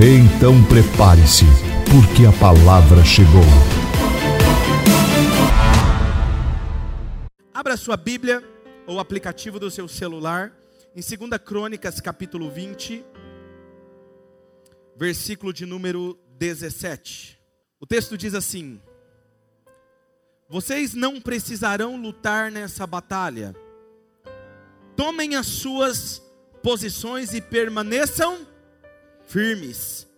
Então 0.00 0.64
prepare-se, 0.64 1.44
porque 1.90 2.24
a 2.24 2.30
palavra 2.38 3.04
chegou. 3.04 3.42
Abra 7.52 7.76
sua 7.76 7.96
Bíblia 7.96 8.40
ou 8.86 9.00
aplicativo 9.00 9.58
do 9.58 9.68
seu 9.72 9.88
celular 9.88 10.56
em 10.94 11.00
2 11.00 11.42
Crônicas, 11.44 12.00
capítulo 12.00 12.48
20, 12.48 13.04
versículo 14.96 15.52
de 15.52 15.66
número 15.66 16.16
17. 16.38 17.36
O 17.80 17.84
texto 17.86 18.16
diz 18.16 18.34
assim: 18.34 18.80
Vocês 20.48 20.94
não 20.94 21.20
precisarão 21.20 22.00
lutar 22.00 22.52
nessa 22.52 22.86
batalha. 22.86 23.52
Tomem 24.94 25.34
as 25.34 25.46
suas 25.46 26.22
posições 26.62 27.34
e 27.34 27.40
permaneçam 27.40 28.46
firmes. 29.28 30.08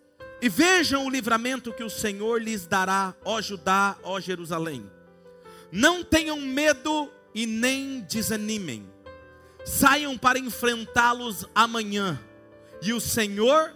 E 0.41 0.49
vejam 0.49 1.05
o 1.05 1.11
livramento 1.11 1.73
que 1.73 1.85
o 1.85 1.91
Senhor 1.91 2.41
lhes 2.41 2.67
dará, 2.67 3.15
ó 3.25 3.43
Judá, 3.43 3.99
ó 4.03 4.19
Jerusalém. 4.19 4.91
Não 5.71 6.03
tenham 6.03 6.41
medo 6.41 7.11
e 7.35 7.45
nem 7.45 8.01
desanimem. 8.01 8.89
Saiam 9.65 10.17
para 10.17 10.39
enfrentá-los 10.39 11.45
amanhã, 11.55 12.19
e 12.81 12.95
o 12.95 13.01
Senhor 13.01 13.75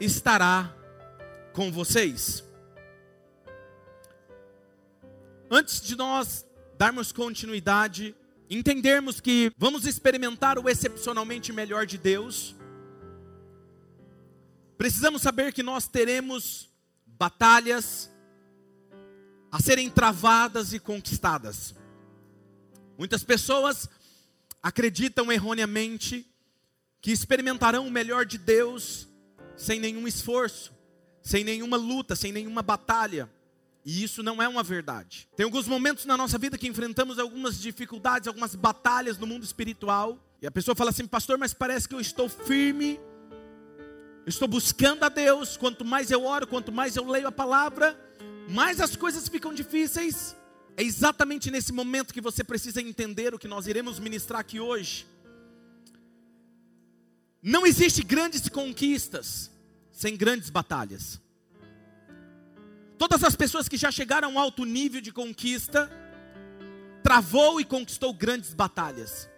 estará 0.00 0.74
com 1.52 1.70
vocês. 1.70 2.42
Antes 5.50 5.82
de 5.82 5.94
nós 5.96 6.46
darmos 6.78 7.12
continuidade, 7.12 8.14
entendermos 8.48 9.20
que 9.20 9.52
vamos 9.58 9.84
experimentar 9.84 10.58
o 10.58 10.68
excepcionalmente 10.68 11.52
melhor 11.52 11.84
de 11.84 11.98
Deus, 11.98 12.56
Precisamos 14.80 15.20
saber 15.20 15.52
que 15.52 15.62
nós 15.62 15.86
teremos 15.86 16.66
batalhas 17.04 18.10
a 19.52 19.60
serem 19.60 19.90
travadas 19.90 20.72
e 20.72 20.78
conquistadas. 20.78 21.74
Muitas 22.96 23.22
pessoas 23.22 23.90
acreditam 24.62 25.30
erroneamente 25.30 26.26
que 26.98 27.12
experimentarão 27.12 27.86
o 27.86 27.90
melhor 27.90 28.24
de 28.24 28.38
Deus 28.38 29.06
sem 29.54 29.78
nenhum 29.78 30.08
esforço, 30.08 30.72
sem 31.20 31.44
nenhuma 31.44 31.76
luta, 31.76 32.16
sem 32.16 32.32
nenhuma 32.32 32.62
batalha. 32.62 33.30
E 33.84 34.02
isso 34.02 34.22
não 34.22 34.42
é 34.42 34.48
uma 34.48 34.62
verdade. 34.62 35.28
Tem 35.36 35.44
alguns 35.44 35.68
momentos 35.68 36.06
na 36.06 36.16
nossa 36.16 36.38
vida 36.38 36.56
que 36.56 36.66
enfrentamos 36.66 37.18
algumas 37.18 37.60
dificuldades, 37.60 38.28
algumas 38.28 38.54
batalhas 38.54 39.18
no 39.18 39.26
mundo 39.26 39.44
espiritual. 39.44 40.18
E 40.40 40.46
a 40.46 40.50
pessoa 40.50 40.74
fala 40.74 40.88
assim, 40.88 41.06
pastor, 41.06 41.36
mas 41.36 41.52
parece 41.52 41.86
que 41.86 41.94
eu 41.94 42.00
estou 42.00 42.30
firme 42.30 42.98
estou 44.30 44.48
buscando 44.48 45.04
a 45.04 45.08
Deus, 45.08 45.56
quanto 45.56 45.84
mais 45.84 46.10
eu 46.10 46.24
oro, 46.24 46.46
quanto 46.46 46.72
mais 46.72 46.96
eu 46.96 47.06
leio 47.06 47.28
a 47.28 47.32
palavra, 47.32 47.98
mais 48.48 48.80
as 48.80 48.96
coisas 48.96 49.28
ficam 49.28 49.52
difíceis. 49.52 50.36
É 50.76 50.82
exatamente 50.82 51.50
nesse 51.50 51.72
momento 51.72 52.14
que 52.14 52.20
você 52.20 52.42
precisa 52.42 52.80
entender 52.80 53.34
o 53.34 53.38
que 53.38 53.48
nós 53.48 53.66
iremos 53.66 53.98
ministrar 53.98 54.40
aqui 54.40 54.58
hoje. 54.58 55.06
Não 57.42 57.66
existe 57.66 58.02
grandes 58.02 58.48
conquistas 58.48 59.50
sem 59.90 60.16
grandes 60.16 60.50
batalhas. 60.50 61.20
Todas 62.98 63.24
as 63.24 63.34
pessoas 63.34 63.68
que 63.68 63.78
já 63.78 63.90
chegaram 63.90 64.28
a 64.28 64.32
um 64.32 64.38
alto 64.38 64.64
nível 64.64 65.00
de 65.00 65.12
conquista, 65.12 65.90
travou 67.02 67.60
e 67.60 67.64
conquistou 67.64 68.12
grandes 68.12 68.52
batalhas. 68.52 69.29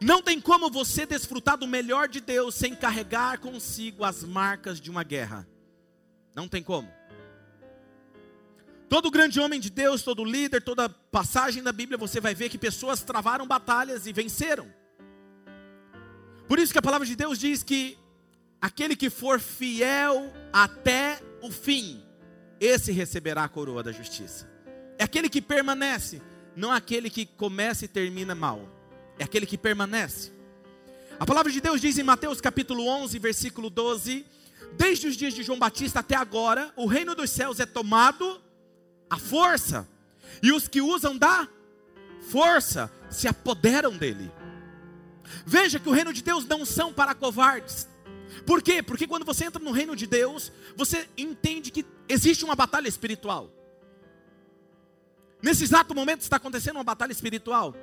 Não 0.00 0.22
tem 0.22 0.40
como 0.40 0.70
você 0.70 1.06
desfrutar 1.06 1.56
do 1.56 1.66
melhor 1.66 2.08
de 2.08 2.20
Deus 2.20 2.54
sem 2.54 2.74
carregar 2.74 3.38
consigo 3.38 4.04
as 4.04 4.22
marcas 4.22 4.80
de 4.80 4.90
uma 4.90 5.02
guerra. 5.02 5.46
Não 6.34 6.46
tem 6.48 6.62
como. 6.62 6.88
Todo 8.88 9.10
grande 9.10 9.40
homem 9.40 9.58
de 9.58 9.70
Deus, 9.70 10.02
todo 10.02 10.24
líder, 10.24 10.62
toda 10.62 10.88
passagem 10.88 11.62
da 11.62 11.72
Bíblia, 11.72 11.98
você 11.98 12.20
vai 12.20 12.34
ver 12.34 12.48
que 12.48 12.58
pessoas 12.58 13.02
travaram 13.02 13.46
batalhas 13.46 14.06
e 14.06 14.12
venceram. 14.12 14.72
Por 16.46 16.58
isso 16.58 16.72
que 16.72 16.78
a 16.78 16.82
palavra 16.82 17.06
de 17.06 17.16
Deus 17.16 17.38
diz 17.38 17.62
que 17.62 17.98
aquele 18.60 18.94
que 18.94 19.10
for 19.10 19.40
fiel 19.40 20.32
até 20.52 21.20
o 21.42 21.50
fim, 21.50 22.04
esse 22.60 22.92
receberá 22.92 23.44
a 23.44 23.48
coroa 23.48 23.82
da 23.82 23.90
justiça. 23.90 24.48
É 24.98 25.04
aquele 25.04 25.28
que 25.28 25.42
permanece, 25.42 26.22
não 26.54 26.70
aquele 26.70 27.10
que 27.10 27.26
começa 27.26 27.84
e 27.84 27.88
termina 27.88 28.34
mal 28.34 28.76
é 29.18 29.24
aquele 29.24 29.46
que 29.46 29.58
permanece. 29.58 30.32
A 31.18 31.24
palavra 31.24 31.50
de 31.50 31.60
Deus 31.60 31.80
diz 31.80 31.96
em 31.98 32.02
Mateus 32.02 32.40
capítulo 32.40 32.86
11, 32.86 33.18
versículo 33.18 33.70
12: 33.70 34.26
Desde 34.76 35.08
os 35.08 35.16
dias 35.16 35.32
de 35.32 35.42
João 35.42 35.58
Batista 35.58 36.00
até 36.00 36.14
agora, 36.14 36.72
o 36.76 36.86
reino 36.86 37.14
dos 37.14 37.30
céus 37.30 37.58
é 37.60 37.66
tomado 37.66 38.40
à 39.08 39.18
força, 39.18 39.88
e 40.42 40.52
os 40.52 40.68
que 40.68 40.82
usam 40.82 41.16
da 41.16 41.48
força 42.30 42.92
se 43.10 43.26
apoderam 43.26 43.96
dele. 43.96 44.30
Veja 45.44 45.78
que 45.78 45.88
o 45.88 45.92
reino 45.92 46.12
de 46.12 46.22
Deus 46.22 46.44
não 46.44 46.64
são 46.64 46.92
para 46.92 47.14
covardes. 47.14 47.88
Por 48.44 48.62
quê? 48.62 48.82
Porque 48.82 49.06
quando 49.06 49.24
você 49.24 49.44
entra 49.44 49.62
no 49.62 49.72
reino 49.72 49.96
de 49.96 50.06
Deus, 50.06 50.52
você 50.76 51.08
entende 51.16 51.70
que 51.70 51.84
existe 52.08 52.44
uma 52.44 52.54
batalha 52.54 52.88
espiritual. 52.88 53.50
Nesse 55.42 55.64
exato 55.64 55.94
momento 55.94 56.20
está 56.20 56.36
acontecendo 56.36 56.76
uma 56.76 56.84
batalha 56.84 57.12
espiritual. 57.12 57.74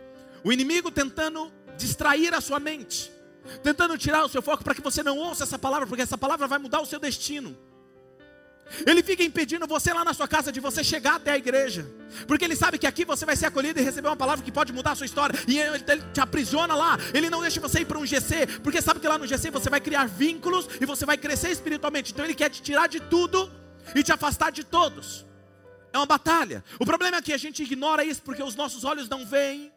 O 0.43 0.51
inimigo 0.51 0.91
tentando 0.91 1.51
distrair 1.77 2.33
a 2.33 2.41
sua 2.41 2.59
mente, 2.59 3.11
tentando 3.63 3.97
tirar 3.97 4.23
o 4.25 4.29
seu 4.29 4.41
foco 4.41 4.63
para 4.63 4.75
que 4.75 4.81
você 4.81 5.01
não 5.01 5.17
ouça 5.17 5.43
essa 5.43 5.57
palavra, 5.57 5.87
porque 5.87 6.01
essa 6.01 6.17
palavra 6.17 6.47
vai 6.47 6.59
mudar 6.59 6.81
o 6.81 6.85
seu 6.85 6.99
destino. 6.99 7.57
Ele 8.85 9.03
fica 9.03 9.23
impedindo 9.23 9.67
você 9.67 9.93
lá 9.93 10.03
na 10.03 10.13
sua 10.13 10.27
casa 10.27 10.51
de 10.51 10.59
você 10.59 10.83
chegar 10.83 11.15
até 11.15 11.31
a 11.31 11.37
igreja, 11.37 11.85
porque 12.25 12.45
ele 12.45 12.55
sabe 12.55 12.77
que 12.77 12.87
aqui 12.87 13.03
você 13.05 13.25
vai 13.25 13.35
ser 13.35 13.47
acolhido 13.47 13.79
e 13.79 13.83
receber 13.83 14.07
uma 14.07 14.15
palavra 14.15 14.43
que 14.43 14.51
pode 14.51 14.71
mudar 14.71 14.91
a 14.91 14.95
sua 14.95 15.05
história, 15.05 15.37
e 15.47 15.59
ele 15.59 15.79
te 16.13 16.21
aprisiona 16.21 16.73
lá. 16.73 16.97
Ele 17.13 17.29
não 17.29 17.41
deixa 17.41 17.59
você 17.59 17.81
ir 17.81 17.85
para 17.85 17.99
um 17.99 18.05
GC, 18.05 18.47
porque 18.63 18.81
sabe 18.81 18.99
que 18.99 19.07
lá 19.07 19.17
no 19.17 19.27
GC 19.27 19.51
você 19.51 19.69
vai 19.69 19.81
criar 19.81 20.05
vínculos 20.07 20.67
e 20.79 20.85
você 20.85 21.05
vai 21.05 21.17
crescer 21.17 21.51
espiritualmente. 21.51 22.13
Então 22.13 22.25
ele 22.25 22.33
quer 22.33 22.49
te 22.49 22.61
tirar 22.61 22.87
de 22.87 22.99
tudo 22.99 23.51
e 23.93 24.01
te 24.01 24.11
afastar 24.11 24.51
de 24.51 24.63
todos. 24.63 25.25
É 25.91 25.97
uma 25.97 26.05
batalha. 26.05 26.63
O 26.79 26.85
problema 26.85 27.17
é 27.17 27.21
que 27.21 27.33
a 27.33 27.37
gente 27.37 27.61
ignora 27.61 28.03
isso 28.03 28.21
porque 28.21 28.41
os 28.41 28.55
nossos 28.55 28.83
olhos 28.85 29.09
não 29.09 29.25
veem, 29.25 29.71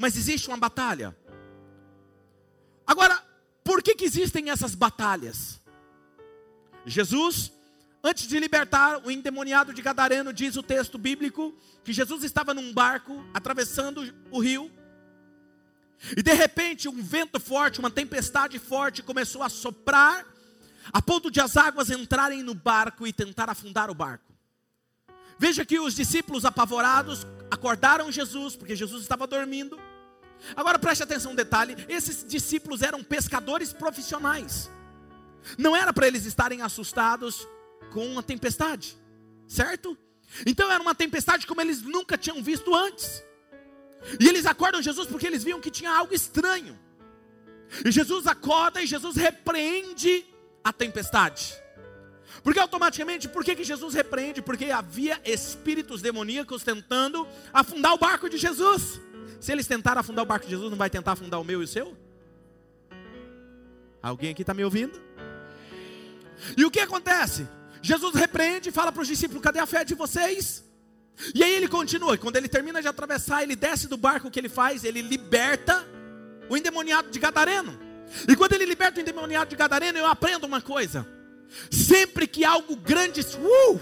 mas 0.00 0.16
existe 0.16 0.48
uma 0.48 0.56
batalha. 0.56 1.14
Agora, 2.86 3.22
por 3.62 3.82
que, 3.82 3.94
que 3.94 4.06
existem 4.06 4.48
essas 4.48 4.74
batalhas? 4.74 5.60
Jesus, 6.86 7.52
antes 8.02 8.26
de 8.26 8.40
libertar 8.40 9.06
o 9.06 9.10
endemoniado 9.10 9.74
de 9.74 9.82
Gadareno, 9.82 10.32
diz 10.32 10.56
o 10.56 10.62
texto 10.62 10.96
bíblico 10.96 11.54
que 11.84 11.92
Jesus 11.92 12.24
estava 12.24 12.54
num 12.54 12.72
barco 12.72 13.22
atravessando 13.34 14.02
o 14.30 14.40
rio. 14.40 14.72
E 16.16 16.22
de 16.22 16.32
repente, 16.32 16.88
um 16.88 17.02
vento 17.02 17.38
forte, 17.38 17.78
uma 17.78 17.90
tempestade 17.90 18.58
forte 18.58 19.02
começou 19.02 19.42
a 19.42 19.50
soprar, 19.50 20.26
a 20.90 21.02
ponto 21.02 21.30
de 21.30 21.42
as 21.42 21.58
águas 21.58 21.90
entrarem 21.90 22.42
no 22.42 22.54
barco 22.54 23.06
e 23.06 23.12
tentar 23.12 23.50
afundar 23.50 23.90
o 23.90 23.94
barco. 23.94 24.32
Veja 25.38 25.62
que 25.62 25.78
os 25.78 25.94
discípulos 25.94 26.46
apavorados 26.46 27.26
acordaram 27.50 28.10
Jesus, 28.10 28.56
porque 28.56 28.74
Jesus 28.74 29.02
estava 29.02 29.26
dormindo. 29.26 29.78
Agora 30.56 30.78
preste 30.78 31.02
atenção 31.02 31.32
um 31.32 31.34
detalhe: 31.34 31.76
esses 31.88 32.24
discípulos 32.26 32.82
eram 32.82 33.02
pescadores 33.02 33.72
profissionais. 33.72 34.70
Não 35.56 35.74
era 35.74 35.92
para 35.92 36.06
eles 36.06 36.26
estarem 36.26 36.62
assustados 36.62 37.46
com 37.92 38.06
uma 38.06 38.22
tempestade, 38.22 38.96
certo? 39.48 39.96
Então 40.46 40.70
era 40.70 40.82
uma 40.82 40.94
tempestade 40.94 41.46
como 41.46 41.60
eles 41.60 41.82
nunca 41.82 42.16
tinham 42.16 42.42
visto 42.42 42.74
antes. 42.74 43.22
E 44.18 44.28
eles 44.28 44.46
acordam 44.46 44.80
Jesus 44.80 45.06
porque 45.06 45.26
eles 45.26 45.44
viam 45.44 45.60
que 45.60 45.70
tinha 45.70 45.90
algo 45.90 46.14
estranho. 46.14 46.78
E 47.84 47.90
Jesus 47.90 48.26
acorda 48.26 48.82
e 48.82 48.86
Jesus 48.86 49.16
repreende 49.16 50.24
a 50.64 50.72
tempestade. 50.72 51.54
Porque 52.42 52.58
automaticamente, 52.58 53.28
por 53.28 53.44
que, 53.44 53.54
que 53.54 53.64
Jesus 53.64 53.94
repreende? 53.94 54.40
Porque 54.40 54.66
havia 54.66 55.20
espíritos 55.24 56.00
demoníacos 56.00 56.62
tentando 56.62 57.26
afundar 57.52 57.92
o 57.92 57.98
barco 57.98 58.28
de 58.30 58.38
Jesus. 58.38 59.00
Se 59.40 59.50
eles 59.50 59.66
tentaram 59.66 60.00
afundar 60.00 60.22
o 60.22 60.28
barco 60.28 60.44
de 60.44 60.52
Jesus, 60.52 60.70
não 60.70 60.76
vai 60.76 60.90
tentar 60.90 61.12
afundar 61.12 61.40
o 61.40 61.44
meu 61.44 61.62
e 61.62 61.64
o 61.64 61.68
seu? 61.68 61.96
Alguém 64.02 64.30
aqui 64.30 64.42
está 64.42 64.52
me 64.52 64.62
ouvindo? 64.62 65.00
E 66.56 66.64
o 66.64 66.70
que 66.70 66.80
acontece? 66.80 67.48
Jesus 67.82 68.14
repreende 68.14 68.68
e 68.68 68.72
fala 68.72 68.92
para 68.92 69.02
os 69.02 69.08
discípulos: 69.08 69.42
cadê 69.42 69.58
a 69.58 69.66
fé 69.66 69.84
de 69.84 69.94
vocês? 69.94 70.62
E 71.34 71.42
aí 71.42 71.54
ele 71.54 71.68
continua, 71.68 72.16
quando 72.16 72.36
ele 72.36 72.48
termina 72.48 72.80
de 72.80 72.88
atravessar, 72.88 73.42
ele 73.42 73.56
desce 73.56 73.88
do 73.88 73.96
barco, 73.96 74.28
o 74.28 74.30
que 74.30 74.38
ele 74.38 74.48
faz? 74.48 74.84
Ele 74.84 75.02
liberta 75.02 75.86
o 76.48 76.56
endemoniado 76.56 77.10
de 77.10 77.18
Gadareno. 77.18 77.78
E 78.28 78.34
quando 78.34 78.54
ele 78.54 78.64
liberta 78.64 78.98
o 78.98 79.02
endemoniado 79.02 79.50
de 79.50 79.56
Gadareno, 79.56 79.98
eu 79.98 80.06
aprendo 80.06 80.44
uma 80.44 80.60
coisa: 80.60 81.06
sempre 81.70 82.26
que 82.26 82.44
algo 82.44 82.76
grande, 82.76 83.20
uh, 83.20 83.80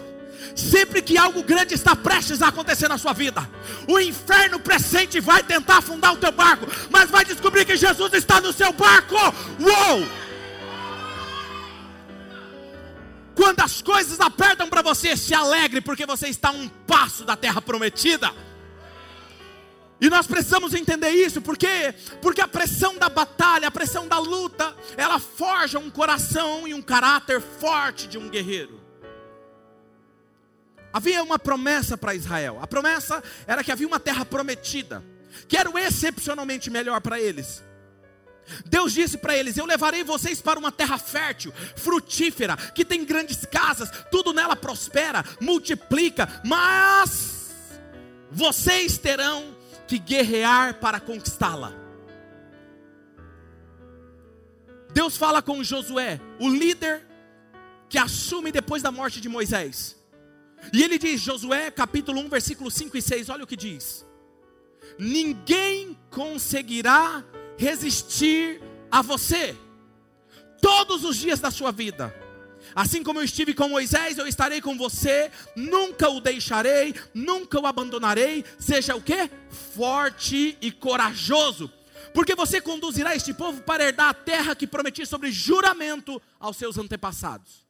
sempre 0.54 1.02
que 1.02 1.16
algo 1.16 1.42
grande 1.42 1.74
está 1.74 1.94
prestes 1.94 2.42
a 2.42 2.48
acontecer 2.48 2.88
na 2.88 2.98
sua 2.98 3.12
vida, 3.12 3.48
o 3.86 3.98
inferno 3.98 4.58
presente 4.58 5.20
vai 5.20 5.42
tentar 5.42 5.78
afundar 5.78 6.12
o 6.12 6.16
teu 6.16 6.32
barco, 6.32 6.66
mas 6.90 7.10
vai 7.10 7.24
descobrir 7.24 7.64
que 7.64 7.76
Jesus 7.76 8.12
está 8.12 8.40
no 8.40 8.52
seu 8.52 8.72
barco. 8.72 9.14
Uou! 9.60 10.28
Quando 13.34 13.60
as 13.60 13.80
coisas 13.80 14.18
apertam 14.18 14.68
para 14.68 14.82
você, 14.82 15.16
se 15.16 15.32
alegre, 15.32 15.80
porque 15.80 16.04
você 16.04 16.26
está 16.28 16.48
a 16.48 16.52
um 16.52 16.68
passo 16.68 17.24
da 17.24 17.36
terra 17.36 17.62
prometida. 17.62 18.32
E 20.00 20.08
nós 20.08 20.26
precisamos 20.26 20.74
entender 20.74 21.10
isso, 21.10 21.40
porque 21.40 21.94
porque 22.20 22.40
a 22.40 22.48
pressão 22.48 22.96
da 22.96 23.08
batalha, 23.08 23.68
a 23.68 23.70
pressão 23.70 24.06
da 24.06 24.18
luta, 24.18 24.74
ela 24.96 25.18
forja 25.18 25.78
um 25.78 25.90
coração 25.90 26.66
e 26.68 26.74
um 26.74 26.82
caráter 26.82 27.40
forte 27.40 28.06
de 28.06 28.18
um 28.18 28.28
guerreiro. 28.28 28.77
Havia 30.92 31.22
uma 31.22 31.38
promessa 31.38 31.96
para 31.96 32.14
Israel. 32.14 32.58
A 32.60 32.66
promessa 32.66 33.22
era 33.46 33.62
que 33.62 33.70
havia 33.70 33.86
uma 33.86 34.00
terra 34.00 34.24
prometida, 34.24 35.02
que 35.46 35.56
era 35.56 35.70
excepcionalmente 35.80 36.70
melhor 36.70 37.00
para 37.00 37.20
eles. 37.20 37.62
Deus 38.64 38.92
disse 38.92 39.18
para 39.18 39.36
eles: 39.36 39.56
Eu 39.56 39.66
levarei 39.66 40.02
vocês 40.02 40.40
para 40.40 40.58
uma 40.58 40.72
terra 40.72 40.98
fértil, 40.98 41.52
frutífera, 41.76 42.56
que 42.56 42.84
tem 42.84 43.04
grandes 43.04 43.44
casas, 43.44 43.90
tudo 44.10 44.32
nela 44.32 44.56
prospera, 44.56 45.24
multiplica, 45.40 46.28
mas 46.44 47.38
vocês 48.30 48.98
terão 48.98 49.56
que 49.86 49.98
guerrear 49.98 50.74
para 50.74 51.00
conquistá-la. 51.00 51.72
Deus 54.92 55.16
fala 55.16 55.42
com 55.42 55.62
Josué, 55.62 56.20
o 56.40 56.48
líder 56.48 57.06
que 57.88 57.98
assume 57.98 58.50
depois 58.50 58.82
da 58.82 58.90
morte 58.90 59.20
de 59.20 59.28
Moisés. 59.28 59.97
E 60.72 60.82
ele 60.82 60.98
diz, 60.98 61.20
Josué 61.20 61.70
capítulo 61.70 62.20
1, 62.20 62.28
versículo 62.28 62.70
5 62.70 62.96
e 62.96 63.02
6, 63.02 63.28
olha 63.28 63.44
o 63.44 63.46
que 63.46 63.56
diz: 63.56 64.06
Ninguém 64.98 65.98
conseguirá 66.10 67.24
resistir 67.56 68.60
a 68.90 69.02
você 69.02 69.56
todos 70.60 71.04
os 71.04 71.16
dias 71.16 71.40
da 71.40 71.50
sua 71.50 71.70
vida. 71.70 72.14
Assim 72.74 73.02
como 73.02 73.18
eu 73.18 73.24
estive 73.24 73.54
com 73.54 73.68
Moisés, 73.68 74.18
eu 74.18 74.26
estarei 74.26 74.60
com 74.60 74.76
você, 74.76 75.30
nunca 75.56 76.08
o 76.10 76.20
deixarei, 76.20 76.94
nunca 77.14 77.60
o 77.60 77.66
abandonarei. 77.66 78.44
Seja 78.58 78.94
o 78.94 79.00
que? 79.00 79.30
Forte 79.74 80.56
e 80.60 80.70
corajoso, 80.70 81.72
porque 82.12 82.34
você 82.34 82.60
conduzirá 82.60 83.14
este 83.14 83.32
povo 83.32 83.62
para 83.62 83.84
herdar 83.84 84.08
a 84.10 84.14
terra 84.14 84.54
que 84.54 84.66
prometi 84.66 85.06
sobre 85.06 85.30
juramento 85.32 86.20
aos 86.38 86.56
seus 86.56 86.76
antepassados. 86.76 87.66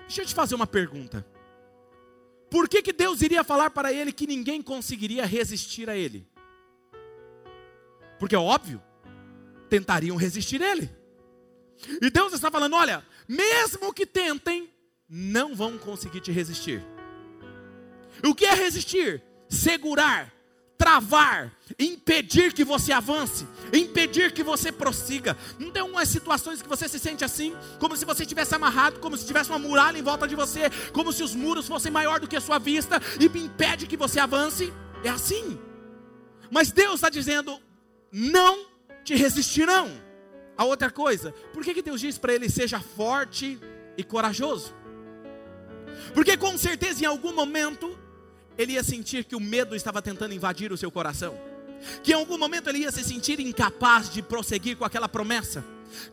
Deixa 0.00 0.22
eu 0.22 0.26
te 0.26 0.34
fazer 0.34 0.54
uma 0.54 0.66
pergunta. 0.66 1.24
Por 2.50 2.68
que, 2.68 2.82
que 2.82 2.92
Deus 2.92 3.22
iria 3.22 3.44
falar 3.44 3.70
para 3.70 3.92
ele 3.92 4.12
que 4.12 4.26
ninguém 4.26 4.60
conseguiria 4.60 5.24
resistir 5.24 5.88
a 5.88 5.96
ele? 5.96 6.26
Porque 8.18 8.34
é 8.34 8.38
óbvio, 8.38 8.82
tentariam 9.68 10.16
resistir 10.16 10.60
ele. 10.60 10.90
E 12.02 12.10
Deus 12.10 12.32
está 12.32 12.50
falando: 12.50 12.74
olha, 12.74 13.04
mesmo 13.28 13.94
que 13.94 14.04
tentem, 14.04 14.68
não 15.08 15.54
vão 15.54 15.78
conseguir 15.78 16.20
te 16.20 16.32
resistir. 16.32 16.84
O 18.24 18.34
que 18.34 18.44
é 18.44 18.54
resistir? 18.54 19.22
Segurar, 19.48 20.32
travar, 20.80 21.52
impedir 21.78 22.54
que 22.54 22.64
você 22.64 22.90
avance, 22.90 23.46
impedir 23.70 24.32
que 24.32 24.42
você 24.42 24.72
prossiga. 24.72 25.36
Não 25.58 25.70
tem 25.70 25.82
umas 25.82 26.08
situações 26.08 26.62
que 26.62 26.68
você 26.68 26.88
se 26.88 26.98
sente 26.98 27.22
assim, 27.22 27.54
como 27.78 27.94
se 27.94 28.06
você 28.06 28.22
estivesse 28.22 28.54
amarrado, 28.54 28.98
como 28.98 29.14
se 29.14 29.26
tivesse 29.26 29.50
uma 29.50 29.58
muralha 29.58 29.98
em 29.98 30.02
volta 30.02 30.26
de 30.26 30.34
você, 30.34 30.70
como 30.90 31.12
se 31.12 31.22
os 31.22 31.34
muros 31.34 31.68
fossem 31.68 31.92
maior 31.92 32.18
do 32.18 32.26
que 32.26 32.34
a 32.34 32.40
sua 32.40 32.58
vista 32.58 32.98
e 33.20 33.26
impede 33.26 33.86
que 33.86 33.94
você 33.94 34.18
avance? 34.18 34.72
É 35.04 35.10
assim. 35.10 35.58
Mas 36.50 36.72
Deus 36.72 36.94
está 36.94 37.10
dizendo: 37.10 37.60
não 38.10 38.64
te 39.04 39.14
resistirão. 39.14 39.90
A 40.56 40.64
outra 40.64 40.90
coisa, 40.90 41.32
por 41.52 41.62
que, 41.62 41.74
que 41.74 41.82
Deus 41.82 42.00
diz 42.00 42.16
para 42.16 42.32
ele: 42.32 42.48
seja 42.48 42.80
forte 42.80 43.60
e 43.98 44.02
corajoso? 44.02 44.74
Porque 46.14 46.38
com 46.38 46.56
certeza 46.56 47.02
em 47.02 47.06
algum 47.06 47.34
momento 47.34 47.98
ele 48.56 48.72
ia 48.72 48.82
sentir 48.82 49.24
que 49.24 49.36
o 49.36 49.40
medo 49.40 49.74
estava 49.74 50.02
tentando 50.02 50.34
invadir 50.34 50.72
o 50.72 50.76
seu 50.76 50.90
coração, 50.90 51.38
que 52.02 52.12
em 52.12 52.14
algum 52.14 52.38
momento 52.38 52.68
ele 52.68 52.80
ia 52.80 52.92
se 52.92 53.02
sentir 53.02 53.40
incapaz 53.40 54.10
de 54.10 54.22
prosseguir 54.22 54.76
com 54.76 54.84
aquela 54.84 55.08
promessa. 55.08 55.64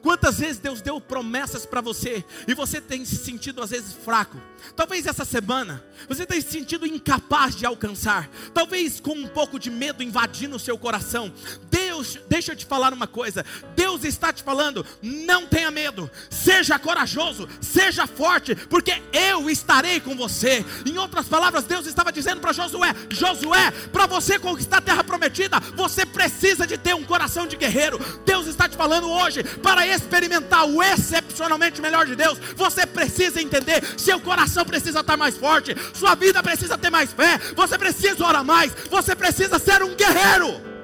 Quantas 0.01 0.39
vezes 0.39 0.57
Deus 0.57 0.81
deu 0.81 0.99
promessas 0.99 1.65
para 1.65 1.81
você 1.81 2.25
e 2.47 2.53
você 2.53 2.81
tem 2.81 3.05
se 3.05 3.15
sentido 3.15 3.61
às 3.61 3.69
vezes 3.69 3.93
fraco? 3.93 4.41
Talvez 4.75 5.05
essa 5.05 5.23
semana 5.23 5.83
você 6.07 6.25
tenha 6.25 6.41
se 6.41 6.51
sentido 6.51 6.85
incapaz 6.85 7.55
de 7.55 7.65
alcançar, 7.65 8.29
talvez 8.53 8.99
com 8.99 9.13
um 9.13 9.27
pouco 9.27 9.59
de 9.59 9.69
medo 9.69 10.03
invadindo 10.03 10.55
o 10.55 10.59
seu 10.59 10.77
coração. 10.77 11.31
Deus, 11.69 11.86
deixa 12.27 12.51
eu 12.51 12.55
te 12.55 12.65
falar 12.65 12.93
uma 12.93 13.07
coisa: 13.07 13.45
Deus 13.75 14.03
está 14.03 14.31
te 14.31 14.43
falando, 14.43 14.85
não 15.01 15.45
tenha 15.47 15.71
medo, 15.71 16.09
seja 16.29 16.79
corajoso, 16.79 17.47
seja 17.61 18.07
forte, 18.07 18.55
porque 18.55 19.01
eu 19.11 19.49
estarei 19.49 19.99
com 19.99 20.15
você. 20.15 20.65
Em 20.85 20.97
outras 20.97 21.27
palavras, 21.27 21.63
Deus 21.63 21.85
estava 21.85 22.11
dizendo 22.11 22.41
para 22.41 22.53
Josué: 22.53 22.93
Josué, 23.09 23.71
para 23.91 24.05
você 24.05 24.39
conquistar 24.39 24.77
a 24.77 24.81
terra 24.81 25.03
prometida, 25.03 25.59
você 25.75 26.05
precisa 26.05 26.65
de 26.65 26.77
ter 26.77 26.95
um 26.95 27.03
coração 27.03 27.47
de 27.47 27.55
guerreiro. 27.55 27.99
Deus 28.25 28.47
está 28.47 28.67
te 28.67 28.75
falando 28.77 29.09
hoje 29.09 29.43
para 29.43 29.85
experimentar 29.87 30.65
o 30.65 30.81
excepcionalmente 30.81 31.81
melhor 31.81 32.05
de 32.05 32.15
Deus, 32.15 32.37
você 32.55 32.85
precisa 32.85 33.41
entender: 33.41 33.83
seu 33.97 34.19
coração 34.19 34.65
precisa 34.65 34.99
estar 34.99 35.17
mais 35.17 35.37
forte, 35.37 35.75
sua 35.93 36.15
vida 36.15 36.41
precisa 36.41 36.77
ter 36.77 36.89
mais 36.89 37.11
fé, 37.11 37.37
você 37.55 37.77
precisa 37.77 38.25
orar 38.25 38.43
mais, 38.43 38.71
você 38.89 39.15
precisa 39.15 39.59
ser 39.59 39.83
um 39.83 39.95
guerreiro. 39.95 40.76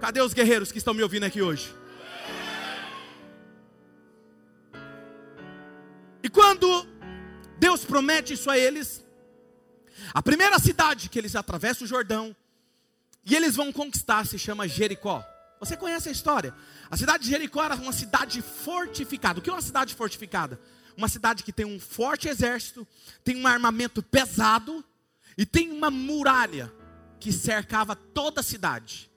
Cadê 0.00 0.20
os 0.20 0.32
guerreiros 0.32 0.70
que 0.70 0.78
estão 0.78 0.94
me 0.94 1.02
ouvindo 1.02 1.24
aqui 1.24 1.42
hoje? 1.42 1.74
E 6.22 6.28
quando 6.28 6.86
Deus 7.58 7.84
promete 7.84 8.34
isso 8.34 8.48
a 8.48 8.56
eles, 8.56 9.04
a 10.14 10.22
primeira 10.22 10.58
cidade 10.58 11.08
que 11.08 11.18
eles 11.18 11.34
atravessam 11.34 11.84
o 11.84 11.88
Jordão 11.88 12.34
e 13.24 13.34
eles 13.34 13.56
vão 13.56 13.72
conquistar 13.72 14.24
se 14.26 14.38
chama 14.38 14.68
Jericó. 14.68 15.24
Você 15.58 15.76
conhece 15.76 16.08
a 16.08 16.12
história? 16.12 16.54
A 16.88 16.96
cidade 16.96 17.24
de 17.24 17.30
Jericó 17.30 17.64
era 17.64 17.74
uma 17.74 17.92
cidade 17.92 18.40
fortificada. 18.40 19.40
O 19.40 19.42
que 19.42 19.50
é 19.50 19.52
uma 19.52 19.60
cidade 19.60 19.94
fortificada? 19.94 20.60
Uma 20.96 21.08
cidade 21.08 21.42
que 21.42 21.52
tem 21.52 21.66
um 21.66 21.80
forte 21.80 22.28
exército, 22.28 22.86
tem 23.24 23.36
um 23.36 23.46
armamento 23.46 24.02
pesado 24.02 24.84
e 25.36 25.44
tem 25.44 25.70
uma 25.70 25.90
muralha 25.90 26.72
que 27.18 27.32
cercava 27.32 27.96
toda 27.96 28.40
a 28.40 28.44
cidade. 28.44 29.10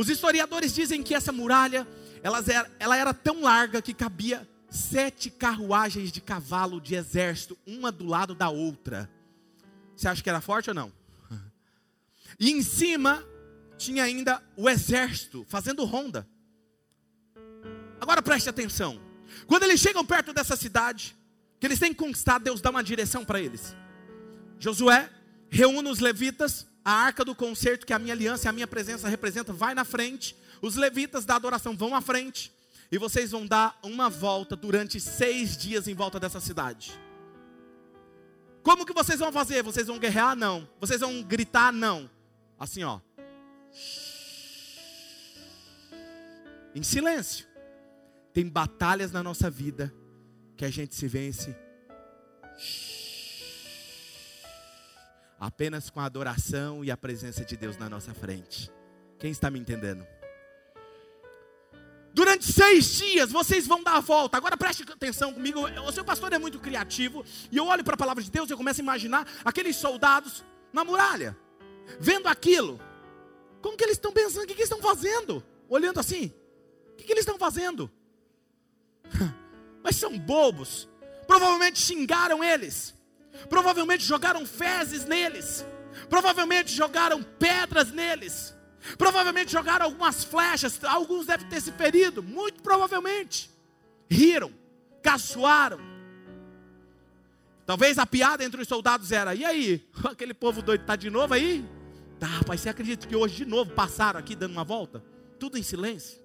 Os 0.00 0.08
historiadores 0.08 0.72
dizem 0.72 1.02
que 1.02 1.14
essa 1.14 1.30
muralha 1.30 1.86
era, 2.22 2.70
ela 2.78 2.96
era 2.96 3.12
tão 3.12 3.42
larga 3.42 3.82
que 3.82 3.92
cabia 3.92 4.48
sete 4.70 5.28
carruagens 5.28 6.10
de 6.10 6.22
cavalo 6.22 6.80
de 6.80 6.94
exército, 6.94 7.58
uma 7.66 7.92
do 7.92 8.06
lado 8.06 8.34
da 8.34 8.48
outra. 8.48 9.10
Você 9.94 10.08
acha 10.08 10.22
que 10.22 10.30
era 10.30 10.40
forte 10.40 10.70
ou 10.70 10.74
não? 10.74 10.90
E 12.38 12.50
em 12.50 12.62
cima 12.62 13.22
tinha 13.76 14.02
ainda 14.02 14.42
o 14.56 14.70
exército 14.70 15.44
fazendo 15.46 15.84
ronda. 15.84 16.26
Agora 18.00 18.22
preste 18.22 18.48
atenção. 18.48 18.98
Quando 19.46 19.64
eles 19.64 19.80
chegam 19.80 20.02
perto 20.02 20.32
dessa 20.32 20.56
cidade, 20.56 21.14
que 21.60 21.66
eles 21.66 21.78
têm 21.78 21.92
conquistado, 21.92 22.44
Deus 22.44 22.62
dá 22.62 22.70
uma 22.70 22.82
direção 22.82 23.22
para 23.22 23.38
eles. 23.38 23.76
Josué 24.58 25.10
reúne 25.50 25.90
os 25.90 25.98
levitas, 25.98 26.66
a 26.84 26.92
arca 26.92 27.24
do 27.24 27.34
concerto, 27.34 27.86
que 27.86 27.92
a 27.92 27.98
minha 27.98 28.14
aliança 28.14 28.46
e 28.46 28.48
a 28.48 28.52
minha 28.52 28.66
presença 28.66 29.08
representa, 29.08 29.52
vai 29.52 29.74
na 29.74 29.84
frente. 29.84 30.36
Os 30.62 30.76
levitas 30.76 31.24
da 31.24 31.36
adoração 31.36 31.76
vão 31.76 31.94
à 31.94 32.00
frente. 32.00 32.52
E 32.90 32.98
vocês 32.98 33.30
vão 33.30 33.46
dar 33.46 33.78
uma 33.82 34.08
volta 34.08 34.56
durante 34.56 34.98
seis 34.98 35.56
dias 35.56 35.86
em 35.86 35.94
volta 35.94 36.18
dessa 36.18 36.40
cidade. 36.40 36.98
Como 38.62 38.84
que 38.84 38.92
vocês 38.92 39.18
vão 39.18 39.32
fazer? 39.32 39.62
Vocês 39.62 39.86
vão 39.86 39.98
guerrear? 39.98 40.34
Não. 40.34 40.68
Vocês 40.80 41.00
vão 41.00 41.22
gritar? 41.22 41.72
Não. 41.72 42.10
Assim, 42.58 42.82
ó. 42.82 43.00
Em 46.74 46.82
silêncio. 46.82 47.46
Tem 48.32 48.48
batalhas 48.48 49.12
na 49.12 49.22
nossa 49.22 49.50
vida 49.50 49.94
que 50.56 50.64
a 50.64 50.70
gente 50.70 50.94
se 50.94 51.08
vence 51.08 51.56
apenas 55.40 55.88
com 55.88 55.98
a 55.98 56.04
adoração 56.04 56.84
e 56.84 56.90
a 56.90 56.96
presença 56.96 57.42
de 57.44 57.56
Deus 57.56 57.78
na 57.78 57.88
nossa 57.88 58.12
frente. 58.12 58.70
Quem 59.18 59.30
está 59.30 59.50
me 59.50 59.58
entendendo? 59.58 60.06
Durante 62.12 62.44
seis 62.44 62.96
dias 62.96 63.30
vocês 63.30 63.66
vão 63.66 63.82
dar 63.82 63.96
a 63.96 64.00
volta. 64.00 64.36
Agora 64.36 64.56
preste 64.56 64.82
atenção 64.82 65.32
comigo. 65.32 65.60
O 65.86 65.92
seu 65.92 66.04
pastor 66.04 66.32
é 66.32 66.38
muito 66.38 66.58
criativo. 66.58 67.24
E 67.50 67.56
eu 67.56 67.66
olho 67.66 67.82
para 67.82 67.94
a 67.94 67.98
palavra 67.98 68.22
de 68.22 68.30
Deus 68.30 68.50
e 68.50 68.52
eu 68.52 68.56
começo 68.56 68.80
a 68.80 68.84
imaginar 68.84 69.26
aqueles 69.44 69.76
soldados 69.76 70.44
na 70.72 70.84
muralha. 70.84 71.36
Vendo 71.98 72.26
aquilo. 72.28 72.78
Como 73.62 73.76
que 73.76 73.84
eles 73.84 73.96
estão 73.96 74.12
pensando? 74.12 74.44
O 74.44 74.46
que, 74.46 74.54
que 74.54 74.60
eles 74.60 74.70
estão 74.70 74.82
fazendo? 74.82 75.42
Olhando 75.68 76.00
assim. 76.00 76.34
O 76.92 76.96
que, 76.96 77.04
que 77.04 77.12
eles 77.12 77.22
estão 77.22 77.38
fazendo? 77.38 77.90
Mas 79.82 79.96
são 79.96 80.18
bobos. 80.18 80.88
Provavelmente 81.26 81.78
xingaram 81.78 82.42
eles. 82.42 82.94
Provavelmente 83.48 84.04
jogaram 84.04 84.44
fezes 84.46 85.04
neles. 85.04 85.64
Provavelmente 86.08 86.72
jogaram 86.72 87.22
pedras 87.22 87.90
neles. 87.90 88.54
Provavelmente 88.96 89.52
jogaram 89.52 89.86
algumas 89.86 90.24
flechas. 90.24 90.82
Alguns 90.84 91.26
devem 91.26 91.48
ter 91.48 91.60
se 91.60 91.72
ferido. 91.72 92.22
Muito 92.22 92.62
provavelmente. 92.62 93.50
Riram. 94.08 94.52
Caçoaram. 95.02 95.80
Talvez 97.66 97.98
a 97.98 98.06
piada 98.06 98.44
entre 98.44 98.60
os 98.60 98.68
soldados 98.68 99.12
era: 99.12 99.34
e 99.34 99.44
aí? 99.44 99.88
Aquele 100.04 100.34
povo 100.34 100.62
doido 100.62 100.80
está 100.82 100.96
de 100.96 101.08
novo 101.10 101.34
aí? 101.34 101.64
Tá, 102.18 102.26
rapaz, 102.26 102.60
você 102.60 102.68
acredita 102.68 103.06
que 103.06 103.16
hoje 103.16 103.36
de 103.36 103.44
novo 103.46 103.72
passaram 103.72 104.20
aqui 104.20 104.34
dando 104.34 104.52
uma 104.52 104.64
volta? 104.64 105.02
Tudo 105.38 105.56
em 105.56 105.62
silêncio. 105.62 106.20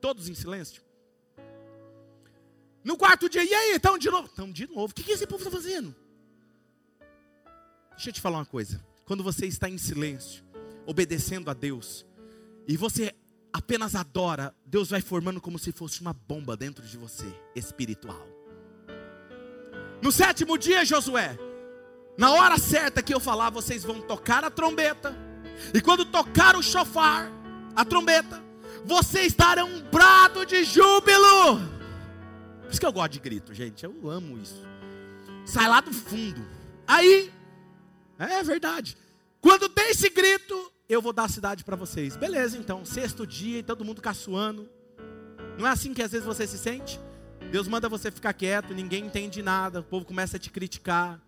Todos 0.00 0.28
em 0.28 0.34
silêncio. 0.34 0.82
No 2.84 2.96
quarto 2.96 3.28
dia, 3.28 3.44
e 3.44 3.54
aí? 3.54 3.76
Estão 3.76 3.96
de 3.96 4.10
novo? 4.10 4.26
Estão 4.26 4.50
de 4.50 4.66
novo. 4.68 4.92
O 4.92 4.94
que, 4.94 5.02
que 5.02 5.12
esse 5.12 5.26
povo 5.26 5.42
está 5.42 5.50
fazendo? 5.50 5.94
Deixa 7.94 8.10
eu 8.10 8.12
te 8.12 8.20
falar 8.20 8.38
uma 8.38 8.46
coisa. 8.46 8.82
Quando 9.04 9.22
você 9.22 9.46
está 9.46 9.68
em 9.68 9.78
silêncio, 9.78 10.44
obedecendo 10.86 11.50
a 11.50 11.54
Deus, 11.54 12.06
e 12.66 12.76
você 12.76 13.14
apenas 13.52 13.94
adora, 13.94 14.54
Deus 14.64 14.90
vai 14.90 15.00
formando 15.00 15.40
como 15.40 15.58
se 15.58 15.72
fosse 15.72 16.00
uma 16.00 16.12
bomba 16.12 16.56
dentro 16.56 16.86
de 16.86 16.96
você, 16.96 17.26
espiritual. 17.54 18.26
No 20.00 20.10
sétimo 20.10 20.56
dia, 20.56 20.84
Josué, 20.84 21.38
na 22.16 22.32
hora 22.32 22.58
certa 22.58 23.02
que 23.02 23.12
eu 23.12 23.20
falar, 23.20 23.50
vocês 23.50 23.84
vão 23.84 24.00
tocar 24.00 24.44
a 24.44 24.50
trombeta, 24.50 25.16
e 25.72 25.80
quando 25.80 26.04
tocar 26.04 26.56
o 26.56 26.62
chofar, 26.62 27.30
a 27.76 27.84
trombeta, 27.84 28.42
vocês 28.84 29.34
darão 29.34 29.68
um 29.68 29.82
brado 29.82 30.44
de 30.44 30.64
júbilo. 30.64 31.60
Por 32.62 32.70
isso 32.70 32.80
que 32.80 32.86
eu 32.86 32.92
gosto 32.92 33.12
de 33.12 33.20
grito, 33.20 33.54
gente, 33.54 33.84
eu 33.84 34.10
amo 34.10 34.38
isso. 34.38 34.66
Sai 35.44 35.68
lá 35.68 35.80
do 35.80 35.92
fundo. 35.92 36.44
Aí, 36.86 37.30
é 38.30 38.42
verdade. 38.42 38.96
Quando 39.40 39.68
tem 39.68 39.90
esse 39.90 40.08
grito, 40.08 40.72
eu 40.88 41.02
vou 41.02 41.12
dar 41.12 41.24
a 41.24 41.28
cidade 41.28 41.64
para 41.64 41.76
vocês. 41.76 42.16
Beleza, 42.16 42.56
então, 42.56 42.84
sexto 42.84 43.26
dia 43.26 43.58
e 43.58 43.62
todo 43.62 43.84
mundo 43.84 44.00
caçoando. 44.00 44.68
Não 45.58 45.66
é 45.66 45.70
assim 45.70 45.92
que 45.92 46.02
às 46.02 46.12
vezes 46.12 46.26
você 46.26 46.46
se 46.46 46.58
sente? 46.58 47.00
Deus 47.50 47.68
manda 47.68 47.88
você 47.88 48.10
ficar 48.10 48.32
quieto, 48.32 48.72
ninguém 48.72 49.06
entende 49.06 49.42
nada, 49.42 49.80
o 49.80 49.84
povo 49.84 50.04
começa 50.04 50.36
a 50.36 50.40
te 50.40 50.48
criticar, 50.48 51.20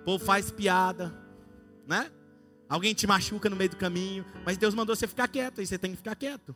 o 0.00 0.04
povo 0.04 0.24
faz 0.24 0.50
piada, 0.50 1.14
né? 1.86 2.10
Alguém 2.68 2.92
te 2.92 3.06
machuca 3.06 3.48
no 3.48 3.56
meio 3.56 3.70
do 3.70 3.76
caminho, 3.76 4.24
mas 4.44 4.56
Deus 4.56 4.74
mandou 4.74 4.94
você 4.94 5.06
ficar 5.06 5.26
quieto, 5.28 5.62
e 5.62 5.66
você 5.66 5.78
tem 5.78 5.92
que 5.92 5.96
ficar 5.96 6.14
quieto. 6.14 6.54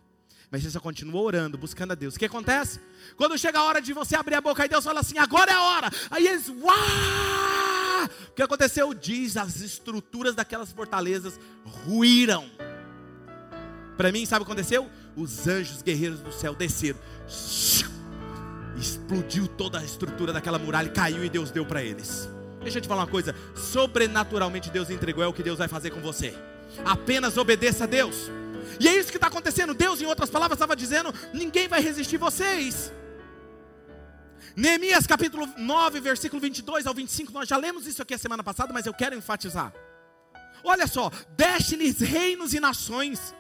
Mas 0.51 0.63
você 0.63 0.71
só 0.71 0.79
continua 0.79 1.21
orando, 1.23 1.57
buscando 1.57 1.93
a 1.93 1.95
Deus. 1.95 2.15
O 2.15 2.19
que 2.19 2.27
acontece? 2.27 2.81
Quando 3.17 3.39
chega 3.39 3.59
a 3.59 3.65
hora 3.65 3.81
de 3.81 3.93
você 3.93 4.15
abrir 4.15 4.35
a 4.35 4.41
boca 4.41 4.65
e 4.65 4.69
Deus 4.69 4.85
fala 4.85 5.01
assim: 5.01 5.19
agora 5.19 5.51
é 5.51 5.55
a 5.55 5.63
hora. 5.63 5.91
Aí 6.11 6.27
eles, 6.27 6.49
uau! 6.49 7.54
O 8.05 8.33
que 8.33 8.43
aconteceu? 8.43 8.93
Diz, 8.95 9.37
as 9.37 9.61
estruturas 9.61 10.35
daquelas 10.35 10.73
fortalezas 10.73 11.39
ruíram. 11.87 12.51
Para 13.97 14.11
mim, 14.11 14.27
sabe 14.27 14.43
o 14.43 14.47
que 14.47 14.53
aconteceu? 14.53 14.89
Os 15.17 15.47
anjos 15.47 15.83
guerreiros 15.83 16.21
do 16.21 16.33
céu 16.33 16.55
desceram. 16.55 16.99
Explodiu 18.77 19.47
toda 19.47 19.79
a 19.79 19.85
estrutura 19.85 20.33
daquela 20.33 20.59
muralha, 20.59 20.91
caiu 20.91 21.25
e 21.25 21.31
Deus 21.31 21.51
deu 21.51 21.65
para 21.65 21.83
eles. 21.83 22.29
Deixa 22.61 22.79
eu 22.79 22.83
te 22.83 22.89
falar 22.89 23.03
uma 23.03 23.11
coisa: 23.11 23.35
sobrenaturalmente 23.55 24.71
Deus 24.71 24.91
entregou, 24.91 25.23
é 25.23 25.27
o 25.27 25.33
que 25.33 25.43
Deus 25.43 25.59
vai 25.59 25.69
fazer 25.69 25.91
com 25.91 26.01
você. 26.01 26.35
Apenas 26.85 27.37
obedeça 27.37 27.85
a 27.85 27.87
Deus. 27.87 28.31
E 28.81 28.89
é 28.89 28.97
isso 28.97 29.11
que 29.11 29.17
está 29.17 29.29
acontecendo. 29.29 29.75
Deus, 29.75 30.01
em 30.01 30.07
outras 30.07 30.31
palavras, 30.31 30.57
estava 30.57 30.75
dizendo: 30.75 31.15
ninguém 31.33 31.69
vai 31.69 31.81
resistir 31.81 32.17
vocês. 32.17 32.93
Neemias 34.57 35.05
capítulo 35.05 35.49
9, 35.59 35.99
versículo 35.99 36.41
22 36.41 36.87
ao 36.87 36.95
25, 36.95 37.33
nós 37.33 37.49
já 37.49 37.57
lemos 37.57 37.89
isso 37.89 38.01
aqui 38.01 38.15
a 38.15 38.19
semana 38.19 38.45
passada, 38.45 38.73
mas 38.73 38.87
eu 38.87 38.95
quero 38.95 39.17
enfatizar. 39.17 39.73
Olha 40.63 40.87
só, 40.87 41.11
deste-lhes 41.37 41.99
reinos 41.99 42.55
e 42.55 42.61
nações, 42.61 43.35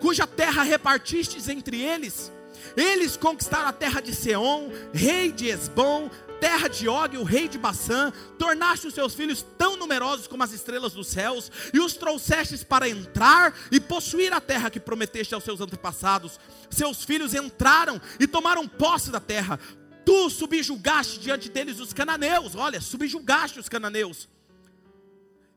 cuja 0.00 0.26
terra 0.26 0.62
repartistes 0.62 1.48
entre 1.50 1.80
eles. 1.80 2.32
Eles 2.76 3.14
conquistaram 3.14 3.68
a 3.68 3.72
terra 3.72 4.00
de 4.00 4.14
Seom, 4.14 4.70
rei 4.92 5.30
de 5.30 5.48
Esbom, 5.48 6.10
terra 6.40 6.68
de 6.68 6.88
Og, 6.88 7.16
o 7.16 7.24
rei 7.24 7.48
de 7.48 7.58
Bassã, 7.58 8.12
tornaste 8.38 8.86
os 8.86 8.94
seus 8.94 9.14
filhos 9.14 9.44
tão 9.56 9.76
numerosos 9.76 10.26
como 10.26 10.42
as 10.42 10.52
estrelas 10.52 10.92
dos 10.92 11.08
céus, 11.08 11.50
e 11.72 11.80
os 11.80 11.94
trouxestes 11.94 12.62
para 12.62 12.88
entrar 12.88 13.54
e 13.70 13.80
possuir 13.80 14.32
a 14.32 14.40
terra 14.40 14.70
que 14.70 14.80
prometeste 14.80 15.34
aos 15.34 15.44
seus 15.44 15.60
antepassados. 15.60 16.38
Seus 16.70 17.04
filhos 17.04 17.34
entraram 17.34 18.00
e 18.20 18.26
tomaram 18.26 18.68
posse 18.68 19.10
da 19.10 19.20
terra, 19.20 19.58
Tu 20.04 20.30
subjugaste 20.30 21.18
diante 21.18 21.48
deles 21.48 21.80
os 21.80 21.92
cananeus, 21.92 22.54
olha, 22.54 22.80
subjugaste 22.80 23.58
os 23.58 23.68
cananeus, 23.68 24.28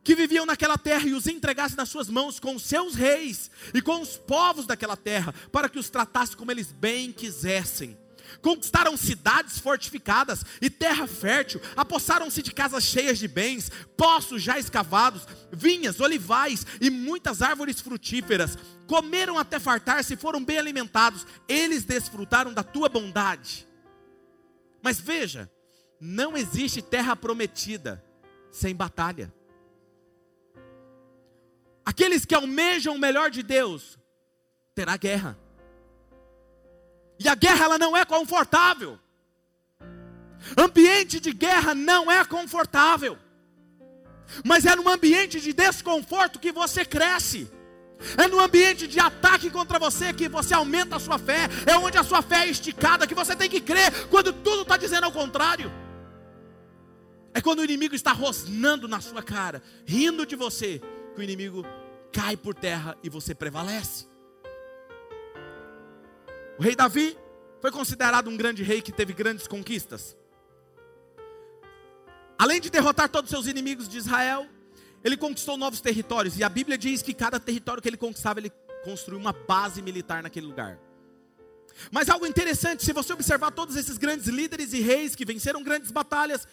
que 0.03 0.15
viviam 0.15 0.45
naquela 0.45 0.77
terra 0.77 1.05
e 1.05 1.13
os 1.13 1.27
entregaste 1.27 1.75
nas 1.75 1.89
suas 1.89 2.09
mãos 2.09 2.39
com 2.39 2.55
os 2.55 2.63
seus 2.63 2.95
reis 2.95 3.51
e 3.73 3.81
com 3.81 4.01
os 4.01 4.15
povos 4.15 4.65
daquela 4.65 4.95
terra, 4.95 5.33
para 5.51 5.67
que 5.67 5.77
os 5.77 5.89
tratasse 5.89 6.35
como 6.35 6.49
eles 6.49 6.71
bem 6.71 7.11
quisessem. 7.11 7.97
Conquistaram 8.41 8.95
cidades 8.95 9.59
fortificadas 9.59 10.43
e 10.61 10.69
terra 10.69 11.07
fértil, 11.07 11.61
apossaram-se 11.75 12.41
de 12.41 12.53
casas 12.53 12.83
cheias 12.83 13.17
de 13.17 13.27
bens, 13.27 13.69
poços 13.97 14.41
já 14.41 14.57
escavados, 14.57 15.27
vinhas, 15.51 15.99
olivais 15.99 16.65
e 16.79 16.89
muitas 16.89 17.41
árvores 17.41 17.81
frutíferas. 17.81 18.57
Comeram 18.85 19.37
até 19.37 19.59
fartar-se 19.59 20.13
e 20.13 20.17
foram 20.17 20.43
bem 20.43 20.57
alimentados. 20.57 21.25
Eles 21.47 21.83
desfrutaram 21.83 22.53
da 22.53 22.63
tua 22.63 22.89
bondade 22.89 23.66
mas 24.81 24.99
veja, 24.99 25.51
não 25.99 26.37
existe 26.37 26.81
terra 26.81 27.15
prometida 27.15 28.03
sem 28.51 28.75
batalha. 28.75 29.33
Aqueles 31.85 32.25
que 32.25 32.35
almejam 32.35 32.95
o 32.95 32.99
melhor 32.99 33.29
de 33.29 33.41
Deus 33.41 33.97
terá 34.75 34.97
guerra. 34.97 35.37
E 37.19 37.27
a 37.27 37.35
guerra 37.35 37.65
ela 37.65 37.77
não 37.77 37.95
é 37.95 38.05
confortável. 38.05 38.99
Ambiente 40.57 41.19
de 41.19 41.31
guerra 41.31 41.73
não 41.73 42.11
é 42.11 42.23
confortável. 42.23 43.17
Mas 44.45 44.65
é 44.65 44.75
num 44.75 44.87
ambiente 44.87 45.39
de 45.39 45.53
desconforto 45.53 46.39
que 46.39 46.51
você 46.51 46.85
cresce. 46.85 47.49
É 48.17 48.27
no 48.27 48.39
ambiente 48.39 48.87
de 48.87 48.99
ataque 48.99 49.49
contra 49.49 49.79
você 49.79 50.13
que 50.13 50.29
você 50.29 50.53
aumenta 50.53 50.95
a 50.95 50.99
sua 50.99 51.17
fé. 51.17 51.49
É 51.65 51.77
onde 51.77 51.97
a 51.97 52.03
sua 52.03 52.21
fé 52.21 52.45
é 52.45 52.49
esticada, 52.49 53.07
que 53.07 53.15
você 53.15 53.35
tem 53.35 53.49
que 53.49 53.59
crer 53.59 54.07
quando 54.07 54.31
tudo 54.31 54.61
está 54.61 54.77
dizendo 54.77 55.05
ao 55.05 55.11
contrário. 55.11 55.71
É 57.33 57.41
quando 57.41 57.59
o 57.59 57.63
inimigo 57.63 57.95
está 57.95 58.11
rosnando 58.11 58.87
na 58.87 58.99
sua 58.99 59.21
cara, 59.21 59.61
rindo 59.85 60.25
de 60.25 60.35
você, 60.35 60.81
que 61.13 61.19
o 61.19 61.23
inimigo 61.23 61.65
cai 62.11 62.35
por 62.35 62.55
terra 62.55 62.97
e 63.03 63.09
você 63.09 63.35
prevalece. 63.35 64.07
O 66.57 66.63
rei 66.63 66.75
Davi 66.75 67.17
foi 67.61 67.71
considerado 67.71 68.29
um 68.29 68.37
grande 68.37 68.63
rei 68.63 68.81
que 68.81 68.91
teve 68.91 69.13
grandes 69.13 69.47
conquistas. 69.47 70.17
Além 72.37 72.61
de 72.61 72.69
derrotar 72.69 73.09
todos 73.09 73.31
os 73.31 73.35
seus 73.35 73.47
inimigos 73.47 73.87
de 73.87 73.97
Israel, 73.97 74.47
ele 75.07 75.17
conquistou 75.17 75.57
novos 75.57 75.81
territórios, 75.81 76.37
e 76.37 76.43
a 76.43 76.49
Bíblia 76.49 76.77
diz 76.77 77.01
que 77.01 77.13
cada 77.13 77.39
território 77.39 77.81
que 77.81 77.89
ele 77.89 77.97
conquistava, 77.97 78.39
ele 78.39 78.51
construiu 78.83 79.19
uma 79.19 79.33
base 79.33 79.81
militar 79.81 80.21
naquele 80.21 80.45
lugar. 80.45 80.79
Mas 81.91 82.09
algo 82.09 82.25
interessante, 82.25 82.83
se 82.83 82.93
você 82.93 83.13
observar 83.13 83.51
todos 83.51 83.75
esses 83.75 83.97
grandes 83.97 84.27
líderes 84.27 84.73
e 84.73 84.81
reis 84.81 85.15
que 85.15 85.25
venceram 85.25 85.63
grandes 85.63 85.91
batalhas, 85.91 86.47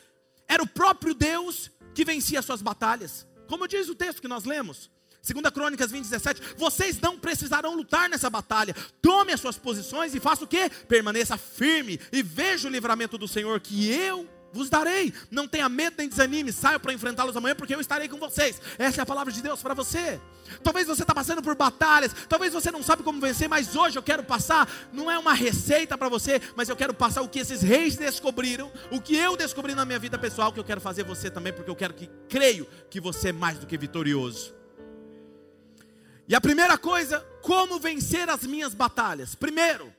era 0.46 0.62
o 0.62 0.66
próprio 0.66 1.14
Deus 1.14 1.70
que 1.94 2.04
vencia 2.04 2.38
as 2.38 2.44
suas 2.44 2.62
batalhas. 2.62 3.26
Como 3.48 3.66
diz 3.66 3.88
o 3.88 3.94
texto 3.94 4.20
que 4.20 4.28
nós 4.28 4.44
lemos, 4.44 4.90
2 5.26 5.50
Crônicas 5.52 5.90
20, 5.90 6.04
17, 6.04 6.42
vocês 6.56 7.00
não 7.00 7.18
precisarão 7.18 7.74
lutar 7.74 8.08
nessa 8.08 8.28
batalha. 8.28 8.74
Tome 9.00 9.32
as 9.32 9.40
suas 9.40 9.56
posições 9.56 10.14
e 10.14 10.20
faça 10.20 10.44
o 10.44 10.48
que? 10.48 10.68
Permaneça 10.86 11.36
firme 11.38 11.98
e 12.12 12.22
veja 12.22 12.68
o 12.68 12.70
livramento 12.70 13.16
do 13.16 13.26
Senhor 13.26 13.58
que 13.60 13.90
eu 13.90 14.28
vos 14.54 14.70
darei. 14.70 15.12
Não 15.30 15.46
tenha 15.46 15.68
medo 15.68 15.96
nem 15.98 16.08
desanime, 16.08 16.52
saia 16.52 16.78
para 16.78 16.92
enfrentá-los 16.92 17.36
amanhã, 17.36 17.54
porque 17.54 17.74
eu 17.74 17.80
estarei 17.80 18.08
com 18.08 18.16
vocês. 18.16 18.60
Essa 18.78 19.00
é 19.00 19.02
a 19.02 19.06
palavra 19.06 19.32
de 19.32 19.42
Deus 19.42 19.60
para 19.60 19.74
você. 19.74 20.20
Talvez 20.62 20.86
você 20.86 21.02
está 21.02 21.14
passando 21.14 21.42
por 21.42 21.56
batalhas, 21.56 22.14
talvez 22.28 22.52
você 22.52 22.70
não 22.70 22.82
sabe 22.82 23.02
como 23.02 23.20
vencer, 23.20 23.48
mas 23.48 23.74
hoje 23.74 23.98
eu 23.98 24.02
quero 24.02 24.22
passar, 24.22 24.70
não 24.92 25.10
é 25.10 25.18
uma 25.18 25.34
receita 25.34 25.98
para 25.98 26.08
você, 26.08 26.40
mas 26.54 26.68
eu 26.68 26.76
quero 26.76 26.94
passar 26.94 27.22
o 27.22 27.28
que 27.28 27.40
esses 27.40 27.62
reis 27.62 27.96
descobriram, 27.96 28.70
o 28.90 29.00
que 29.00 29.16
eu 29.16 29.36
descobri 29.36 29.74
na 29.74 29.84
minha 29.84 29.98
vida 29.98 30.18
pessoal, 30.18 30.52
que 30.52 30.60
eu 30.60 30.64
quero 30.64 30.80
fazer 30.80 31.02
você 31.02 31.30
também, 31.30 31.52
porque 31.52 31.70
eu 31.70 31.76
quero 31.76 31.94
que 31.94 32.08
creio 32.28 32.66
que 32.88 33.00
você 33.00 33.30
é 33.30 33.32
mais 33.32 33.58
do 33.58 33.66
que 33.66 33.76
vitorioso. 33.76 34.54
E 36.28 36.34
a 36.34 36.40
primeira 36.40 36.78
coisa, 36.78 37.20
como 37.42 37.78
vencer 37.78 38.30
as 38.30 38.44
minhas 38.44 38.72
batalhas? 38.72 39.34
Primeiro, 39.34 39.92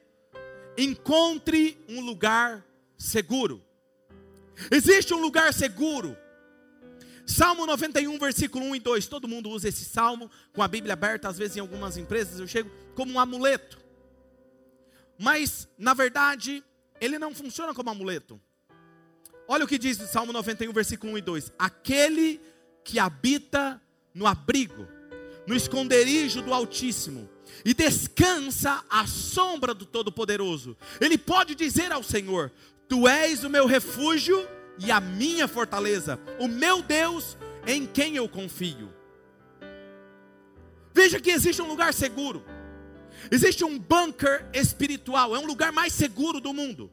encontre 0.78 1.78
um 1.88 2.02
lugar 2.02 2.66
seguro. 2.98 3.62
Existe 4.72 5.14
um 5.14 5.22
lugar 5.22 5.54
seguro. 5.54 6.18
Salmo 7.26 7.66
91, 7.66 8.18
versículo 8.20 8.66
1 8.66 8.76
e 8.76 8.80
2. 8.80 9.08
Todo 9.08 9.28
mundo 9.28 9.50
usa 9.50 9.70
esse 9.70 9.86
salmo 9.86 10.30
com 10.54 10.62
a 10.62 10.68
Bíblia 10.68 10.94
aberta, 10.94 11.28
às 11.28 11.38
vezes 11.38 11.58
em 11.58 11.60
algumas 11.60 11.98
empresas 11.98 12.40
eu 12.40 12.48
chego 12.48 12.70
como 12.94 13.14
um 13.14 13.20
amuleto. 13.20 13.80
Mas, 15.18 15.68
na 15.78 15.94
verdade, 15.94 16.64
ele 17.00 17.18
não 17.18 17.34
funciona 17.34 17.74
como 17.74 17.90
amuleto. 17.90 18.40
Olha 19.48 19.66
o 19.66 19.68
que 19.68 19.78
diz 19.78 20.00
o 20.00 20.08
Salmo 20.08 20.34
91, 20.34 20.72
versículo 20.74 21.14
1 21.14 21.18
e 21.18 21.22
2: 21.22 21.52
Aquele 21.58 22.42
que 22.84 23.00
habita 23.00 23.82
no 24.14 24.26
abrigo, 24.26 24.88
no 25.48 25.56
esconderijo 25.56 26.42
do 26.42 26.54
Altíssimo, 26.54 27.30
e 27.64 27.74
descansa 27.74 28.84
à 28.90 29.06
sombra 29.08 29.74
do 29.74 29.86
Todo-Poderoso, 29.86 30.76
ele 31.00 31.18
pode 31.18 31.56
dizer 31.56 31.92
ao 31.92 32.04
Senhor: 32.04 32.52
Tu 32.88 33.08
és 33.08 33.44
o 33.44 33.50
meu 33.50 33.66
refúgio 33.66 34.48
e 34.78 34.92
a 34.92 35.00
minha 35.00 35.48
fortaleza, 35.48 36.20
o 36.40 36.48
meu 36.48 36.82
Deus 36.82 37.38
em 37.66 37.86
quem 37.86 38.16
eu 38.16 38.30
confio. 38.30 38.94
Veja 40.94 41.20
que 41.20 41.32
existe 41.32 41.62
um 41.62 41.68
lugar 41.68 41.94
seguro. 41.94 42.46
Existe 43.32 43.64
um 43.64 43.80
bunker 43.80 44.48
espiritual, 44.54 45.36
é 45.36 45.40
um 45.40 45.48
lugar 45.48 45.72
mais 45.72 45.94
seguro 45.94 46.40
do 46.40 46.54
mundo, 46.54 46.92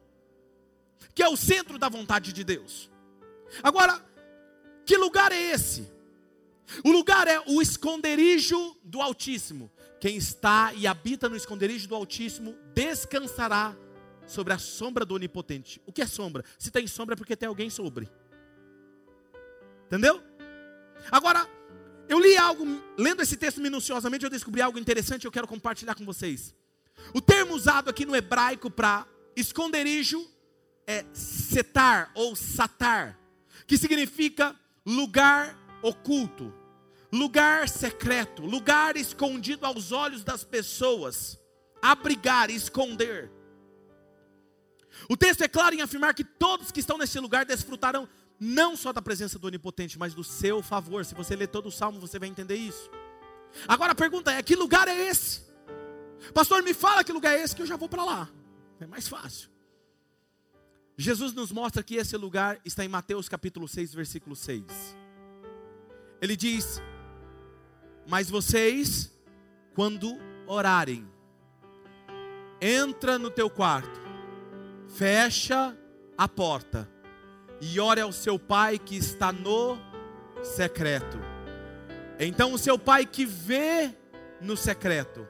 que 1.14 1.22
é 1.22 1.28
o 1.28 1.36
centro 1.36 1.78
da 1.78 1.88
vontade 1.88 2.32
de 2.32 2.42
Deus. 2.42 2.90
Agora, 3.62 4.02
que 4.86 4.96
lugar 4.96 5.30
é 5.30 5.50
esse? 5.50 5.90
O 6.84 6.90
lugar 6.90 7.28
é 7.28 7.40
o 7.46 7.60
esconderijo 7.60 8.76
do 8.82 9.02
Altíssimo. 9.02 9.70
Quem 10.00 10.16
está 10.16 10.72
e 10.74 10.86
habita 10.86 11.28
no 11.28 11.36
esconderijo 11.36 11.86
do 11.86 11.94
Altíssimo 11.94 12.56
descansará 12.74 13.76
sobre 14.26 14.52
a 14.52 14.58
sombra 14.58 15.04
do 15.04 15.14
Onipotente. 15.14 15.80
O 15.86 15.92
que 15.92 16.02
é 16.02 16.06
sombra? 16.06 16.44
Se 16.58 16.70
tem 16.70 16.86
sombra 16.86 17.14
é 17.14 17.16
porque 17.16 17.36
tem 17.36 17.48
alguém 17.48 17.70
sobre. 17.70 18.08
Entendeu? 19.86 20.22
Agora, 21.10 21.48
eu 22.08 22.18
li 22.18 22.36
algo, 22.36 22.64
lendo 22.96 23.22
esse 23.22 23.36
texto 23.36 23.60
minuciosamente, 23.60 24.24
eu 24.24 24.30
descobri 24.30 24.60
algo 24.60 24.78
interessante 24.78 25.24
e 25.24 25.26
eu 25.26 25.32
quero 25.32 25.48
compartilhar 25.48 25.94
com 25.94 26.04
vocês. 26.04 26.54
O 27.14 27.20
termo 27.20 27.54
usado 27.54 27.88
aqui 27.88 28.04
no 28.04 28.14
hebraico 28.14 28.70
para 28.70 29.06
esconderijo 29.36 30.26
é 30.86 31.04
setar 31.12 32.10
ou 32.14 32.34
satar, 32.36 33.18
que 33.66 33.78
significa 33.78 34.54
lugar 34.84 35.58
oculto, 35.82 36.52
lugar 37.12 37.68
secreto, 37.68 38.42
lugar 38.42 38.96
escondido 38.96 39.66
aos 39.66 39.92
olhos 39.92 40.24
das 40.24 40.44
pessoas, 40.44 41.38
abrigar, 41.80 42.50
esconder. 42.50 43.30
O 45.08 45.16
texto 45.16 45.42
é 45.42 45.48
claro 45.48 45.74
em 45.74 45.80
afirmar 45.80 46.14
que 46.14 46.24
todos 46.24 46.70
que 46.70 46.80
estão 46.80 46.98
nesse 46.98 47.18
lugar 47.18 47.44
desfrutarão 47.44 48.08
não 48.38 48.76
só 48.76 48.92
da 48.92 49.00
presença 49.00 49.38
do 49.38 49.46
Onipotente, 49.46 49.98
mas 49.98 50.14
do 50.14 50.24
seu 50.24 50.62
favor. 50.62 51.04
Se 51.04 51.14
você 51.14 51.36
ler 51.36 51.46
todo 51.46 51.66
o 51.66 51.72
salmo, 51.72 52.00
você 52.00 52.18
vai 52.18 52.28
entender 52.28 52.56
isso. 52.56 52.90
Agora 53.68 53.92
a 53.92 53.94
pergunta 53.94 54.32
é: 54.32 54.42
que 54.42 54.56
lugar 54.56 54.88
é 54.88 55.08
esse? 55.08 55.42
Pastor, 56.34 56.62
me 56.62 56.74
fala 56.74 57.04
que 57.04 57.12
lugar 57.12 57.36
é 57.36 57.42
esse 57.42 57.54
que 57.54 57.62
eu 57.62 57.66
já 57.66 57.76
vou 57.76 57.88
para 57.88 58.04
lá. 58.04 58.28
É 58.80 58.86
mais 58.86 59.06
fácil. 59.08 59.48
Jesus 60.96 61.32
nos 61.32 61.50
mostra 61.50 61.82
que 61.82 61.94
esse 61.94 62.16
lugar 62.16 62.60
está 62.64 62.84
em 62.84 62.88
Mateus 62.88 63.28
capítulo 63.28 63.66
6, 63.68 63.94
versículo 63.94 64.34
6. 64.34 64.64
Ele 66.20 66.36
diz: 66.36 66.82
Mas 68.08 68.28
vocês, 68.28 69.12
quando 69.74 70.18
orarem, 70.46 71.08
entra 72.60 73.18
no 73.18 73.30
teu 73.30 73.48
quarto 73.48 74.01
fecha 74.94 75.76
a 76.16 76.28
porta 76.28 76.88
e 77.60 77.80
ore 77.80 78.00
ao 78.00 78.12
seu 78.12 78.38
pai 78.38 78.78
que 78.78 78.96
está 78.96 79.32
no 79.32 79.78
secreto. 80.42 81.18
Então 82.18 82.52
o 82.52 82.58
seu 82.58 82.78
pai 82.78 83.06
que 83.06 83.24
vê 83.24 83.94
no 84.40 84.56
secreto 84.56 85.26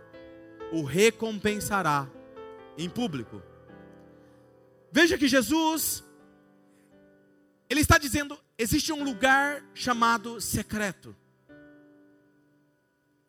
o 0.72 0.82
recompensará 0.82 2.08
em 2.76 2.88
público. 2.88 3.42
Veja 4.90 5.16
que 5.16 5.28
Jesus 5.28 6.04
ele 7.68 7.80
está 7.80 7.96
dizendo, 7.96 8.38
existe 8.58 8.92
um 8.92 9.02
lugar 9.02 9.64
chamado 9.72 10.40
secreto. 10.40 11.16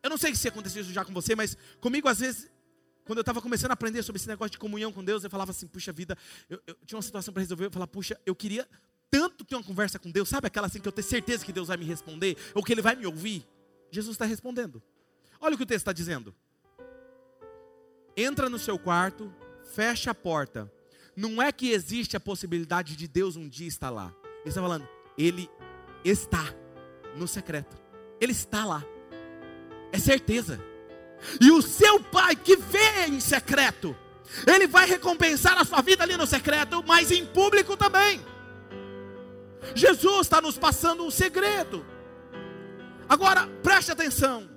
Eu 0.02 0.10
não 0.10 0.18
sei 0.18 0.34
se 0.34 0.48
aconteceu 0.48 0.82
isso 0.82 0.92
já 0.92 1.02
com 1.02 1.14
você, 1.14 1.34
mas 1.34 1.56
comigo 1.80 2.08
às 2.08 2.18
vezes 2.18 2.50
quando 3.04 3.18
eu 3.18 3.22
estava 3.22 3.40
começando 3.42 3.70
a 3.70 3.74
aprender 3.74 4.02
sobre 4.02 4.18
esse 4.18 4.28
negócio 4.28 4.52
de 4.52 4.58
comunhão 4.58 4.92
com 4.92 5.04
Deus, 5.04 5.22
eu 5.24 5.30
falava 5.30 5.50
assim, 5.50 5.66
puxa 5.66 5.92
vida, 5.92 6.16
eu, 6.48 6.60
eu 6.66 6.76
tinha 6.86 6.96
uma 6.96 7.02
situação 7.02 7.32
para 7.32 7.42
resolver, 7.42 7.66
eu 7.66 7.70
falava, 7.70 7.90
puxa, 7.90 8.18
eu 8.24 8.34
queria 8.34 8.66
tanto 9.10 9.44
ter 9.44 9.54
uma 9.54 9.62
conversa 9.62 9.98
com 9.98 10.10
Deus, 10.10 10.28
sabe 10.28 10.46
aquela 10.46 10.66
assim 10.66 10.80
que 10.80 10.88
eu 10.88 10.92
tenho 10.92 11.06
certeza 11.06 11.44
que 11.44 11.52
Deus 11.52 11.68
vai 11.68 11.76
me 11.76 11.84
responder, 11.84 12.36
ou 12.54 12.62
que 12.62 12.72
Ele 12.72 12.82
vai 12.82 12.96
me 12.96 13.06
ouvir? 13.06 13.46
Jesus 13.90 14.14
está 14.14 14.24
respondendo. 14.24 14.82
Olha 15.40 15.54
o 15.54 15.56
que 15.56 15.62
o 15.62 15.66
texto 15.66 15.82
está 15.82 15.92
dizendo. 15.92 16.34
Entra 18.16 18.48
no 18.48 18.58
seu 18.58 18.78
quarto, 18.78 19.32
fecha 19.74 20.10
a 20.10 20.14
porta. 20.14 20.72
Não 21.16 21.40
é 21.40 21.52
que 21.52 21.70
existe 21.70 22.16
a 22.16 22.20
possibilidade 22.20 22.96
de 22.96 23.06
Deus 23.06 23.36
um 23.36 23.48
dia 23.48 23.68
estar 23.68 23.90
lá. 23.90 24.12
Ele 24.40 24.48
está 24.48 24.60
falando, 24.60 24.88
Ele 25.16 25.48
está 26.04 26.44
no 27.16 27.28
secreto. 27.28 27.76
Ele 28.20 28.32
está 28.32 28.64
lá. 28.64 28.84
É 29.92 29.98
certeza. 29.98 30.58
E 31.40 31.50
o 31.50 31.62
seu 31.62 32.00
pai 32.00 32.36
que 32.36 32.56
vê 32.56 33.06
em 33.08 33.20
secreto, 33.20 33.96
ele 34.46 34.66
vai 34.66 34.86
recompensar 34.86 35.58
a 35.58 35.64
sua 35.64 35.80
vida 35.80 36.02
ali 36.02 36.16
no 36.16 36.26
secreto, 36.26 36.82
mas 36.86 37.10
em 37.10 37.24
público 37.24 37.76
também. 37.76 38.24
Jesus 39.74 40.26
está 40.26 40.40
nos 40.40 40.58
passando 40.58 41.04
um 41.04 41.10
segredo. 41.10 41.84
Agora, 43.08 43.46
preste 43.62 43.92
atenção. 43.92 44.48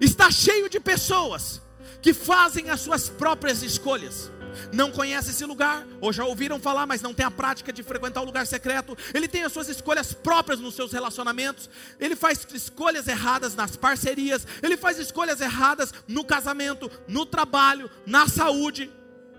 Está 0.00 0.30
cheio 0.30 0.68
de 0.68 0.80
pessoas 0.80 1.60
que 2.00 2.14
fazem 2.14 2.70
as 2.70 2.80
suas 2.80 3.08
próprias 3.08 3.62
escolhas 3.62 4.30
não 4.72 4.90
conhece 4.90 5.30
esse 5.30 5.44
lugar, 5.44 5.86
ou 6.00 6.12
já 6.12 6.24
ouviram 6.24 6.58
falar, 6.58 6.86
mas 6.86 7.02
não 7.02 7.14
tem 7.14 7.24
a 7.24 7.30
prática 7.30 7.72
de 7.72 7.82
frequentar 7.82 8.22
o 8.22 8.24
lugar 8.24 8.46
secreto. 8.46 8.96
Ele 9.14 9.28
tem 9.28 9.44
as 9.44 9.52
suas 9.52 9.68
escolhas 9.68 10.12
próprias 10.12 10.60
nos 10.60 10.74
seus 10.74 10.92
relacionamentos, 10.92 11.68
ele 11.98 12.16
faz 12.16 12.46
escolhas 12.52 13.06
erradas 13.08 13.54
nas 13.54 13.76
parcerias, 13.76 14.46
ele 14.62 14.76
faz 14.76 14.98
escolhas 14.98 15.40
erradas 15.40 15.92
no 16.06 16.24
casamento, 16.24 16.90
no 17.06 17.24
trabalho, 17.24 17.90
na 18.06 18.28
saúde, 18.28 18.90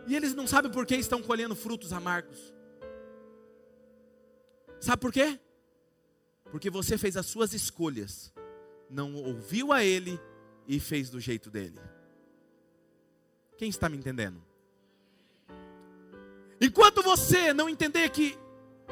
e 0.08 0.16
eles 0.16 0.34
não 0.34 0.48
sabem 0.48 0.72
por 0.72 0.86
que 0.86 0.96
estão 0.96 1.22
colhendo 1.22 1.56
frutos 1.56 1.94
amargos. 1.94 2.54
Sabe 4.80 5.02
por 5.02 5.12
quê? 5.12 5.40
Porque 6.52 6.70
você 6.70 6.98
fez 6.98 7.16
as 7.18 7.26
suas 7.26 7.54
escolhas, 7.54 8.34
não 8.90 9.14
ouviu 9.14 9.72
a 9.72 9.84
ele 9.84 10.20
e 10.68 10.80
fez 10.80 11.10
do 11.10 11.20
jeito 11.20 11.50
dele. 11.50 11.80
Quem 13.58 13.70
está 13.70 13.90
me 13.90 13.98
entendendo? 13.98 14.42
Enquanto 16.62 17.02
você 17.02 17.54
não 17.54 17.70
entender 17.70 18.10
que 18.10 18.38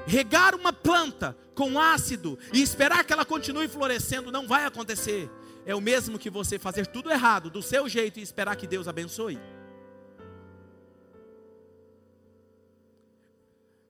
regar 0.06 0.56
uma 0.56 0.72
planta 0.72 1.38
com 1.54 1.80
ácido 1.80 2.38
e 2.54 2.62
esperar 2.62 3.04
que 3.04 3.12
ela 3.12 3.26
continue 3.26 3.68
florescendo 3.68 4.32
não 4.32 4.48
vai 4.48 4.66
acontecer, 4.66 5.30
é 5.66 5.76
o 5.76 5.82
mesmo 5.82 6.18
que 6.18 6.30
você 6.30 6.58
fazer 6.58 6.88
tudo 6.88 7.12
errado, 7.12 7.50
do 7.50 7.62
seu 7.62 7.90
jeito 7.90 8.20
e 8.20 8.24
esperar 8.24 8.56
que 8.56 8.66
Deus 8.66 8.88
abençoe. 8.88 9.38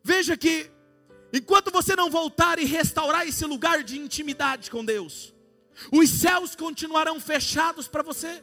Veja 0.04 0.36
que, 0.36 0.72
enquanto 1.32 1.70
você 1.70 1.96
não 1.96 2.10
voltar 2.10 2.58
e 2.58 2.66
restaurar 2.66 3.28
esse 3.28 3.46
lugar 3.46 3.84
de 3.84 4.00
intimidade 4.00 4.72
com 4.72 4.84
Deus, 4.84 5.36
os 5.92 6.10
céus 6.10 6.56
continuarão 6.56 7.20
fechados 7.20 7.88
para 7.88 8.02
você 8.02 8.42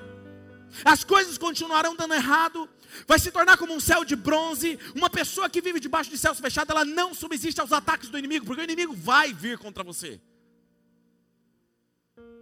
as 0.82 1.04
coisas 1.04 1.36
continuarão 1.36 1.94
dando 1.94 2.14
errado, 2.14 2.68
vai 3.06 3.18
se 3.18 3.30
tornar 3.30 3.56
como 3.56 3.74
um 3.74 3.80
céu 3.80 4.04
de 4.04 4.16
bronze. 4.16 4.78
Uma 4.94 5.10
pessoa 5.10 5.50
que 5.50 5.60
vive 5.60 5.78
debaixo 5.78 6.10
de 6.10 6.18
céus 6.18 6.40
fechados, 6.40 6.70
ela 6.70 6.84
não 6.84 7.12
subsiste 7.12 7.60
aos 7.60 7.72
ataques 7.72 8.08
do 8.08 8.18
inimigo, 8.18 8.46
porque 8.46 8.62
o 8.62 8.64
inimigo 8.64 8.94
vai 8.94 9.32
vir 9.32 9.58
contra 9.58 9.84
você. 9.84 10.20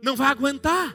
Não 0.03 0.17
vai 0.17 0.29
aguentar. 0.29 0.95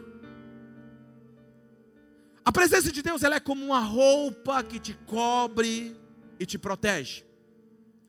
A 2.43 2.51
presença 2.51 2.91
de 2.91 3.01
Deus 3.01 3.23
ela 3.23 3.35
é 3.35 3.39
como 3.39 3.63
uma 3.65 3.79
roupa 3.79 4.63
que 4.63 4.79
te 4.79 4.93
cobre 5.05 5.95
e 6.39 6.45
te 6.45 6.57
protege. 6.57 7.25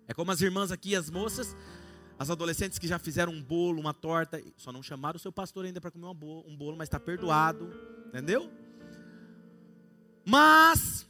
É 0.07 0.15
como 0.15 0.31
as 0.31 0.41
irmãs 0.41 0.71
aqui, 0.71 0.95
as 0.95 1.11
moças, 1.11 1.57
as 2.19 2.31
adolescentes 2.31 2.79
que 2.79 2.89
já 2.89 2.99
fizeram 2.99 3.33
um 3.33 3.43
bolo, 3.43 3.81
uma 3.81 3.93
torta, 3.93 4.43
só 4.57 4.73
não 4.73 4.83
chamaram 4.83 5.17
o 5.17 5.21
seu 5.21 5.33
pastor 5.33 5.65
ainda 5.65 5.81
para 5.81 5.91
comer 5.91 6.07
um 6.07 6.57
bolo, 6.57 6.77
mas 6.77 6.87
está 6.87 6.99
perdoado, 6.99 7.71
entendeu? 8.07 8.51
Mas 10.29 11.09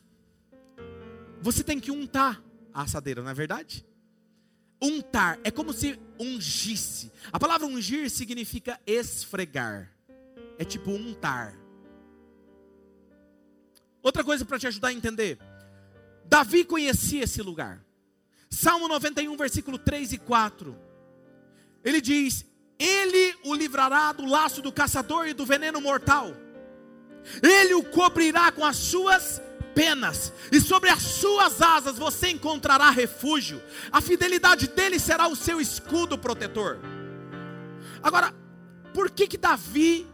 você 1.40 1.64
tem 1.64 1.81
que 1.81 1.90
untar 1.90 2.40
a 2.72 2.83
assadeira, 2.83 3.20
não 3.20 3.28
é 3.28 3.35
verdade? 3.35 3.85
Untar 4.81 5.40
é 5.42 5.50
como 5.50 5.72
se 5.72 5.98
ungisse. 6.20 7.11
A 7.33 7.37
palavra 7.37 7.66
ungir 7.66 8.09
significa 8.11 8.81
esfregar. 8.87 9.92
É 10.57 10.64
tipo 10.64 10.92
untar. 10.92 11.59
Outra 14.00 14.22
coisa 14.22 14.44
para 14.44 14.57
te 14.57 14.68
ajudar 14.68 14.88
a 14.88 14.92
entender. 14.92 15.37
Davi 16.24 16.64
conhecia 16.64 17.24
esse 17.24 17.42
lugar. 17.42 17.85
Salmo 18.48 18.87
91, 18.87 19.37
versículo 19.37 19.78
3 19.78 20.12
e 20.12 20.18
4. 20.18 20.78
Ele 21.83 22.00
diz: 22.00 22.46
Ele 22.78 23.37
o 23.44 23.52
livrará 23.52 24.12
do 24.12 24.24
laço 24.24 24.62
do 24.62 24.70
caçador 24.70 25.26
e 25.26 25.35
do 25.35 25.44
veneno 25.44 25.81
mortal. 25.81 26.33
Ele 27.42 27.74
o 27.74 27.84
cobrirá 27.84 28.50
com 28.52 28.64
as 28.64 28.76
suas 28.76 29.40
penas, 29.74 30.32
e 30.50 30.60
sobre 30.60 30.90
as 30.90 31.02
suas 31.02 31.62
asas 31.62 31.96
você 31.96 32.30
encontrará 32.30 32.90
refúgio. 32.90 33.62
A 33.92 34.00
fidelidade 34.00 34.66
dele 34.68 34.98
será 34.98 35.28
o 35.28 35.36
seu 35.36 35.60
escudo 35.60 36.18
protetor. 36.18 36.80
Agora, 38.02 38.34
por 38.92 39.10
que 39.10 39.28
que 39.28 39.38
Davi 39.38 40.06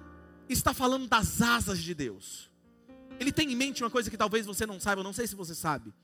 está 0.49 0.75
falando 0.75 1.07
das 1.07 1.41
asas 1.41 1.79
de 1.79 1.95
Deus? 1.95 2.51
Ele 3.19 3.33
tem 3.33 3.51
em 3.51 3.57
mente 3.57 3.83
uma 3.83 3.91
coisa 3.91 4.11
que 4.11 4.17
talvez 4.17 4.45
você 4.45 4.67
não 4.67 4.79
saiba, 4.79 5.01
eu 5.01 5.05
não 5.05 5.13
sei 5.13 5.27
se 5.27 5.35
você 5.35 5.55
sabe. 5.55 5.95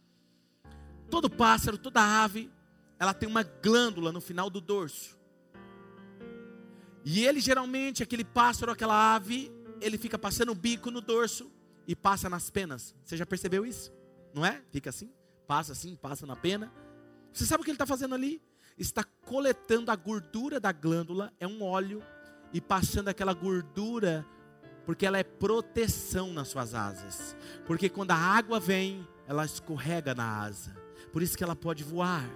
Todo 1.10 1.28
pássaro, 1.28 1.76
toda 1.76 2.00
ave, 2.00 2.50
ela 2.98 3.12
tem 3.12 3.28
uma 3.28 3.42
glândula 3.42 4.12
no 4.12 4.20
final 4.20 4.48
do 4.48 4.60
dorso. 4.60 5.18
E 7.04 7.24
ele 7.26 7.40
geralmente, 7.40 8.02
aquele 8.02 8.24
pássaro, 8.24 8.72
aquela 8.72 9.14
ave, 9.14 9.50
ele 9.80 9.98
fica 9.98 10.18
passando 10.18 10.52
o 10.52 10.54
bico 10.54 10.90
no 10.90 11.00
dorso 11.00 11.50
e 11.86 11.96
passa 11.96 12.28
nas 12.28 12.50
penas. 12.50 12.94
Você 13.04 13.16
já 13.16 13.26
percebeu 13.26 13.64
isso? 13.66 13.92
Não 14.34 14.44
é? 14.44 14.62
Fica 14.70 14.90
assim, 14.90 15.12
passa 15.46 15.72
assim, 15.72 15.96
passa 15.96 16.26
na 16.26 16.36
pena. 16.36 16.72
Você 17.32 17.44
sabe 17.44 17.62
o 17.62 17.64
que 17.64 17.70
ele 17.70 17.76
está 17.76 17.86
fazendo 17.86 18.14
ali? 18.14 18.42
Está 18.78 19.04
coletando 19.04 19.90
a 19.90 19.96
gordura 19.96 20.58
da 20.60 20.72
glândula, 20.72 21.32
é 21.38 21.46
um 21.46 21.62
óleo, 21.62 22.02
e 22.52 22.60
passando 22.60 23.08
aquela 23.08 23.34
gordura, 23.34 24.26
porque 24.86 25.06
ela 25.06 25.18
é 25.18 25.24
proteção 25.24 26.32
nas 26.32 26.48
suas 26.48 26.74
asas. 26.74 27.36
Porque 27.66 27.88
quando 27.88 28.12
a 28.12 28.16
água 28.16 28.58
vem, 28.58 29.06
ela 29.26 29.44
escorrega 29.44 30.14
na 30.14 30.42
asa. 30.42 30.74
Por 31.12 31.22
isso 31.22 31.36
que 31.36 31.44
ela 31.44 31.56
pode 31.56 31.84
voar. 31.84 32.28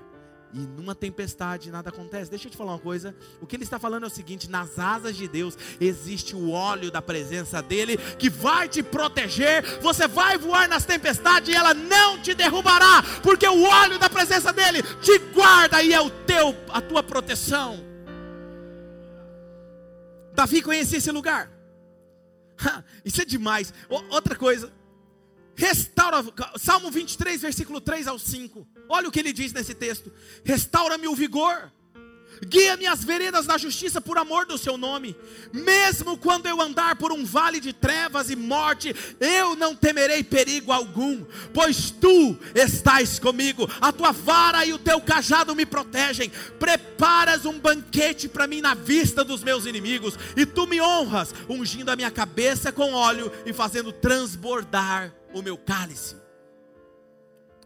E 0.54 0.60
numa 0.60 0.94
tempestade 0.94 1.68
nada 1.68 1.90
acontece. 1.90 2.30
Deixa 2.30 2.46
eu 2.46 2.50
te 2.50 2.56
falar 2.56 2.74
uma 2.74 2.78
coisa. 2.78 3.12
O 3.40 3.46
que 3.46 3.56
ele 3.56 3.64
está 3.64 3.76
falando 3.76 4.04
é 4.04 4.06
o 4.06 4.10
seguinte: 4.10 4.48
nas 4.48 4.78
asas 4.78 5.16
de 5.16 5.26
Deus 5.26 5.58
existe 5.80 6.36
o 6.36 6.50
óleo 6.50 6.92
da 6.92 7.02
presença 7.02 7.60
dele 7.60 7.96
que 7.96 8.30
vai 8.30 8.68
te 8.68 8.80
proteger. 8.80 9.80
Você 9.80 10.06
vai 10.06 10.38
voar 10.38 10.68
nas 10.68 10.84
tempestades 10.84 11.48
e 11.48 11.56
ela 11.56 11.74
não 11.74 12.22
te 12.22 12.34
derrubará, 12.34 13.02
porque 13.20 13.48
o 13.48 13.64
óleo 13.64 13.98
da 13.98 14.08
presença 14.08 14.52
dele 14.52 14.80
te 15.02 15.18
guarda 15.34 15.82
e 15.82 15.92
é 15.92 16.00
o 16.00 16.08
teu 16.08 16.54
a 16.68 16.80
tua 16.80 17.02
proteção. 17.02 17.84
Davi 20.32 20.62
conhecia 20.62 20.98
esse 20.98 21.10
lugar. 21.10 21.50
Isso 23.04 23.20
é 23.20 23.24
demais. 23.24 23.74
Outra 23.88 24.36
coisa, 24.36 24.72
Restaura, 25.56 26.24
Salmo 26.56 26.90
23, 26.90 27.40
versículo 27.40 27.80
3 27.80 28.08
ao 28.08 28.18
5. 28.18 28.66
Olha 28.88 29.08
o 29.08 29.12
que 29.12 29.20
ele 29.20 29.32
diz 29.32 29.52
nesse 29.52 29.74
texto: 29.74 30.12
Restaura-me 30.44 31.06
o 31.06 31.14
vigor, 31.14 31.70
guia 32.46 32.76
minhas 32.76 33.04
veredas 33.04 33.46
na 33.46 33.56
justiça 33.56 34.00
por 34.00 34.18
amor 34.18 34.46
do 34.46 34.58
seu 34.58 34.76
nome. 34.76 35.16
Mesmo 35.52 36.18
quando 36.18 36.46
eu 36.46 36.60
andar 36.60 36.96
por 36.96 37.12
um 37.12 37.24
vale 37.24 37.60
de 37.60 37.72
trevas 37.72 38.30
e 38.30 38.36
morte, 38.36 38.94
eu 39.20 39.54
não 39.54 39.74
temerei 39.76 40.24
perigo 40.24 40.72
algum, 40.72 41.24
pois 41.52 41.90
tu 41.90 42.36
estás 42.54 43.18
comigo, 43.18 43.70
a 43.80 43.92
tua 43.92 44.12
vara 44.12 44.64
e 44.64 44.72
o 44.72 44.78
teu 44.78 45.00
cajado 45.00 45.54
me 45.54 45.64
protegem. 45.64 46.30
Preparas 46.58 47.44
um 47.44 47.58
banquete 47.58 48.28
para 48.28 48.46
mim 48.46 48.60
na 48.60 48.74
vista 48.74 49.24
dos 49.24 49.42
meus 49.42 49.66
inimigos, 49.66 50.18
e 50.36 50.44
tu 50.44 50.66
me 50.66 50.80
honras, 50.80 51.34
ungindo 51.48 51.90
a 51.90 51.96
minha 51.96 52.10
cabeça 52.10 52.72
com 52.72 52.92
óleo 52.92 53.30
e 53.46 53.52
fazendo 53.52 53.92
transbordar 53.92 55.14
o 55.34 55.42
meu 55.42 55.58
cálice. 55.58 56.16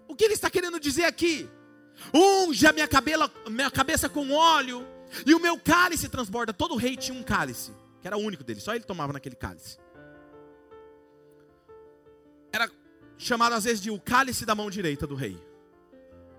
O 0.08 0.16
que 0.16 0.24
ele 0.24 0.34
está 0.34 0.50
querendo 0.50 0.80
dizer 0.80 1.04
aqui? 1.04 1.48
Unge 2.12 2.66
a 2.66 2.72
minha, 2.72 2.88
cabela, 2.88 3.30
minha 3.48 3.70
cabeça 3.70 4.08
com 4.08 4.32
óleo, 4.32 4.86
e 5.26 5.34
o 5.34 5.40
meu 5.40 5.58
cálice 5.58 6.08
transborda. 6.08 6.52
Todo 6.52 6.76
rei 6.76 6.96
tinha 6.96 7.16
um 7.16 7.22
cálice, 7.22 7.72
que 8.00 8.06
era 8.06 8.16
o 8.16 8.20
único 8.20 8.42
dele, 8.42 8.60
só 8.60 8.74
ele 8.74 8.84
tomava 8.84 9.12
naquele 9.12 9.36
cálice. 9.36 9.78
Era 12.52 12.70
chamado 13.18 13.54
às 13.54 13.64
vezes 13.64 13.80
de 13.80 13.90
o 13.90 14.00
cálice 14.00 14.46
da 14.46 14.54
mão 14.54 14.70
direita 14.70 15.06
do 15.06 15.14
rei. 15.14 15.38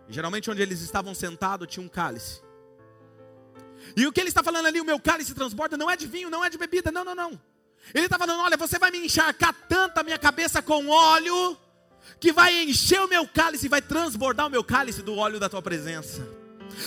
Geralmente, 0.08 0.50
onde 0.50 0.62
eles 0.62 0.82
estavam 0.82 1.14
sentados, 1.14 1.68
tinha 1.68 1.86
um 1.86 1.90
cálice. 1.90 2.42
E 3.96 4.08
o 4.08 4.12
que 4.12 4.20
ele 4.20 4.30
está 4.30 4.42
falando 4.42 4.66
ali, 4.66 4.82
o 4.82 4.86
meu 4.86 5.00
cálice 5.00 5.36
transborda, 5.36 5.78
não 5.78 5.90
é 5.90 5.96
de 5.96 6.08
vinho, 6.08 6.30
não 6.30 6.44
é 6.44 6.50
de 6.50 6.58
bebida, 6.58 6.92
não, 6.92 7.04
não, 7.04 7.14
não. 7.14 7.40
Ele 7.94 8.06
está 8.06 8.18
falando: 8.18 8.42
olha, 8.42 8.58
você 8.58 8.78
vai 8.78 8.92
me 8.92 9.00
encharcar 9.00 9.54
tanto 9.68 10.00
a 10.00 10.04
minha 10.04 10.18
cabeça 10.18 10.62
com 10.62 10.88
óleo, 10.88 11.58
que 12.20 12.32
vai 12.32 12.64
encher 12.64 13.02
o 13.02 13.08
meu 13.08 13.28
cálice, 13.28 13.68
vai 13.68 13.82
transbordar 13.82 14.48
o 14.48 14.50
meu 14.50 14.64
cálice 14.64 15.02
do 15.02 15.16
óleo 15.16 15.40
da 15.40 15.50
tua 15.50 15.62
presença. 15.62 16.28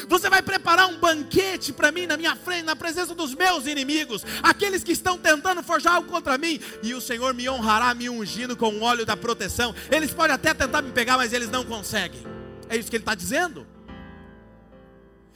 Você 0.08 0.30
vai 0.30 0.42
preparar 0.42 0.88
um 0.88 0.98
banquete 0.98 1.72
para 1.72 1.92
mim 1.92 2.06
na 2.06 2.16
minha 2.16 2.34
frente, 2.36 2.64
na 2.64 2.76
presença 2.76 3.14
dos 3.14 3.34
meus 3.34 3.66
inimigos, 3.66 4.24
aqueles 4.42 4.82
que 4.82 4.92
estão 4.92 5.18
tentando 5.18 5.62
forjar 5.62 5.96
algo 5.96 6.08
contra 6.08 6.38
mim, 6.38 6.60
e 6.82 6.94
o 6.94 7.00
Senhor 7.00 7.34
me 7.34 7.48
honrará 7.48 7.94
me 7.94 8.08
ungindo 8.08 8.56
com 8.56 8.68
o 8.70 8.82
óleo 8.82 9.04
da 9.04 9.16
proteção. 9.16 9.74
Eles 9.90 10.12
podem 10.12 10.34
até 10.34 10.54
tentar 10.54 10.82
me 10.82 10.92
pegar, 10.92 11.16
mas 11.16 11.32
eles 11.32 11.50
não 11.50 11.64
conseguem. 11.64 12.22
É 12.68 12.76
isso 12.76 12.88
que 12.88 12.96
ele 12.96 13.02
está 13.02 13.14
dizendo. 13.14 13.66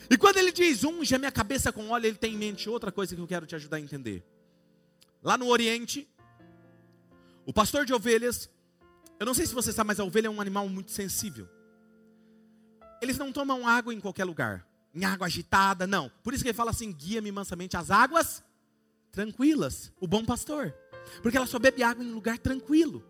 E 0.08 0.16
quando 0.16 0.36
ele 0.38 0.52
diz 0.52 0.84
unge 0.84 1.14
a 1.14 1.18
minha 1.18 1.32
cabeça 1.32 1.72
com 1.72 1.90
óleo, 1.90 2.06
ele 2.06 2.16
tem 2.16 2.34
em 2.34 2.38
mente 2.38 2.70
outra 2.70 2.92
coisa 2.92 3.14
que 3.14 3.20
eu 3.20 3.26
quero 3.26 3.44
te 3.44 3.54
ajudar 3.56 3.76
a 3.76 3.80
entender. 3.80 4.22
Lá 5.26 5.36
no 5.36 5.48
Oriente, 5.48 6.08
o 7.44 7.52
pastor 7.52 7.84
de 7.84 7.92
ovelhas, 7.92 8.48
eu 9.18 9.26
não 9.26 9.34
sei 9.34 9.44
se 9.44 9.52
você 9.52 9.72
sabe, 9.72 9.88
mas 9.88 9.98
a 9.98 10.04
ovelha 10.04 10.28
é 10.28 10.30
um 10.30 10.40
animal 10.40 10.68
muito 10.68 10.92
sensível. 10.92 11.48
Eles 13.02 13.18
não 13.18 13.32
tomam 13.32 13.66
água 13.66 13.92
em 13.92 13.98
qualquer 13.98 14.22
lugar, 14.22 14.64
em 14.94 15.04
água 15.04 15.26
agitada, 15.26 15.84
não. 15.84 16.12
Por 16.22 16.32
isso 16.32 16.44
que 16.44 16.50
ele 16.50 16.56
fala 16.56 16.70
assim: 16.70 16.92
guia-me 16.92 17.32
mansamente 17.32 17.76
às 17.76 17.90
águas 17.90 18.44
tranquilas, 19.10 19.92
o 20.00 20.06
bom 20.06 20.24
pastor. 20.24 20.72
Porque 21.20 21.36
ela 21.36 21.46
só 21.48 21.58
bebe 21.58 21.82
água 21.82 22.04
em 22.04 22.12
lugar 22.12 22.38
tranquilo. 22.38 23.04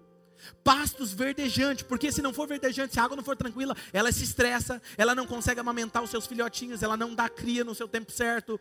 Pastos 0.64 1.12
verdejantes, 1.12 1.84
porque 1.84 2.10
se 2.10 2.22
não 2.22 2.32
for 2.32 2.48
verdejante, 2.48 2.94
se 2.94 2.98
a 2.98 3.04
água 3.04 3.18
não 3.18 3.24
for 3.24 3.36
tranquila, 3.36 3.76
ela 3.92 4.10
se 4.10 4.24
estressa, 4.24 4.80
ela 4.96 5.14
não 5.14 5.26
consegue 5.26 5.60
amamentar 5.60 6.02
os 6.02 6.08
seus 6.08 6.26
filhotinhos, 6.26 6.82
ela 6.82 6.96
não 6.96 7.14
dá 7.14 7.28
cria 7.28 7.62
no 7.62 7.74
seu 7.74 7.86
tempo 7.86 8.10
certo, 8.10 8.58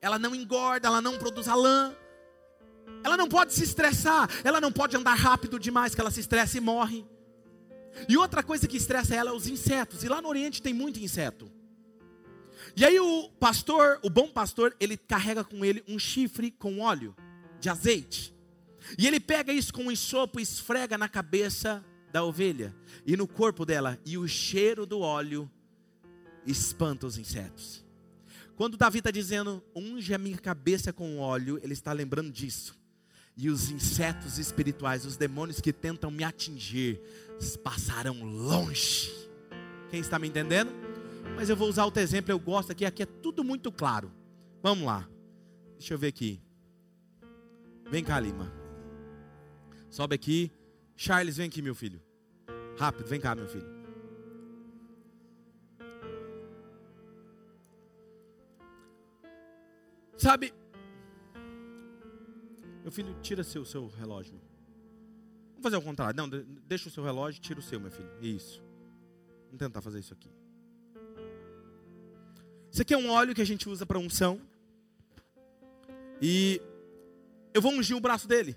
ela 0.00 0.18
não 0.18 0.34
engorda, 0.34 0.88
ela 0.88 1.00
não 1.00 1.16
produz 1.16 1.46
a 1.46 1.54
lã. 1.54 1.94
Ela 3.04 3.16
não 3.16 3.28
pode 3.28 3.52
se 3.52 3.64
estressar, 3.64 4.28
ela 4.44 4.60
não 4.60 4.72
pode 4.72 4.96
andar 4.96 5.14
rápido 5.14 5.58
demais, 5.58 5.94
que 5.94 6.00
ela 6.00 6.10
se 6.10 6.20
estressa 6.20 6.58
e 6.58 6.60
morre. 6.60 7.06
E 8.08 8.16
outra 8.16 8.42
coisa 8.42 8.68
que 8.68 8.76
estressa 8.76 9.14
ela 9.14 9.30
é 9.30 9.32
os 9.32 9.46
insetos, 9.46 10.04
e 10.04 10.08
lá 10.08 10.20
no 10.20 10.28
Oriente 10.28 10.62
tem 10.62 10.74
muito 10.74 11.00
inseto. 11.00 11.50
E 12.76 12.84
aí 12.84 12.98
o 13.00 13.30
pastor, 13.40 13.98
o 14.02 14.10
bom 14.10 14.28
pastor, 14.28 14.76
ele 14.78 14.96
carrega 14.96 15.42
com 15.42 15.64
ele 15.64 15.82
um 15.88 15.98
chifre 15.98 16.50
com 16.50 16.80
óleo 16.80 17.14
de 17.60 17.68
azeite. 17.68 18.34
E 18.96 19.06
ele 19.06 19.20
pega 19.20 19.52
isso 19.52 19.72
com 19.72 19.84
um 19.84 19.90
ensopo 19.90 20.38
e 20.38 20.42
esfrega 20.42 20.96
na 20.96 21.08
cabeça 21.08 21.84
da 22.12 22.24
ovelha 22.24 22.74
e 23.06 23.16
no 23.16 23.26
corpo 23.26 23.64
dela, 23.66 23.98
e 24.04 24.16
o 24.16 24.26
cheiro 24.26 24.86
do 24.86 25.00
óleo 25.00 25.50
espanta 26.46 27.06
os 27.06 27.18
insetos. 27.18 27.84
Quando 28.56 28.76
Davi 28.76 28.98
está 28.98 29.10
dizendo, 29.10 29.62
unge 29.74 30.12
a 30.12 30.18
minha 30.18 30.38
cabeça 30.38 30.92
com 30.92 31.18
óleo, 31.18 31.60
ele 31.62 31.74
está 31.74 31.92
lembrando 31.92 32.30
disso 32.30 32.77
e 33.38 33.48
os 33.48 33.70
insetos 33.70 34.36
espirituais, 34.36 35.06
os 35.06 35.16
demônios 35.16 35.60
que 35.60 35.72
tentam 35.72 36.10
me 36.10 36.24
atingir, 36.24 37.00
passarão 37.62 38.24
longe. 38.24 39.12
Quem 39.90 40.00
está 40.00 40.18
me 40.18 40.26
entendendo? 40.26 40.72
Mas 41.36 41.48
eu 41.48 41.56
vou 41.56 41.68
usar 41.68 41.84
outro 41.84 42.02
exemplo, 42.02 42.32
eu 42.32 42.38
gosto 42.40 42.72
aqui, 42.72 42.84
aqui 42.84 43.04
é 43.04 43.06
tudo 43.06 43.44
muito 43.44 43.70
claro. 43.70 44.10
Vamos 44.60 44.84
lá. 44.84 45.08
Deixa 45.78 45.94
eu 45.94 45.98
ver 45.98 46.08
aqui. 46.08 46.42
Vem 47.88 48.02
cá, 48.02 48.18
Lima. 48.18 48.52
Sobe 49.88 50.16
aqui. 50.16 50.50
Charles, 50.96 51.36
vem 51.36 51.46
aqui, 51.46 51.62
meu 51.62 51.76
filho. 51.76 52.02
Rápido, 52.76 53.06
vem 53.06 53.20
cá, 53.20 53.36
meu 53.36 53.46
filho. 53.46 53.78
Sabe, 60.16 60.52
meu 62.88 62.92
filho, 62.92 63.14
tira 63.20 63.44
seu, 63.44 63.66
seu 63.66 63.86
relógio. 63.86 64.40
Vamos 65.50 65.62
fazer 65.62 65.76
o 65.76 65.82
contrário. 65.82 66.16
Não, 66.16 66.26
deixa 66.66 66.88
o 66.88 66.90
seu 66.90 67.04
relógio, 67.04 67.38
tira 67.38 67.60
o 67.60 67.62
seu, 67.62 67.78
meu 67.78 67.90
filho. 67.90 68.10
Isso. 68.22 68.62
Vamos 69.44 69.58
tentar 69.58 69.82
fazer 69.82 69.98
isso 69.98 70.14
aqui. 70.14 70.30
Isso 72.72 72.80
aqui 72.80 72.94
é 72.94 72.96
um 72.96 73.10
óleo 73.10 73.34
que 73.34 73.42
a 73.42 73.44
gente 73.44 73.68
usa 73.68 73.84
para 73.84 73.98
unção. 73.98 74.40
E 76.22 76.62
eu 77.52 77.60
vou 77.60 77.72
ungir 77.72 77.94
o 77.94 78.00
braço 78.00 78.26
dele. 78.26 78.56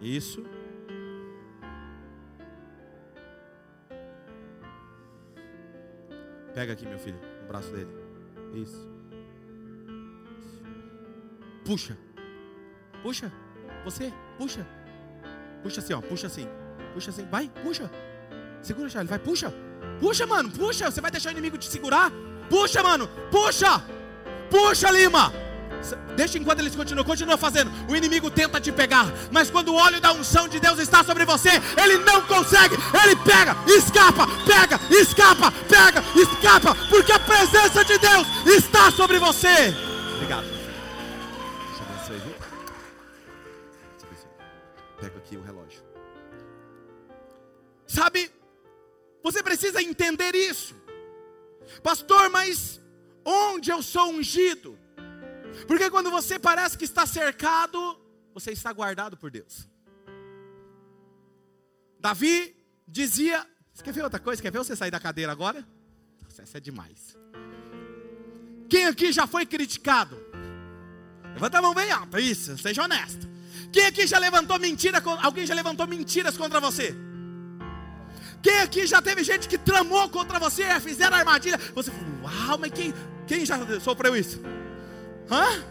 Isso. 0.00 0.53
Pega 6.54 6.72
aqui, 6.72 6.86
meu 6.86 6.98
filho, 6.98 7.18
o 7.42 7.48
braço 7.48 7.70
dele. 7.72 7.90
Isso. 8.54 8.88
Puxa. 11.64 11.98
Puxa. 13.02 13.32
Você, 13.84 14.12
puxa. 14.38 14.66
Puxa 15.62 15.80
assim, 15.80 15.94
ó. 15.94 16.00
Puxa 16.00 16.26
assim. 16.26 16.48
Puxa 16.92 17.10
assim. 17.10 17.26
Vai, 17.26 17.50
puxa. 17.62 17.90
Segura, 18.62 18.88
Charlie. 18.88 19.10
Vai, 19.10 19.18
puxa. 19.18 19.52
Puxa, 19.98 20.26
mano. 20.26 20.50
Puxa. 20.50 20.90
Você 20.90 21.00
vai 21.00 21.10
deixar 21.10 21.30
o 21.30 21.32
inimigo 21.32 21.58
te 21.58 21.66
segurar? 21.66 22.12
Puxa, 22.48 22.82
mano. 22.82 23.08
Puxa. 23.30 23.82
Puxa, 24.50 24.90
Lima. 24.90 25.32
Deixa 26.16 26.38
enquanto 26.38 26.60
eles 26.60 26.74
continuam, 26.74 27.04
continua 27.04 27.36
fazendo. 27.36 27.70
O 27.90 27.96
inimigo 27.96 28.30
tenta 28.30 28.60
te 28.60 28.72
pegar, 28.72 29.12
mas 29.30 29.50
quando 29.50 29.68
o 29.68 29.74
óleo 29.74 30.00
da 30.00 30.12
unção 30.12 30.48
de 30.48 30.60
Deus 30.60 30.78
está 30.78 31.02
sobre 31.02 31.24
você, 31.24 31.50
ele 31.82 31.98
não 31.98 32.22
consegue. 32.22 32.76
Ele 33.02 33.16
pega, 33.16 33.56
escapa, 33.66 34.26
pega, 34.46 34.80
escapa, 34.90 35.52
pega, 35.68 36.02
escapa, 36.16 36.74
porque 36.88 37.12
a 37.12 37.18
presença 37.18 37.84
de 37.84 37.98
Deus 37.98 38.26
está 38.46 38.90
sobre 38.90 39.18
você. 39.18 39.74
Obrigado. 40.14 40.44
Deixa 41.98 42.12
eu 42.12 42.34
Pega 45.00 45.18
aqui 45.18 45.36
o 45.36 45.42
relógio. 45.42 45.82
Sabe? 47.86 48.30
Você 49.22 49.42
precisa 49.42 49.82
entender 49.82 50.34
isso. 50.34 50.74
Pastor, 51.82 52.28
mas 52.30 52.80
onde 53.24 53.70
eu 53.70 53.82
sou 53.82 54.10
ungido? 54.10 54.78
Porque 55.66 55.90
quando 55.90 56.10
você 56.10 56.38
parece 56.38 56.76
que 56.76 56.84
está 56.84 57.06
cercado, 57.06 57.98
você 58.32 58.52
está 58.52 58.72
guardado 58.72 59.16
por 59.16 59.30
Deus. 59.30 59.68
Davi 61.98 62.54
dizia: 62.86 63.46
quer 63.82 63.92
ver 63.92 64.04
outra 64.04 64.20
coisa? 64.20 64.42
Quer 64.42 64.50
ver 64.50 64.58
você 64.58 64.76
sair 64.76 64.90
da 64.90 65.00
cadeira 65.00 65.32
agora? 65.32 65.66
Nossa, 66.22 66.42
essa 66.42 66.58
é 66.58 66.60
demais. 66.60 67.16
Quem 68.68 68.86
aqui 68.86 69.12
já 69.12 69.26
foi 69.26 69.46
criticado? 69.46 70.16
Levanta 71.32 71.58
a 71.58 71.62
mão 71.62 71.74
bem 71.74 71.90
alta, 71.90 72.20
isso, 72.20 72.56
seja 72.58 72.82
honesto. 72.82 73.28
Quem 73.72 73.86
aqui 73.86 74.06
já 74.06 74.18
levantou 74.18 74.58
mentira? 74.58 75.02
Alguém 75.22 75.46
já 75.46 75.54
levantou 75.54 75.86
mentiras 75.86 76.36
contra 76.36 76.60
você? 76.60 76.94
Quem 78.42 78.60
aqui 78.60 78.86
já 78.86 79.00
teve 79.00 79.24
gente 79.24 79.48
que 79.48 79.58
tramou 79.58 80.08
contra 80.08 80.38
você, 80.38 80.78
fizeram 80.80 81.16
armadilha? 81.16 81.58
Você 81.74 81.90
falou, 81.90 82.22
uau, 82.22 82.58
mas 82.58 82.72
quem, 82.72 82.94
quem 83.26 83.44
já 83.44 83.58
sofreu 83.80 84.14
isso? 84.14 84.40
Hã? 85.30 85.62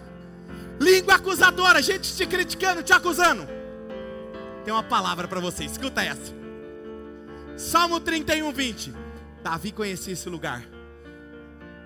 Língua 0.80 1.16
acusadora, 1.16 1.82
gente 1.82 2.16
te 2.16 2.26
criticando, 2.26 2.84
te 2.84 2.94
acusando. 2.94 3.48
Tem 4.64 4.74
uma 4.74 4.84
palavra 4.84 5.28
para 5.28 5.40
você, 5.40 5.64
escuta 5.64 6.04
essa. 6.04 6.34
Salmo 7.58 8.00
31, 8.00 8.52
20. 8.52 8.94
Davi 9.44 9.72
conhecia 9.72 10.14
esse 10.14 10.30
lugar. 10.30 10.64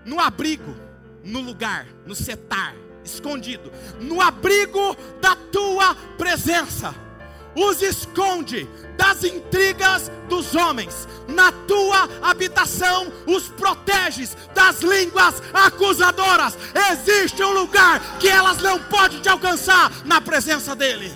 No 0.06 0.20
abrigo, 0.20 0.76
no 1.24 1.42
lugar, 1.42 1.86
no 2.06 2.16
setar, 2.16 2.74
escondido, 3.04 3.72
no 4.00 4.22
abrigo 4.22 4.96
da 5.20 5.36
tua 5.36 5.96
presença 6.18 7.07
os 7.58 7.82
esconde 7.82 8.70
das 8.96 9.24
intrigas 9.24 10.12
dos 10.30 10.54
homens, 10.54 11.08
na 11.28 11.52
tua 11.52 12.04
habitação 12.22 13.12
os 13.26 13.50
proteges 13.50 14.38
das 14.54 14.82
línguas 14.82 15.42
acusadoras. 15.52 16.56
Existe 16.92 17.44
um 17.44 17.52
lugar 17.52 18.20
que 18.20 18.28
elas 18.28 18.62
não 18.62 18.82
podem 18.84 19.20
te 19.20 19.28
alcançar 19.28 20.06
na 20.06 20.22
presença 20.22 20.76
dEle. 20.76 21.12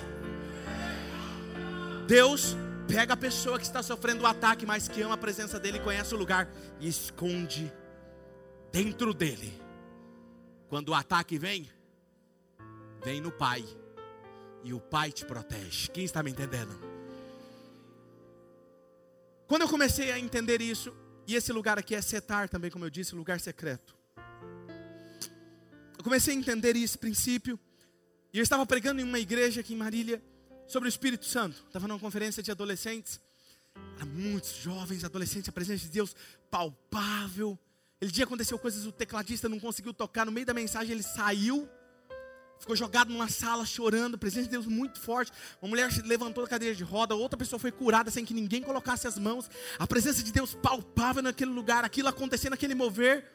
Deus 2.08 2.56
pega 2.88 3.14
a 3.14 3.16
pessoa 3.16 3.58
que 3.58 3.64
está 3.64 3.82
sofrendo 3.82 4.24
o 4.24 4.26
ataque, 4.26 4.66
mas 4.66 4.88
que 4.88 5.00
ama 5.00 5.14
a 5.14 5.18
presença 5.18 5.60
dEle, 5.60 5.78
conhece 5.78 6.12
o 6.12 6.18
lugar 6.18 6.48
e 6.80 6.88
esconde 6.88 7.72
dentro 8.72 9.14
dEle. 9.14 9.60
Quando 10.68 10.88
o 10.88 10.94
ataque 10.94 11.38
vem, 11.38 11.70
vem 13.04 13.20
no 13.20 13.30
Pai 13.30 13.64
e 14.64 14.72
o 14.72 14.80
Pai 14.80 15.12
te 15.12 15.24
protege. 15.24 15.88
Quem 15.90 16.04
está 16.04 16.22
me 16.22 16.30
entendendo? 16.30 16.78
Quando 19.46 19.62
eu 19.62 19.68
comecei 19.68 20.10
a 20.10 20.18
entender 20.18 20.62
isso, 20.62 20.94
e 21.26 21.34
esse 21.34 21.52
lugar 21.52 21.78
aqui 21.78 21.94
é 21.94 22.00
setar 22.00 22.48
também, 22.48 22.70
como 22.70 22.84
eu 22.84 22.90
disse, 22.90 23.14
lugar 23.14 23.40
secreto. 23.40 23.94
Eu 25.98 26.02
comecei 26.02 26.34
a 26.34 26.36
entender 26.36 26.74
esse 26.76 26.96
princípio, 26.96 27.58
e 28.32 28.38
eu 28.38 28.42
estava 28.42 28.64
pregando 28.64 29.00
em 29.00 29.04
uma 29.04 29.18
igreja 29.18 29.60
aqui 29.60 29.74
em 29.74 29.76
Marília 29.76 30.22
sobre 30.66 30.88
o 30.88 30.90
Espírito 30.90 31.26
Santo. 31.26 31.62
Estava 31.66 31.86
numa 31.86 32.00
conferência 32.00 32.42
de 32.42 32.50
adolescentes, 32.50 33.20
Era 33.96 34.06
muitos 34.06 34.54
jovens, 34.56 35.04
adolescentes, 35.04 35.48
a 35.48 35.52
presença 35.52 35.84
de 35.84 35.90
Deus 35.90 36.14
palpável. 36.50 37.58
Ele 38.00 38.10
dia 38.10 38.24
aconteceu 38.24 38.58
coisas, 38.58 38.84
o 38.84 38.92
tecladista 38.92 39.48
não 39.48 39.60
conseguiu 39.60 39.94
tocar, 39.94 40.26
no 40.26 40.32
meio 40.32 40.46
da 40.46 40.54
mensagem 40.54 40.92
ele 40.92 41.02
saiu 41.02 41.68
ficou 42.62 42.76
jogado 42.76 43.12
numa 43.12 43.28
sala 43.28 43.66
chorando, 43.66 44.16
presença 44.16 44.44
de 44.44 44.50
Deus 44.50 44.66
muito 44.66 45.00
forte. 45.00 45.32
Uma 45.60 45.68
mulher 45.68 45.90
se 45.90 46.00
levantou 46.02 46.44
da 46.44 46.50
cadeira 46.50 46.74
de 46.74 46.84
roda, 46.84 47.14
outra 47.14 47.36
pessoa 47.36 47.58
foi 47.58 47.72
curada 47.72 48.08
sem 48.08 48.24
que 48.24 48.32
ninguém 48.32 48.62
colocasse 48.62 49.06
as 49.06 49.18
mãos. 49.18 49.50
A 49.80 49.86
presença 49.86 50.22
de 50.22 50.30
Deus 50.30 50.54
palpável 50.54 51.22
naquele 51.22 51.50
lugar, 51.50 51.84
aquilo 51.84 52.08
acontecendo, 52.08 52.52
aquele 52.52 52.74
mover. 52.74 53.28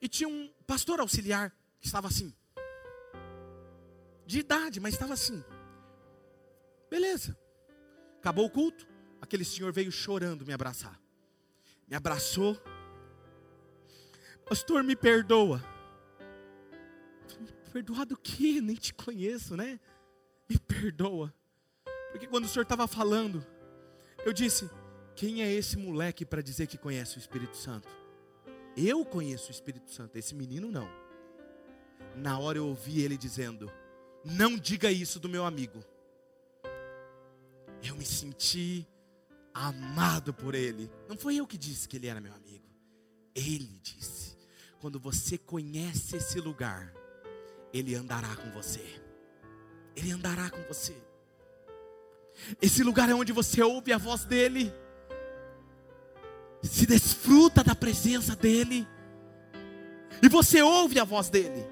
E 0.00 0.08
tinha 0.08 0.28
um 0.28 0.48
pastor 0.66 1.00
auxiliar 1.00 1.50
que 1.80 1.86
estava 1.86 2.06
assim, 2.06 2.32
de 4.24 4.38
idade, 4.38 4.78
mas 4.78 4.94
estava 4.94 5.14
assim. 5.14 5.42
Beleza. 6.88 7.36
Acabou 8.20 8.46
o 8.46 8.50
culto, 8.50 8.86
aquele 9.20 9.44
senhor 9.44 9.72
veio 9.72 9.90
chorando 9.90 10.46
me 10.46 10.52
abraçar. 10.52 10.98
Me 11.88 11.96
abraçou. 11.96 12.56
Pastor, 14.46 14.84
me 14.84 14.94
perdoa. 14.94 15.73
Perdoado 17.74 18.14
o 18.14 18.16
quê? 18.16 18.60
Nem 18.62 18.76
te 18.76 18.94
conheço, 18.94 19.56
né? 19.56 19.80
Me 20.48 20.56
perdoa. 20.56 21.34
Porque 22.12 22.28
quando 22.28 22.44
o 22.44 22.48
Senhor 22.48 22.62
estava 22.62 22.86
falando, 22.86 23.44
eu 24.24 24.32
disse: 24.32 24.70
Quem 25.16 25.42
é 25.42 25.52
esse 25.52 25.76
moleque 25.76 26.24
para 26.24 26.40
dizer 26.40 26.68
que 26.68 26.78
conhece 26.78 27.16
o 27.16 27.18
Espírito 27.18 27.56
Santo? 27.56 27.88
Eu 28.76 29.04
conheço 29.04 29.48
o 29.48 29.50
Espírito 29.50 29.90
Santo, 29.90 30.16
esse 30.16 30.36
menino 30.36 30.70
não. 30.70 30.88
Na 32.14 32.38
hora 32.38 32.58
eu 32.58 32.68
ouvi 32.68 33.02
ele 33.02 33.16
dizendo: 33.16 33.68
Não 34.24 34.56
diga 34.56 34.92
isso 34.92 35.18
do 35.18 35.28
meu 35.28 35.44
amigo. 35.44 35.84
Eu 37.82 37.96
me 37.96 38.06
senti 38.06 38.86
amado 39.52 40.32
por 40.32 40.54
ele. 40.54 40.88
Não 41.08 41.16
foi 41.16 41.34
eu 41.34 41.46
que 41.46 41.58
disse 41.58 41.88
que 41.88 41.96
ele 41.96 42.06
era 42.06 42.20
meu 42.20 42.34
amigo. 42.34 42.68
Ele 43.34 43.80
disse: 43.82 44.38
Quando 44.80 45.00
você 45.00 45.36
conhece 45.36 46.18
esse 46.18 46.38
lugar, 46.40 46.94
ele 47.74 47.96
andará 47.96 48.36
com 48.36 48.48
você. 48.52 49.00
Ele 49.96 50.12
andará 50.12 50.48
com 50.48 50.62
você. 50.62 50.94
Esse 52.62 52.84
lugar 52.84 53.10
é 53.10 53.14
onde 53.14 53.32
você 53.32 53.62
ouve 53.62 53.92
a 53.92 53.98
voz 53.98 54.24
dele, 54.24 54.72
se 56.62 56.86
desfruta 56.86 57.62
da 57.62 57.74
presença 57.74 58.34
dele, 58.34 58.86
e 60.22 60.28
você 60.28 60.62
ouve 60.62 60.98
a 60.98 61.04
voz 61.04 61.28
dele. 61.28 61.66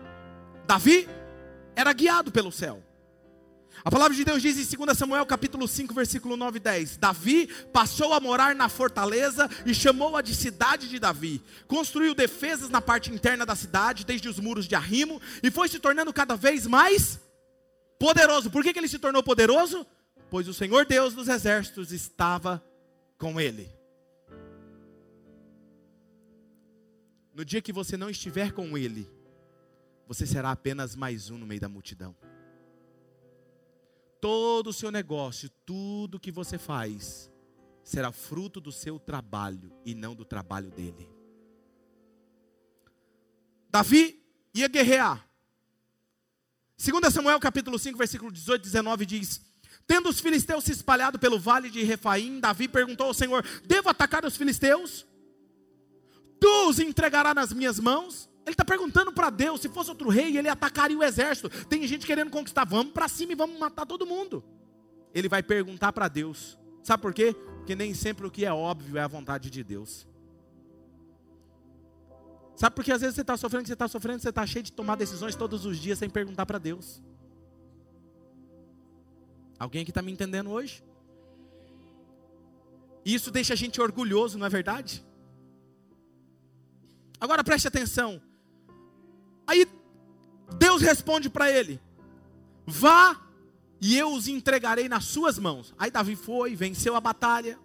Davi 0.67 1.09
era 1.75 1.93
guiado 1.93 2.31
pelo 2.31 2.53
céu. 2.53 2.83
A 3.85 3.91
palavra 3.91 4.17
de 4.17 4.25
Deus 4.25 4.41
diz 4.41 4.57
em 4.57 4.77
2 4.77 4.97
Samuel 4.97 5.27
capítulo 5.27 5.67
5, 5.67 5.93
versículo 5.93 6.37
9 6.37 6.59
e 6.59 6.61
10: 6.61 6.97
Davi 6.99 7.49
passou 7.73 8.13
a 8.13 8.21
morar 8.21 8.55
na 8.55 8.69
fortaleza 8.69 9.49
e 9.67 9.75
chamou-a 9.75 10.23
de 10.23 10.35
cidade 10.35 10.89
de 10.89 11.01
Davi. 11.01 11.43
Construiu 11.67 12.15
defesas 12.15 12.71
na 12.71 12.81
parte 12.81 13.13
interna 13.13 13.45
da 13.45 13.57
cidade, 13.57 14.05
desde 14.05 14.29
os 14.29 14.39
muros 14.39 14.69
de 14.69 14.77
arrimo, 14.77 15.21
e 15.43 15.51
foi 15.51 15.69
se 15.69 15.81
tornando 15.81 16.13
cada 16.13 16.37
vez 16.37 16.67
mais 16.67 17.19
poderoso. 17.99 18.51
Por 18.51 18.63
que, 18.63 18.73
que 18.73 18.79
ele 18.79 18.89
se 18.89 19.01
tornou 19.01 19.23
poderoso? 19.23 19.85
Pois 20.31 20.47
o 20.47 20.55
Senhor 20.55 20.87
Deus 20.87 21.13
dos 21.13 21.29
exércitos 21.29 21.91
estava 21.93 22.65
com 23.19 23.41
ele. 23.41 23.69
No 27.35 27.45
dia 27.45 27.61
que 27.61 27.73
você 27.73 27.97
não 27.97 28.11
estiver 28.11 28.53
com 28.53 28.79
ele, 28.79 29.11
você 30.07 30.25
será 30.25 30.53
apenas 30.53 30.95
mais 30.95 31.31
um 31.31 31.39
no 31.39 31.47
meio 31.47 31.61
da 31.61 31.69
multidão 31.69 32.15
todo 34.23 34.69
o 34.69 34.73
seu 34.73 34.93
negócio, 34.93 35.51
tudo 35.67 36.21
que 36.21 36.31
você 36.31 36.57
faz, 36.57 37.29
será 37.83 38.13
fruto 38.13 38.61
do 38.61 38.71
seu 38.71 38.97
trabalho 38.97 39.73
e 39.85 39.97
não 39.97 40.15
do 40.15 40.25
trabalho 40.25 40.71
dele. 40.71 41.11
Davi 43.69 44.25
ia 44.55 44.69
guerrear. 44.69 45.29
2 46.79 47.13
Samuel 47.13 47.41
capítulo 47.41 47.77
5, 47.77 47.99
versículo 47.99 48.31
18 48.31 48.63
e 48.63 48.65
19 48.65 49.07
diz: 49.07 49.43
Tendo 49.89 50.09
os 50.09 50.21
filisteus 50.21 50.63
se 50.63 50.71
espalhado 50.71 51.19
pelo 51.19 51.41
vale 51.41 51.69
de 51.69 51.83
Refaim, 51.83 52.39
Davi 52.39 52.69
perguntou 52.69 53.09
ao 53.09 53.15
Senhor: 53.15 53.45
Devo 53.67 53.89
atacar 53.89 54.25
os 54.25 54.37
filisteus? 54.37 55.05
Tu 56.39 56.69
os 56.69 56.79
entregarás 56.79 57.35
nas 57.35 57.53
minhas 57.53 57.81
mãos? 57.81 58.31
Ele 58.45 58.55
está 58.55 58.65
perguntando 58.65 59.13
para 59.13 59.31
Deus: 59.31 59.61
se 59.61 59.69
fosse 59.69 59.91
outro 59.91 60.09
rei, 60.09 60.37
ele 60.37 60.49
atacaria 60.49 60.99
o 60.99 61.03
exército. 61.03 61.49
Tem 61.67 61.87
gente 61.87 62.07
querendo 62.07 62.31
conquistar, 62.31 62.65
vamos 62.65 62.93
para 62.93 63.09
cima 63.09 63.33
e 63.33 63.37
vamos 63.37 63.59
matar 63.59 63.87
todo 63.87 64.07
mundo. 64.07 64.45
Ele 65.15 65.29
vai 65.29 65.43
perguntar 65.43 65.93
para 65.93 66.09
Deus. 66.09 66.59
Sabe 66.83 67.03
por 67.03 67.15
quê? 67.15 67.35
Porque 67.59 67.77
nem 67.77 67.95
sempre 67.95 68.27
o 68.27 68.31
que 68.31 68.45
é 68.45 68.53
óbvio 68.53 68.99
é 68.99 69.03
a 69.03 69.09
vontade 69.09 69.51
de 69.51 69.63
Deus. 69.63 70.07
Sabe 72.57 72.75
por 72.75 72.85
que 72.85 72.93
às 72.93 73.01
vezes 73.01 73.15
você 73.15 73.23
está 73.23 73.37
sofrendo, 73.37 73.67
você 73.67 73.73
está 73.73 73.89
sofrendo, 73.89 74.21
você 74.21 74.29
está 74.29 74.47
cheio 74.47 74.63
de 74.63 74.73
tomar 74.73 74.97
decisões 74.97 75.37
todos 75.37 75.65
os 75.65 75.79
dias 75.79 75.99
sem 75.99 76.11
perguntar 76.11 76.47
para 76.47 76.59
Deus? 76.59 77.03
Alguém 79.59 79.83
aqui 79.83 79.91
está 79.91 80.03
me 80.03 80.13
entendendo 80.13 80.51
hoje? 80.51 80.85
Isso 83.05 83.31
deixa 83.31 83.53
a 83.53 83.57
gente 83.57 83.81
orgulhoso, 83.81 84.39
não 84.39 84.47
é 84.47 84.51
verdade? 84.51 85.05
Agora 87.21 87.45
preste 87.45 87.69
atenção. 87.69 88.21
Aí 89.47 89.67
Deus 90.59 90.83
responde 90.83 91.29
para 91.29 91.51
ele: 91.51 91.81
Vá 92.67 93.21
e 93.81 93.99
eu 93.99 94.13
os 94.13 94.29
entregarei 94.29 94.89
nas 94.89 95.05
suas 95.05 95.39
mãos. 95.39 95.75
Aí 95.79 95.91
Davi 95.91 96.15
foi, 96.15 96.55
venceu 96.55 96.95
a 96.95 97.01
batalha. 97.01 97.59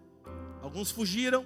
Alguns 0.62 0.90
fugiram. 0.90 1.46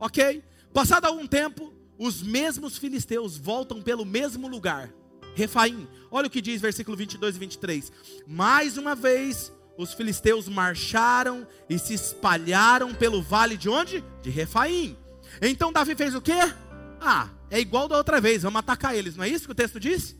Ok? 0.00 0.42
Passado 0.72 1.06
algum 1.06 1.26
tempo, 1.26 1.72
os 1.98 2.22
mesmos 2.22 2.76
filisteus 2.76 3.36
voltam 3.36 3.80
pelo 3.80 4.04
mesmo 4.04 4.48
lugar. 4.48 4.92
Refaim. 5.34 5.86
Olha 6.10 6.26
o 6.26 6.30
que 6.30 6.42
diz 6.42 6.60
versículo 6.60 6.96
22 6.96 7.36
e 7.36 7.38
23. 7.38 7.92
Mais 8.26 8.76
uma 8.76 8.94
vez, 8.94 9.52
os 9.76 9.94
filisteus 9.94 10.48
marcharam 10.48 11.46
e 11.70 11.78
se 11.78 11.94
espalharam 11.94 12.92
pelo 12.92 13.22
vale 13.22 13.56
de 13.56 13.68
onde? 13.68 14.04
De 14.20 14.28
Refaim. 14.28 14.96
Então 15.40 15.72
Davi 15.72 15.94
fez 15.94 16.16
o 16.16 16.20
quê? 16.20 16.52
Ah, 17.00 17.28
é 17.50 17.60
igual 17.60 17.88
da 17.88 17.96
outra 17.96 18.20
vez, 18.20 18.42
vamos 18.42 18.58
atacar 18.58 18.94
eles, 18.94 19.16
não 19.16 19.24
é 19.24 19.28
isso 19.28 19.46
que 19.46 19.52
o 19.52 19.54
texto 19.54 19.78
diz? 19.78 20.16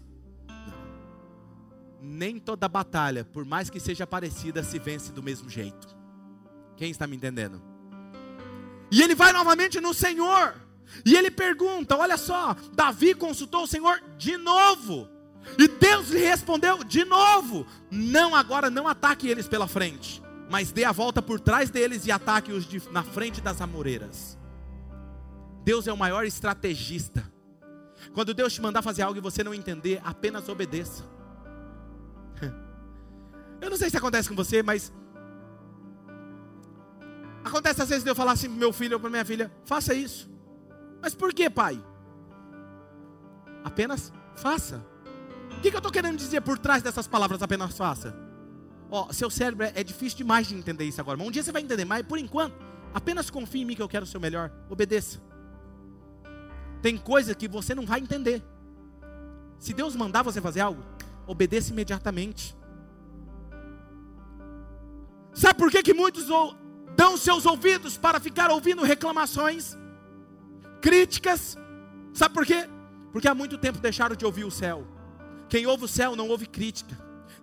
Nem 2.00 2.38
toda 2.38 2.68
batalha, 2.68 3.24
por 3.24 3.44
mais 3.44 3.68
que 3.68 3.80
seja 3.80 4.06
parecida, 4.06 4.62
se 4.62 4.78
vence 4.78 5.12
do 5.12 5.22
mesmo 5.22 5.48
jeito. 5.50 5.96
Quem 6.76 6.90
está 6.90 7.06
me 7.06 7.16
entendendo? 7.16 7.60
E 8.90 9.02
ele 9.02 9.14
vai 9.14 9.32
novamente 9.32 9.80
no 9.80 9.92
Senhor. 9.92 10.54
E 11.04 11.16
ele 11.16 11.30
pergunta: 11.30 11.96
Olha 11.96 12.16
só, 12.16 12.56
Davi 12.72 13.14
consultou 13.14 13.64
o 13.64 13.66
Senhor 13.66 14.00
de 14.16 14.36
novo. 14.36 15.08
E 15.58 15.68
Deus 15.68 16.08
lhe 16.10 16.20
respondeu 16.20 16.82
de 16.84 17.04
novo: 17.04 17.66
Não, 17.90 18.34
agora 18.34 18.70
não 18.70 18.88
ataque 18.88 19.28
eles 19.28 19.48
pela 19.48 19.66
frente, 19.66 20.22
mas 20.50 20.72
dê 20.72 20.84
a 20.84 20.92
volta 20.92 21.20
por 21.20 21.40
trás 21.40 21.70
deles 21.70 22.06
e 22.06 22.12
ataque-os 22.12 22.66
na 22.90 23.02
frente 23.02 23.40
das 23.40 23.60
amoreiras. 23.60 24.38
Deus 25.68 25.86
é 25.86 25.92
o 25.92 25.98
maior 25.98 26.24
estrategista. 26.24 27.30
Quando 28.14 28.32
Deus 28.32 28.54
te 28.54 28.62
mandar 28.62 28.80
fazer 28.80 29.02
algo 29.02 29.18
e 29.18 29.20
você 29.20 29.44
não 29.44 29.52
entender, 29.52 30.00
apenas 30.02 30.48
obedeça. 30.48 31.04
Eu 33.60 33.68
não 33.68 33.76
sei 33.76 33.90
se 33.90 33.96
acontece 33.98 34.30
com 34.30 34.34
você, 34.34 34.62
mas 34.62 34.90
acontece 37.44 37.82
às 37.82 37.88
vezes 37.90 38.02
de 38.02 38.08
eu 38.08 38.14
falar 38.14 38.32
assim 38.32 38.48
para 38.48 38.58
meu 38.58 38.72
filho 38.72 38.94
ou 38.94 39.00
para 39.00 39.10
minha 39.10 39.26
filha: 39.26 39.52
faça 39.66 39.92
isso. 39.92 40.30
Mas 41.02 41.14
por 41.14 41.34
que, 41.34 41.50
pai? 41.50 41.78
Apenas 43.62 44.10
faça. 44.36 44.82
O 45.54 45.60
que, 45.60 45.68
que 45.68 45.76
eu 45.76 45.80
estou 45.80 45.92
querendo 45.92 46.16
dizer 46.16 46.40
por 46.40 46.58
trás 46.58 46.82
dessas 46.82 47.06
palavras? 47.06 47.42
Apenas 47.42 47.76
faça. 47.76 48.16
Ó, 48.90 49.12
seu 49.12 49.28
cérebro 49.28 49.66
é, 49.66 49.72
é 49.74 49.84
difícil 49.84 50.16
demais 50.16 50.46
de 50.46 50.54
entender 50.54 50.84
isso 50.84 51.00
agora. 51.00 51.18
Mas 51.18 51.26
um 51.26 51.30
dia 51.30 51.42
você 51.42 51.52
vai 51.52 51.60
entender. 51.60 51.84
Mas 51.84 52.06
por 52.06 52.18
enquanto, 52.18 52.56
apenas 52.94 53.28
confie 53.28 53.60
em 53.60 53.64
mim 53.66 53.76
que 53.76 53.82
eu 53.82 53.88
quero 53.88 54.04
o 54.04 54.08
seu 54.08 54.18
melhor. 54.18 54.50
Obedeça. 54.70 55.27
Tem 56.80 56.96
coisa 56.96 57.34
que 57.34 57.48
você 57.48 57.74
não 57.74 57.86
vai 57.86 58.00
entender. 58.00 58.42
Se 59.58 59.72
Deus 59.72 59.96
mandar 59.96 60.22
você 60.22 60.40
fazer 60.40 60.60
algo, 60.60 60.82
obedeça 61.26 61.72
imediatamente. 61.72 62.56
Sabe 65.32 65.58
por 65.58 65.70
que, 65.70 65.82
que 65.82 65.94
muitos 65.94 66.26
dão 66.96 67.16
seus 67.16 67.46
ouvidos 67.46 67.96
para 67.96 68.18
ficar 68.20 68.50
ouvindo 68.50 68.82
reclamações, 68.82 69.76
críticas? 70.80 71.56
Sabe 72.12 72.34
por 72.34 72.46
quê? 72.46 72.68
Porque 73.12 73.28
há 73.28 73.34
muito 73.34 73.58
tempo 73.58 73.78
deixaram 73.78 74.16
de 74.16 74.24
ouvir 74.24 74.44
o 74.44 74.50
céu. 74.50 74.86
Quem 75.48 75.66
ouve 75.66 75.84
o 75.84 75.88
céu 75.88 76.14
não 76.14 76.28
ouve 76.28 76.46
crítica. 76.46 76.96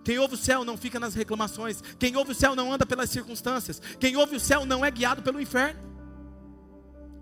Quem 0.04 0.18
ouve 0.18 0.34
o 0.34 0.38
céu 0.38 0.64
não 0.64 0.76
fica 0.76 1.00
nas 1.00 1.14
reclamações. 1.14 1.82
Quem 1.98 2.14
ouve 2.16 2.32
o 2.32 2.34
céu 2.34 2.54
não 2.54 2.72
anda 2.72 2.86
pelas 2.86 3.10
circunstâncias. 3.10 3.80
Quem 3.98 4.16
ouve 4.16 4.36
o 4.36 4.40
céu 4.40 4.64
não 4.64 4.84
é 4.84 4.90
guiado 4.90 5.22
pelo 5.22 5.40
inferno. 5.40 5.80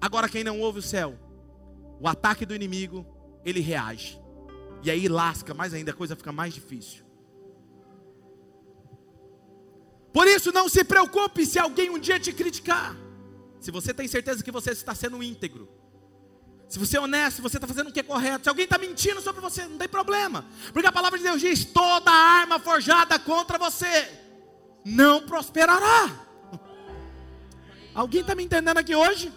Agora, 0.01 0.29
quem 0.29 0.45
não 0.45 0.61
ouve 0.61 0.81
o 0.81 0.83
céu, 0.83 1.19
o 2.01 2.09
ataque 2.09 2.45
do 2.45 2.55
inimigo, 2.55 3.07
ele 3.45 3.61
reage. 3.61 4.21
E 4.83 4.91
aí 4.91 5.09
lasca 5.09 5.55
mais 5.55 5.73
ainda, 5.73 5.93
a 5.93 5.95
coisa 5.95 6.15
fica 6.15 6.33
mais 6.33 6.53
difícil. 6.53 7.05
Por 10.13 10.29
isso, 10.29 10.53
não 10.53 10.69
se 10.69 10.85
preocupe 10.85 11.45
se 11.45 11.59
alguém 11.59 11.91
um 11.91 11.99
dia 11.99 12.21
te 12.21 12.33
criticar. 12.33 12.97
Se 13.59 13.71
você 13.71 13.93
tem 13.93 14.07
certeza 14.07 14.45
que 14.45 14.51
você 14.53 14.71
está 14.71 14.95
sendo 14.95 15.23
íntegro, 15.23 15.69
se 16.69 16.79
você 16.79 16.97
é 16.97 17.01
honesto, 17.01 17.37
se 17.37 17.43
você 17.43 17.57
está 17.57 17.67
fazendo 17.67 17.89
o 17.89 17.93
que 17.93 18.01
é 18.01 18.03
correto, 18.03 18.45
se 18.45 18.49
alguém 18.49 18.65
está 18.65 18.79
mentindo 18.79 19.21
sobre 19.21 19.41
você, 19.41 19.67
não 19.67 19.79
tem 19.79 19.89
problema, 19.89 20.45
porque 20.73 20.87
a 20.87 20.93
palavra 20.93 21.19
de 21.19 21.25
Deus 21.25 21.41
diz: 21.41 21.65
toda 21.65 22.11
arma 22.11 22.59
forjada 22.59 23.19
contra 23.19 23.59
você 23.59 24.09
não 24.85 25.23
prosperará. 25.23 26.27
Alguém 27.95 28.21
está 28.23 28.35
me 28.35 28.45
entendendo 28.45 28.79
aqui 28.79 28.95
hoje? 28.95 29.33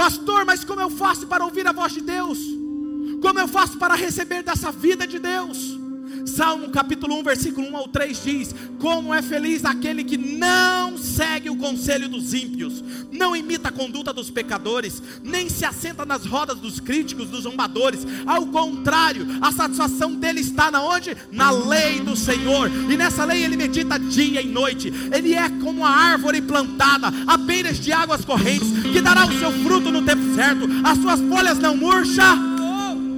Pastor, 0.00 0.46
mas 0.46 0.64
como 0.64 0.80
eu 0.80 0.88
faço 0.88 1.26
para 1.26 1.44
ouvir 1.44 1.66
a 1.66 1.72
voz 1.72 1.92
de 1.92 2.00
Deus? 2.00 2.38
Como 3.20 3.38
eu 3.38 3.46
faço 3.46 3.76
para 3.76 3.94
receber 3.94 4.42
dessa 4.42 4.72
vida 4.72 5.06
de 5.06 5.18
Deus? 5.18 5.78
Salmo 6.26 6.70
capítulo 6.70 7.18
1, 7.20 7.22
versículo 7.22 7.68
1 7.68 7.76
ao 7.76 7.88
3 7.88 8.24
diz: 8.24 8.54
Como 8.78 9.14
é 9.14 9.22
feliz 9.22 9.64
aquele 9.64 10.04
que 10.04 10.16
não 10.16 10.96
segue 10.98 11.50
o 11.50 11.56
conselho 11.56 12.08
dos 12.08 12.34
ímpios, 12.34 12.82
não 13.10 13.34
imita 13.34 13.68
a 13.68 13.72
conduta 13.72 14.12
dos 14.12 14.30
pecadores, 14.30 15.02
nem 15.22 15.48
se 15.48 15.64
assenta 15.64 16.04
nas 16.04 16.24
rodas 16.24 16.58
dos 16.58 16.80
críticos, 16.80 17.28
dos 17.28 17.42
zombadores. 17.42 18.06
Ao 18.26 18.46
contrário, 18.46 19.26
a 19.40 19.52
satisfação 19.52 20.14
dele 20.14 20.40
está 20.40 20.70
na 20.70 20.82
onde? 20.82 21.16
Na 21.32 21.50
lei 21.50 22.00
do 22.00 22.16
Senhor. 22.16 22.70
E 22.90 22.96
nessa 22.96 23.24
lei 23.24 23.44
ele 23.44 23.56
medita 23.56 23.98
dia 23.98 24.40
e 24.40 24.46
noite. 24.46 24.92
Ele 25.12 25.34
é 25.34 25.48
como 25.48 25.84
a 25.84 25.90
árvore 25.90 26.40
plantada 26.40 27.12
à 27.26 27.36
beiras 27.36 27.78
de 27.78 27.92
águas 27.92 28.24
correntes, 28.24 28.68
que 28.92 29.00
dará 29.00 29.26
o 29.26 29.38
seu 29.38 29.52
fruto 29.62 29.90
no 29.90 30.02
tempo 30.02 30.34
certo. 30.34 30.68
As 30.84 30.98
suas 30.98 31.20
folhas 31.20 31.58
não 31.58 31.76
murcham 31.76 32.50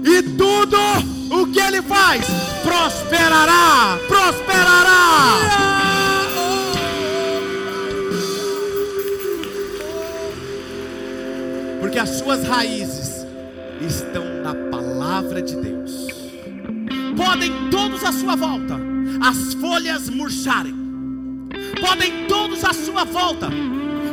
e 0.05 0.22
tudo 0.37 1.12
o 1.30 1.46
que 1.46 1.61
ele 1.61 1.82
faz 1.82 2.26
prosperará, 2.62 3.98
prosperará. 4.08 5.38
Porque 11.80 11.98
as 11.98 12.11
suas 12.11 12.46
raízes 12.46 13.26
estão 13.80 14.24
na 14.42 14.54
palavra 14.70 15.42
de 15.42 15.56
Deus. 15.56 16.06
Podem 17.16 17.70
todos 17.70 18.04
à 18.04 18.12
sua 18.12 18.37
volta 18.37 18.78
as 19.20 19.54
folhas 19.54 20.08
murcharem. 20.08 20.74
Podem 21.80 22.26
todos 22.26 22.64
à 22.64 22.72
sua 22.72 23.04
volta 23.04 23.48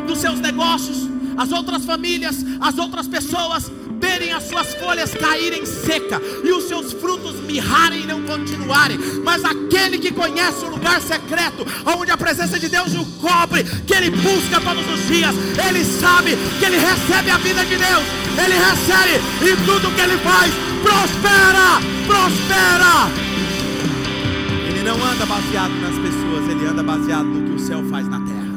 dos 0.08 0.20
seus 0.20 0.40
negócios, 0.40 1.08
as 1.38 1.52
outras 1.52 1.86
famílias, 1.86 2.44
as 2.60 2.78
outras 2.78 3.08
pessoas 3.08 3.72
verem 4.00 4.32
as 4.32 4.44
suas 4.44 4.74
folhas 4.76 5.14
caírem 5.14 5.66
seca 5.66 6.22
e 6.44 6.52
os 6.52 6.66
seus 6.66 6.94
frutos 6.94 7.36
mirrarem 7.42 8.04
e 8.04 8.08
não 8.08 8.22
continuarem, 8.24 8.98
mas 9.24 9.44
aquele 9.44 9.98
que 9.98 10.12
conhece 10.12 10.64
o 10.66 10.70
lugar 10.70 11.02
secreto, 11.02 11.66
onde 11.86 12.12
a 12.12 12.18
presença 12.18 12.60
de 12.60 12.70
Deus 12.70 12.94
o 12.94 13.06
cobre, 13.20 13.64
que 13.86 13.94
ele 13.94 14.10
busca 14.10 14.62
todos 14.62 14.86
os 14.94 15.08
dias, 15.08 15.36
ele 15.68 15.84
sabe 15.84 16.38
que 16.60 16.66
ele 16.66 16.78
recebe 16.78 17.30
a 17.30 17.38
vida 17.38 17.66
de 17.66 17.76
Deus, 17.76 18.04
ele 18.44 18.56
recebe 18.56 19.20
e 19.42 19.66
tudo 19.66 19.94
que 19.96 20.02
ele 20.02 20.18
faz 20.20 20.70
prospera, 20.82 21.80
prospera. 22.08 23.30
Ele 24.68 24.84
não 24.84 24.96
anda 25.04 25.26
baseado 25.26 25.74
nas 25.74 25.98
pessoas, 25.98 26.50
ele 26.50 26.66
anda 26.66 26.84
baseado 26.84 27.26
no 27.26 27.50
que 27.50 27.56
o 27.56 27.60
céu 27.60 27.84
faz 27.90 28.08
na 28.08 28.20
terra. 28.20 28.50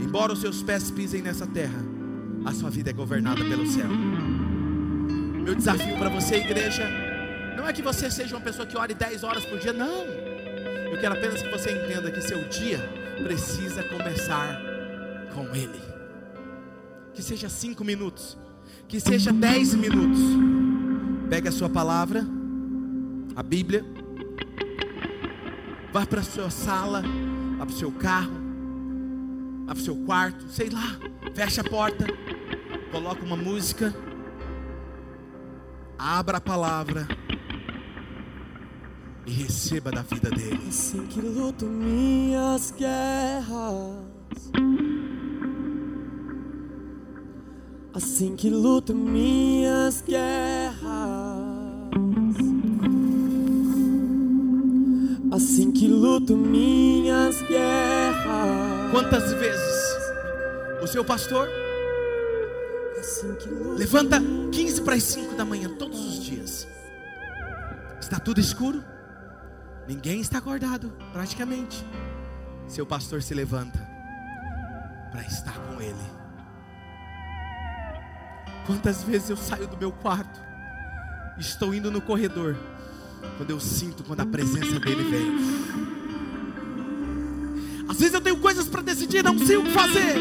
Embora 0.00 0.32
os 0.32 0.40
seus 0.40 0.62
pés 0.62 0.90
pisem 0.90 1.22
nessa 1.22 1.46
terra, 1.46 1.82
a 2.44 2.52
sua 2.52 2.70
vida 2.70 2.90
é 2.90 2.92
governada 2.92 3.42
pelo 3.44 3.66
céu. 3.66 3.88
Meu 5.42 5.56
desafio 5.56 5.98
para 5.98 6.08
você, 6.08 6.36
igreja, 6.36 6.88
não 7.56 7.66
é 7.68 7.72
que 7.72 7.82
você 7.82 8.08
seja 8.08 8.36
uma 8.36 8.40
pessoa 8.40 8.64
que 8.64 8.78
ore 8.78 8.94
10 8.94 9.24
horas 9.24 9.44
por 9.44 9.58
dia, 9.58 9.72
não. 9.72 10.04
Eu 10.92 11.00
quero 11.00 11.14
apenas 11.14 11.42
que 11.42 11.48
você 11.48 11.72
entenda 11.72 12.12
que 12.12 12.20
seu 12.20 12.48
dia 12.48 12.78
precisa 13.24 13.82
começar 13.82 14.56
com 15.34 15.52
Ele. 15.52 15.80
Que 17.12 17.20
seja 17.24 17.48
5 17.48 17.84
minutos, 17.84 18.38
que 18.86 19.00
seja 19.00 19.32
10 19.32 19.74
minutos. 19.74 20.20
Pegue 21.28 21.48
a 21.48 21.52
sua 21.52 21.68
palavra, 21.68 22.24
a 23.34 23.42
Bíblia, 23.42 23.84
vá 25.92 26.06
para 26.06 26.20
a 26.20 26.24
sua 26.24 26.50
sala, 26.50 27.02
vá 27.58 27.66
para 27.66 27.74
o 27.74 27.78
seu 27.78 27.90
carro, 27.90 28.40
vá 29.66 29.74
para 29.74 29.80
o 29.80 29.84
seu 29.84 29.96
quarto, 29.96 30.48
sei 30.50 30.70
lá, 30.70 30.96
feche 31.34 31.60
a 31.60 31.64
porta, 31.64 32.06
coloca 32.92 33.24
uma 33.24 33.36
música 33.36 33.92
abra 36.02 36.38
a 36.38 36.40
palavra 36.40 37.06
e 39.24 39.30
receba 39.30 39.92
da 39.92 40.02
vida 40.02 40.30
dele. 40.30 40.60
Assim 40.68 41.06
que 41.06 41.20
luto 41.20 41.64
minhas 41.66 42.72
guerras, 42.72 44.02
Assim 47.94 48.34
que 48.34 48.50
luto 48.50 48.94
minhas 48.94 50.02
guerras. 50.02 50.82
Assim 55.30 55.70
que 55.70 55.86
luto 55.86 56.36
minhas 56.36 57.40
guerras. 57.42 58.90
Quantas 58.90 59.32
vezes 59.34 59.92
o 60.82 60.86
seu 60.86 61.04
pastor 61.04 61.48
levanta 63.76 64.20
15 64.52 64.82
para 64.82 64.94
as 64.94 65.02
5 65.04 65.34
da 65.34 65.44
manhã 65.44 65.68
todos 65.76 65.98
os 65.98 66.24
dias? 66.24 66.66
Está 68.00 68.18
tudo 68.18 68.40
escuro? 68.40 68.82
Ninguém 69.86 70.20
está 70.20 70.38
acordado, 70.38 70.92
praticamente. 71.12 71.84
Seu 72.68 72.86
pastor 72.86 73.22
se 73.22 73.34
levanta 73.34 73.78
para 75.10 75.22
estar 75.22 75.52
com 75.52 75.80
ele. 75.80 76.22
Quantas 78.66 79.02
vezes 79.02 79.30
eu 79.30 79.36
saio 79.36 79.66
do 79.66 79.76
meu 79.76 79.90
quarto, 79.90 80.40
estou 81.38 81.74
indo 81.74 81.90
no 81.90 82.00
corredor, 82.00 82.56
quando 83.36 83.50
eu 83.50 83.58
sinto 83.60 84.04
quando 84.04 84.20
a 84.20 84.26
presença 84.26 84.78
dele 84.78 85.02
vem. 85.02 85.32
Às 87.88 87.98
vezes 87.98 88.14
eu 88.14 88.20
tenho 88.20 88.38
coisas 88.38 88.68
para 88.68 88.82
decidir, 88.82 89.22
não 89.24 89.38
sei 89.38 89.56
o 89.56 89.64
que 89.64 89.72
fazer. 89.72 90.16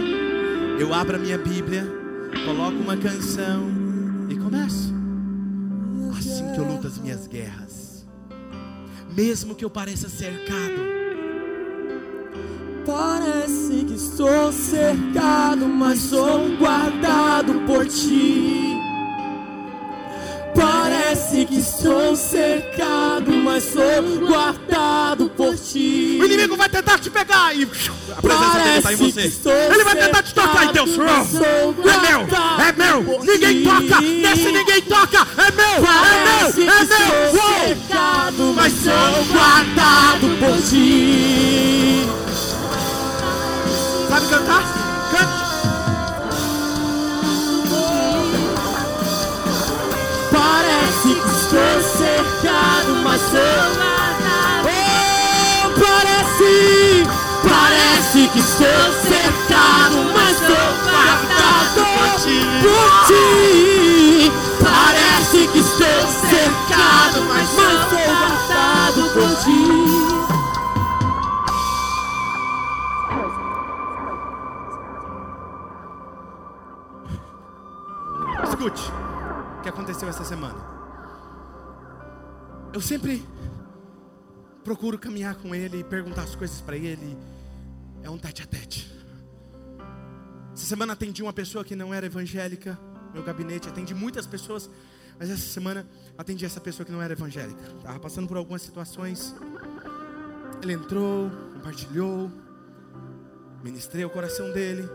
Eu 0.80 0.93
abro 0.93 1.15
a 1.15 1.19
minha 1.19 1.38
Bíblia, 1.38 2.00
coloco 2.45 2.77
uma 2.77 2.97
canção 2.97 3.67
e 4.29 4.35
começo. 4.35 4.93
Assim 6.17 6.51
que 6.53 6.59
eu 6.59 6.65
luto 6.65 6.87
as 6.87 6.97
minhas 6.97 7.27
guerras, 7.27 8.05
mesmo 9.15 9.55
que 9.55 9.65
eu 9.65 9.69
pareça 9.69 10.09
cercado, 10.09 10.91
Parece 12.85 13.85
que 13.85 13.93
estou 13.93 14.51
cercado, 14.51 15.67
mas 15.67 15.99
sou 15.99 16.57
guardado 16.57 17.53
por 17.67 17.85
ti. 17.85 18.75
Parece 20.55 21.45
que 21.45 21.59
estou 21.59 22.15
cercado, 22.15 23.31
mas 23.31 23.63
sou 23.65 24.27
guardado 24.27 24.50
por 25.36 25.55
ti. 25.57 26.19
o 26.22 26.26
inimigo 26.26 26.55
vai 26.55 26.69
tentar 26.69 26.99
te 26.99 27.09
pegar 27.09 27.55
e 27.55 27.63
a 27.63 28.22
presença 28.22 28.59
dele 28.59 28.78
está 28.78 28.93
em 28.93 28.95
você. 28.95 29.32
Ele 29.74 29.84
vai 29.84 29.95
tentar 29.95 30.24
te 30.24 30.34
tocar 30.34 30.69
e 30.69 30.74
Deus, 30.74 30.89
é 30.91 32.01
meu, 32.07 32.28
é 32.59 32.72
meu. 32.72 33.24
Ninguém 33.24 33.63
toca, 33.63 34.01
nesse 34.01 34.51
ninguém 34.51 34.82
toca, 34.82 35.28
é 35.38 35.51
meu, 35.51 35.86
Parece 35.86 36.61
é 36.61 36.65
meu, 36.65 36.74
é 36.74 36.86
meu. 36.86 37.41
Uou! 37.41 37.61
cercado, 37.67 38.53
mas 38.55 38.74
sou 38.74 39.26
guardado 39.32 40.28
por 40.39 40.69
ti. 40.69 42.05
Sabe 44.09 44.28
cantar? 44.28 44.63
Cante. 45.11 45.51
Parece 50.32 51.07
que 51.07 51.30
estou 51.30 51.82
cercado, 51.97 52.95
mas 53.03 53.22
sou 53.22 53.80
que 58.32 58.39
estou 58.39 58.91
cercado, 59.01 59.97
mas 60.13 60.38
sou 60.38 60.71
guardado 60.86 61.82
por 61.95 62.09
ti. 62.21 62.39
por 62.61 62.89
ti. 63.07 64.32
Parece 64.63 65.47
que 65.47 65.59
estou 65.59 66.07
cercado, 66.29 67.21
mas 67.27 67.49
sou 67.49 67.73
guardado 67.89 69.01
por 69.13 69.32
ti. 69.43 69.61
Escute 78.47 78.91
o 79.57 79.61
que 79.61 79.69
aconteceu 79.69 80.07
essa 80.07 80.23
semana. 80.23 80.71
Eu 82.71 82.79
sempre 82.79 83.25
procuro 84.63 84.97
caminhar 84.97 85.36
com 85.36 85.53
ele 85.53 85.79
e 85.79 85.84
perguntar 85.84 86.23
as 86.23 86.36
coisas 86.36 86.61
para 86.61 86.77
ele. 86.77 87.17
É 88.03 88.09
um 88.09 88.17
tete 88.17 88.43
a 88.43 88.45
tete. 88.45 88.91
Essa 90.53 90.65
semana 90.65 90.93
atendi 90.93 91.21
uma 91.23 91.33
pessoa 91.33 91.63
que 91.63 91.75
não 91.75 91.93
era 91.93 92.05
evangélica. 92.05 92.77
Meu 93.13 93.23
gabinete 93.23 93.67
atendi 93.67 93.93
muitas 93.93 94.25
pessoas, 94.25 94.69
mas 95.19 95.29
essa 95.29 95.41
semana 95.41 95.87
atendi 96.17 96.45
essa 96.45 96.59
pessoa 96.59 96.85
que 96.85 96.91
não 96.91 97.01
era 97.01 97.13
evangélica. 97.13 97.61
Estava 97.77 97.99
passando 97.99 98.27
por 98.27 98.37
algumas 98.37 98.61
situações. 98.61 99.35
Ele 100.61 100.73
entrou, 100.73 101.29
compartilhou, 101.53 102.31
ministrei 103.63 104.05
o 104.05 104.09
coração 104.09 104.51
dele. 104.51 104.87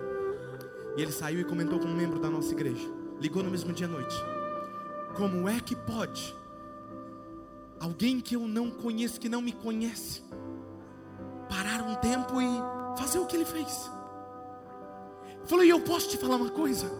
E 0.96 1.02
ele 1.02 1.12
saiu 1.12 1.40
e 1.40 1.44
comentou 1.44 1.78
com 1.78 1.86
um 1.86 1.94
membro 1.94 2.18
da 2.18 2.30
nossa 2.30 2.52
igreja. 2.52 2.88
Ligou 3.20 3.42
no 3.42 3.50
mesmo 3.50 3.72
dia 3.72 3.86
à 3.86 3.90
noite. 3.90 4.16
Como 5.14 5.48
é 5.48 5.60
que 5.60 5.74
pode 5.74 6.34
alguém 7.80 8.20
que 8.20 8.36
eu 8.36 8.46
não 8.46 8.70
conheço, 8.70 9.20
que 9.20 9.28
não 9.28 9.40
me 9.42 9.52
conhece, 9.52 10.22
parar 11.48 11.82
um 11.82 11.94
tempo 11.96 12.40
e 12.40 12.46
fazer 12.96 13.18
o 13.18 13.26
que 13.26 13.36
ele 13.36 13.44
fez? 13.44 13.90
Falou, 15.44 15.64
e 15.64 15.68
eu 15.68 15.80
posso 15.80 16.08
te 16.08 16.16
falar 16.16 16.36
uma 16.36 16.50
coisa? 16.50 16.90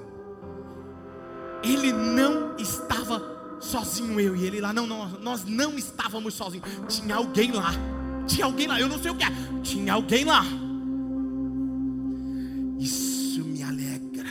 Ele 1.62 1.92
não 1.92 2.57
estava 2.57 3.36
sozinho, 3.61 4.20
eu 4.20 4.36
e 4.36 4.47
ele 4.47 4.61
lá. 4.61 4.72
Não, 4.72 4.86
não, 4.86 5.09
nós 5.20 5.44
não 5.44 5.76
estávamos 5.76 6.34
sozinhos. 6.34 6.68
Tinha 6.88 7.16
alguém 7.16 7.53
lá. 7.53 7.72
Tinha 8.26 8.44
alguém 8.44 8.66
lá. 8.66 8.80
Eu 8.80 8.88
não 8.88 8.99
sei 8.99 9.11
o 9.11 9.16
que 9.16 9.24
é. 9.24 9.28
Tinha 9.62 9.94
alguém 9.94 10.24
lá. 10.24 10.42
Isso 12.78 13.42
me 13.44 13.62
alegra. 13.62 14.30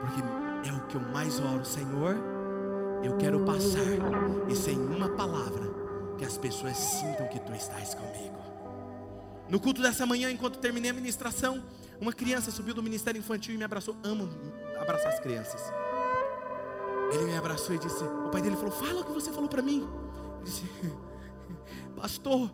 Porque 0.00 0.68
é 0.68 0.72
o 0.72 0.86
que 0.86 0.94
eu 0.94 1.00
mais 1.12 1.40
oro, 1.40 1.64
Senhor. 1.64 2.16
Eu 3.02 3.16
quero 3.16 3.40
passar 3.44 3.80
e 4.48 4.54
sem 4.54 4.76
uma 4.78 5.08
palavra 5.10 5.68
que 6.18 6.24
as 6.24 6.36
pessoas 6.36 6.76
sintam 6.76 7.28
que 7.28 7.38
tu 7.40 7.52
estás 7.52 7.94
comigo. 7.94 8.38
No 9.48 9.58
culto 9.58 9.80
dessa 9.80 10.04
manhã, 10.04 10.30
enquanto 10.30 10.58
terminei 10.58 10.90
a 10.90 10.94
ministração, 10.94 11.64
uma 12.00 12.12
criança 12.12 12.50
subiu 12.50 12.74
do 12.74 12.82
ministério 12.82 13.18
infantil 13.18 13.54
e 13.54 13.58
me 13.58 13.64
abraçou. 13.64 13.96
Amo 14.02 14.28
abraçar 14.78 15.12
as 15.12 15.20
crianças. 15.20 15.60
Ele 17.12 17.24
me 17.24 17.36
abraçou 17.36 17.74
e 17.74 17.78
disse: 17.78 18.04
O 18.04 18.28
pai 18.30 18.42
dele 18.42 18.56
falou: 18.56 18.70
Fala 18.70 19.00
o 19.00 19.04
que 19.04 19.12
você 19.12 19.32
falou 19.32 19.48
para 19.48 19.62
mim. 19.62 19.88
Ele 20.36 20.44
disse: 20.44 20.62
Pastor, 21.96 22.50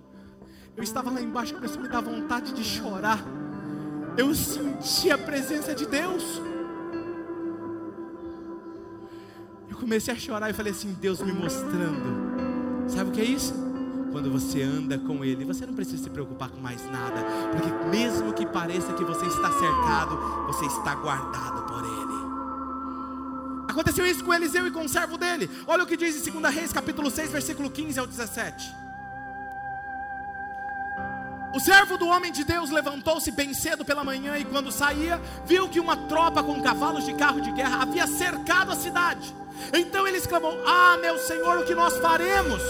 eu 0.77 0.83
estava 0.83 1.11
lá 1.11 1.21
embaixo, 1.21 1.55
começou 1.55 1.81
a 1.81 1.83
me 1.83 1.89
dar 1.89 2.01
vontade 2.01 2.53
de 2.53 2.63
chorar. 2.63 3.25
Eu 4.17 4.33
senti 4.35 5.11
a 5.11 5.19
presença 5.19 5.75
de 5.75 5.87
Deus. 5.87 6.23
Eu 9.69 9.77
comecei 9.77 10.15
a 10.15 10.17
chorar 10.17 10.49
e 10.51 10.53
falei 10.53 10.73
assim: 10.73 10.93
Deus 10.95 11.21
me 11.21 11.33
mostrando. 11.33 12.25
Sabe 12.89 13.11
o 13.11 13.13
que 13.13 13.21
é 13.21 13.25
isso? 13.25 13.64
Quando 14.15 14.31
você 14.31 14.63
anda 14.63 14.97
com 14.97 15.25
Ele, 15.25 15.45
você 15.45 15.67
não 15.67 15.75
precisa 15.75 16.05
se 16.05 16.09
preocupar 16.09 16.49
com 16.49 16.61
mais 16.61 16.89
nada, 16.89 17.21
porque 17.51 17.69
mesmo 17.89 18.33
que 18.33 18.47
pareça 18.47 18.93
que 18.93 19.03
você 19.03 19.27
está 19.27 19.51
cercado, 19.51 20.17
você 20.47 20.67
está 20.67 20.95
guardado 20.95 21.65
por 21.65 21.81
Ele. 21.81 23.65
Aconteceu 23.69 24.07
isso 24.07 24.23
com 24.23 24.33
Eliseu 24.33 24.69
e 24.69 24.71
com 24.71 24.85
o 24.85 24.89
servo 24.89 25.19
dele. 25.19 25.51
Olha 25.67 25.83
o 25.83 25.87
que 25.87 25.97
diz 25.97 26.25
em 26.29 26.31
2 26.31 26.55
Reis, 26.55 26.73
capítulo 26.73 27.11
6, 27.11 27.33
versículo 27.33 27.69
15 27.69 27.99
ao 27.99 28.07
17. 28.07 28.73
O 31.53 31.59
servo 31.59 31.99
do 31.99 32.07
homem 32.07 32.31
de 32.31 32.45
Deus 32.45 32.71
levantou-se 32.71 33.33
bem 33.33 33.53
cedo 33.53 33.85
pela 33.85 34.05
manhã 34.05 34.39
e 34.39 34.45
quando 34.45 34.71
saía, 34.71 35.21
viu 35.45 35.69
que 35.69 35.81
uma 35.81 35.97
tropa 35.97 36.41
com 36.41 36.63
cavalos 36.63 37.05
de 37.05 37.15
carro 37.15 37.41
de 37.41 37.51
guerra 37.51 37.83
havia 37.83 38.07
cercado 38.07 38.71
a 38.71 38.77
cidade. 38.77 39.35
Então 39.73 40.07
ele 40.07 40.19
exclamou: 40.19 40.63
Ah, 40.65 40.97
meu 41.03 41.19
senhor, 41.19 41.59
o 41.59 41.65
que 41.65 41.75
nós 41.75 41.99
faremos? 41.99 42.63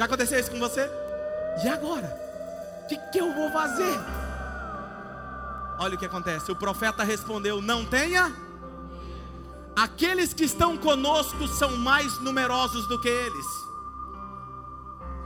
Já 0.00 0.06
aconteceu 0.06 0.40
isso 0.40 0.50
com 0.50 0.58
você? 0.58 0.90
E 1.62 1.68
agora? 1.68 2.18
O 2.82 2.86
que, 2.88 2.96
que 3.12 3.18
eu 3.18 3.34
vou 3.34 3.50
fazer? 3.50 4.00
Olha 5.78 5.94
o 5.94 5.98
que 5.98 6.06
acontece. 6.06 6.50
O 6.50 6.56
profeta 6.56 7.04
respondeu: 7.04 7.60
Não 7.60 7.84
tenha. 7.84 8.34
Aqueles 9.76 10.32
que 10.32 10.44
estão 10.44 10.78
conosco 10.78 11.46
são 11.48 11.76
mais 11.76 12.18
numerosos 12.20 12.88
do 12.88 12.98
que 12.98 13.10
eles. 13.10 13.46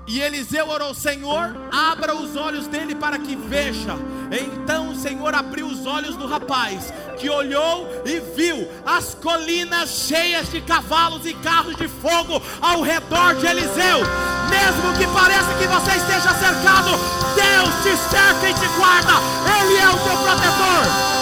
E 0.09 0.21
Eliseu 0.21 0.69
orou: 0.69 0.93
Senhor, 0.93 1.57
abra 1.71 2.17
os 2.17 2.35
olhos 2.35 2.67
dele 2.67 2.97
para 2.97 3.17
que 3.17 3.37
veja. 3.37 3.95
Então 4.33 4.91
o 4.91 4.97
Senhor 4.97 5.37
abriu 5.37 5.69
os 5.69 5.87
olhos 5.87 6.17
do 6.17 6.27
rapaz, 6.27 6.93
que 7.17 7.31
olhou 7.31 7.89
e 8.05 8.19
viu 8.19 8.69
as 8.85 9.15
colinas 9.15 9.91
cheias 10.09 10.51
de 10.51 10.61
cavalos 10.61 11.25
e 11.25 11.35
carros 11.35 11.77
de 11.77 11.87
fogo 11.87 12.43
ao 12.61 12.83
redor 12.83 13.37
de 13.37 13.47
Eliseu. 13.47 14.34
Mesmo 14.51 14.93
que 14.99 15.07
pareça 15.09 15.55
que 15.55 15.67
você 15.67 15.97
esteja 15.97 16.35
cercado, 16.35 16.91
Deus 17.35 17.75
te 17.83 17.97
cerca 18.11 18.49
e 18.49 18.55
te 18.55 18.67
guarda. 18.77 19.15
Ele 19.59 19.77
é 19.77 19.89
o 19.89 19.99
teu 19.99 20.17
protetor. 20.19 21.15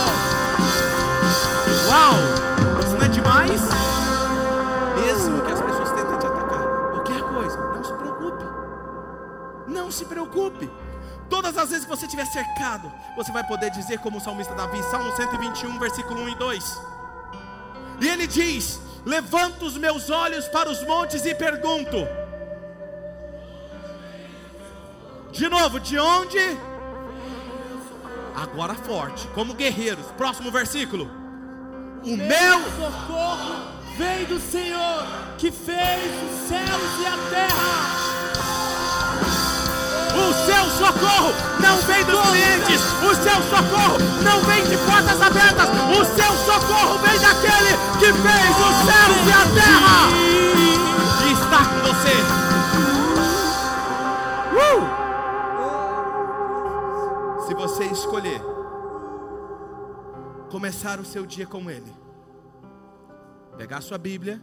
Uau! 1.88 2.14
Isso 2.80 2.96
não 2.96 3.04
é 3.04 3.08
demais? 3.08 3.60
Mesmo 5.04 5.42
que 5.42 5.52
as 5.52 5.60
pessoas 5.60 5.90
tentem 5.90 6.18
te 6.18 6.26
atacar, 6.26 6.66
qualquer 6.92 7.20
coisa, 7.22 7.56
não 7.58 7.84
se 7.84 7.92
preocupe. 7.92 8.44
Não 9.66 9.90
se 9.90 10.04
preocupe. 10.04 10.70
Todas 11.28 11.56
as 11.56 11.70
vezes 11.70 11.84
que 11.84 11.90
você 11.90 12.04
estiver 12.04 12.26
cercado, 12.26 12.92
você 13.16 13.32
vai 13.32 13.42
poder 13.44 13.70
dizer, 13.70 13.98
como 13.98 14.18
o 14.18 14.20
salmista 14.20 14.54
Davi, 14.54 14.82
Salmo 14.84 15.14
121, 15.16 15.78
versículo 15.78 16.22
1 16.24 16.28
e 16.28 16.34
2. 16.34 16.80
E 18.00 18.08
ele 18.08 18.26
diz: 18.26 18.80
Levanto 19.04 19.64
os 19.64 19.76
meus 19.76 20.10
olhos 20.10 20.46
para 20.48 20.70
os 20.70 20.84
montes 20.86 21.24
e 21.24 21.34
pergunto. 21.34 21.96
De 25.32 25.48
novo, 25.48 25.80
de 25.80 25.98
onde? 25.98 26.58
Agora 28.36 28.74
forte, 28.74 29.26
como 29.28 29.54
guerreiros. 29.54 30.04
Próximo 30.18 30.50
versículo. 30.50 31.10
O 32.04 32.16
meu 32.16 32.60
socorro 32.76 33.62
vem 33.96 34.24
do 34.26 34.38
Senhor 34.38 35.06
que 35.38 35.50
fez 35.50 36.12
os 36.22 36.48
céus 36.48 36.92
e 37.00 37.06
a 37.06 37.16
terra. 37.30 38.02
O 40.12 40.32
seu 40.44 40.64
socorro 40.76 41.32
não 41.60 41.78
vem 41.78 42.04
dos 42.04 42.20
clientes, 42.20 42.82
o 43.02 43.14
seu 43.14 43.42
socorro 43.48 43.98
não 44.22 44.40
vem 44.42 44.62
de 44.64 44.76
portas 44.84 45.22
abertas, 45.22 45.68
o 45.98 46.04
seu 46.04 46.32
socorro 46.44 46.98
vem 46.98 47.18
daquele 47.18 47.74
que 47.98 48.12
fez 48.12 48.56
os 48.60 48.76
céus 48.84 49.16
e 49.26 49.32
a 49.32 49.46
terra. 49.54 50.10
E 51.24 51.32
está 51.32 51.64
com 51.64 51.80
você. 51.88 52.51
Escolher 58.12 58.42
começar 60.50 61.00
o 61.00 61.04
seu 61.04 61.24
dia 61.24 61.46
com 61.46 61.70
Ele, 61.70 61.90
pegar 63.56 63.80
sua 63.80 63.96
Bíblia, 63.96 64.38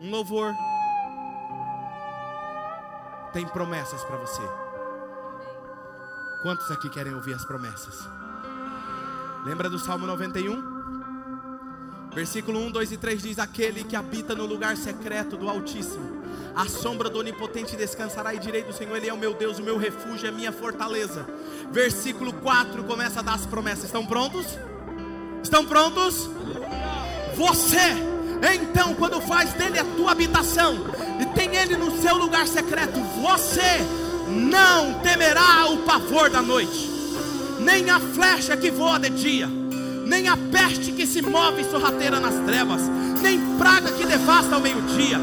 um 0.00 0.10
louvor, 0.10 0.52
tem 3.32 3.46
promessas 3.46 4.02
para 4.02 4.16
você. 4.16 4.42
Quantos 6.42 6.68
aqui 6.72 6.90
querem 6.90 7.14
ouvir 7.14 7.32
as 7.32 7.44
promessas? 7.44 7.96
Lembra 9.44 9.70
do 9.70 9.78
Salmo 9.78 10.04
91? 10.04 12.10
Versículo 12.12 12.58
1, 12.58 12.72
2 12.72 12.90
e 12.90 12.96
3 12.96 13.22
diz: 13.22 13.38
Aquele 13.38 13.84
que 13.84 13.94
habita 13.94 14.34
no 14.34 14.46
lugar 14.46 14.76
secreto 14.76 15.36
do 15.36 15.48
Altíssimo, 15.48 16.15
a 16.54 16.66
sombra 16.66 17.10
do 17.10 17.18
Onipotente 17.18 17.76
descansará 17.76 18.34
e 18.34 18.38
direi 18.38 18.62
do 18.62 18.72
Senhor: 18.72 18.96
Ele 18.96 19.08
é 19.08 19.12
o 19.12 19.16
meu 19.16 19.34
Deus, 19.34 19.58
o 19.58 19.62
meu 19.62 19.76
refúgio, 19.76 20.28
a 20.28 20.32
minha 20.32 20.52
fortaleza. 20.52 21.26
Versículo 21.70 22.32
4 22.32 22.84
começa 22.84 23.20
a 23.20 23.22
dar 23.22 23.34
as 23.34 23.46
promessas. 23.46 23.84
Estão 23.84 24.06
prontos? 24.06 24.46
Estão 25.42 25.64
prontos? 25.64 26.28
Você, 27.34 27.92
então, 28.54 28.94
quando 28.94 29.20
faz 29.20 29.52
dele 29.52 29.78
a 29.78 29.84
tua 29.84 30.12
habitação 30.12 30.86
e 31.20 31.26
tem 31.34 31.54
ele 31.56 31.76
no 31.76 32.00
seu 32.00 32.16
lugar 32.16 32.46
secreto, 32.46 32.98
você 33.20 33.84
não 34.28 35.00
temerá 35.00 35.66
o 35.66 35.78
pavor 35.78 36.30
da 36.30 36.40
noite, 36.40 36.90
nem 37.60 37.90
a 37.90 38.00
flecha 38.00 38.56
que 38.56 38.70
voa 38.70 38.98
de 38.98 39.10
dia 39.10 39.66
nem 40.06 40.28
a 40.28 40.36
peste 40.36 40.92
que 40.92 41.04
se 41.04 41.20
move 41.20 41.64
sorrateira 41.64 42.20
nas 42.20 42.36
trevas, 42.46 42.80
nem 43.20 43.40
praga 43.58 43.90
que 43.90 44.06
devasta 44.06 44.54
ao 44.54 44.60
meio-dia. 44.60 45.18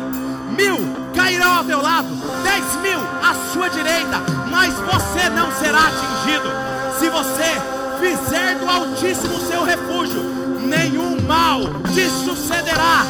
Mil 0.55 0.77
cairão 1.15 1.57
ao 1.57 1.63
teu 1.63 1.81
lado, 1.81 2.09
dez 2.43 2.63
mil 2.81 2.99
à 2.99 3.33
sua 3.51 3.69
direita, 3.69 4.21
mas 4.51 4.73
você 4.73 5.29
não 5.29 5.51
será 5.53 5.79
atingido. 5.87 6.49
Se 6.99 7.09
você 7.09 7.61
fizer 7.99 8.55
do 8.59 8.69
Altíssimo 8.69 9.39
seu 9.47 9.63
refúgio, 9.63 10.21
nenhum 10.59 11.21
mal 11.21 11.61
te 11.93 12.07
sucederá, 12.09 13.05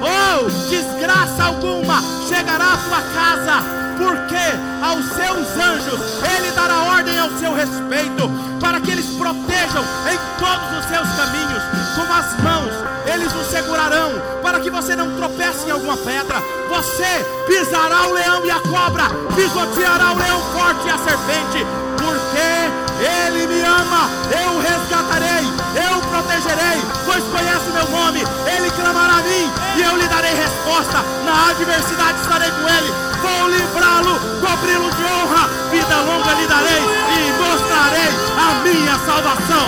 ou 0.00 0.50
desgraça 0.68 1.44
alguma 1.44 2.02
chegará 2.28 2.72
à 2.72 2.76
tua 2.76 3.02
casa 3.14 3.85
porque 3.96 4.46
aos 4.84 5.04
seus 5.06 5.48
anjos 5.58 6.00
ele 6.36 6.50
dará 6.52 6.82
ordem 6.84 7.18
ao 7.18 7.30
seu 7.38 7.54
respeito, 7.54 8.30
para 8.60 8.80
que 8.80 8.90
eles 8.90 9.06
protejam 9.16 9.84
em 10.10 10.18
todos 10.38 10.78
os 10.78 10.84
seus 10.86 11.08
caminhos, 11.16 11.62
com 11.94 12.12
as 12.12 12.40
mãos 12.42 12.96
eles 13.06 13.32
o 13.32 13.44
segurarão, 13.44 14.10
para 14.42 14.60
que 14.60 14.68
você 14.68 14.96
não 14.96 15.16
tropece 15.16 15.66
em 15.66 15.70
alguma 15.70 15.96
pedra. 15.96 16.42
Você 16.68 17.24
pisará 17.46 18.08
o 18.08 18.12
leão 18.12 18.44
e 18.44 18.50
a 18.50 18.60
cobra, 18.60 19.04
pisoteará 19.34 20.12
o 20.12 20.18
leão 20.18 20.40
forte 20.52 20.86
e 20.86 20.90
a 20.90 20.98
serpente, 20.98 21.64
porque 21.96 22.96
ele 23.26 23.46
me 23.46 23.60
ama, 23.62 24.10
eu 24.32 24.58
resgatarei, 24.60 25.46
eu 25.76 26.00
protegerei, 26.10 26.80
pois 27.16 27.24
conhece 27.32 27.70
o 27.70 27.72
meu 27.72 27.88
nome, 27.88 28.20
ele 28.46 28.70
clamará 28.72 29.14
a 29.14 29.22
mim 29.22 29.50
e 29.76 29.82
eu 29.82 29.96
lhe 29.96 30.06
darei 30.06 30.34
resposta. 30.34 30.98
Na 31.24 31.50
adversidade 31.50 32.20
estarei 32.20 32.50
com 32.50 32.68
ele, 32.68 32.90
vou 33.22 33.48
livrá-lo, 33.48 34.20
cobri-lo 34.40 34.90
de 34.90 35.04
honra, 35.04 35.48
vida 35.70 35.96
longa 36.02 36.34
lhe 36.34 36.46
darei 36.46 36.82
e 37.16 37.32
mostrarei 37.40 38.10
a 38.36 38.54
minha 38.62 38.98
salvação. 38.98 39.66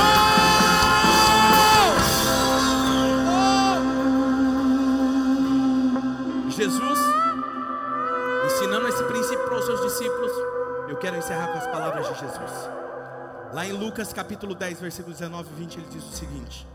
Jesus, 6.51 6.99
ensinando 8.45 8.89
esse 8.89 9.05
princípio 9.05 9.45
para 9.45 9.59
os 9.59 9.65
seus 9.65 9.81
discípulos, 9.81 10.33
eu 10.89 10.97
quero 10.97 11.17
encerrar 11.17 11.49
com 11.49 11.59
as 11.59 11.67
palavras 11.69 12.09
de 12.09 12.21
Jesus. 12.21 12.71
Lá 13.55 13.65
em 13.65 13.73
Lucas 13.73 14.13
capítulo 14.13 14.55
10, 14.55 14.81
versículo 14.81 15.15
19 15.15 15.49
e 15.51 15.59
20, 15.61 15.77
ele 15.79 15.87
diz 15.91 16.05
o 16.05 16.13
seguinte: 16.13 16.67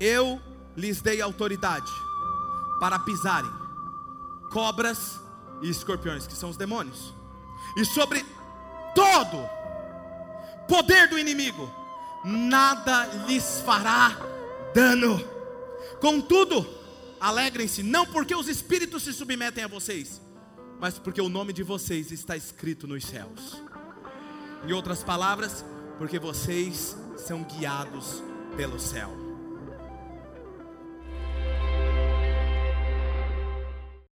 Eu 0.00 0.40
lhes 0.76 1.00
dei 1.00 1.20
autoridade 1.20 1.90
para 2.80 2.98
pisarem 2.98 3.50
cobras 4.50 5.20
e 5.60 5.68
escorpiões, 5.68 6.26
que 6.26 6.34
são 6.34 6.50
os 6.50 6.56
demônios, 6.56 7.14
e 7.76 7.84
sobre 7.84 8.24
todo 8.94 9.48
poder 10.66 11.08
do 11.08 11.18
inimigo, 11.18 11.70
nada 12.24 13.06
lhes 13.26 13.60
fará 13.60 14.16
dano. 14.74 15.22
Contudo, 16.00 16.66
alegrem-se, 17.20 17.82
não 17.82 18.06
porque 18.06 18.34
os 18.34 18.48
espíritos 18.48 19.02
se 19.02 19.12
submetem 19.12 19.64
a 19.64 19.68
vocês, 19.68 20.20
mas 20.80 20.98
porque 20.98 21.20
o 21.20 21.28
nome 21.28 21.52
de 21.52 21.62
vocês 21.62 22.12
está 22.12 22.36
escrito 22.36 22.86
nos 22.86 23.04
céus. 23.04 23.62
Em 24.66 24.72
outras 24.72 25.02
palavras, 25.02 25.64
porque 25.98 26.18
vocês 26.18 26.96
são 27.16 27.42
guiados 27.42 28.22
pelo 28.56 28.78
céu. 28.78 29.27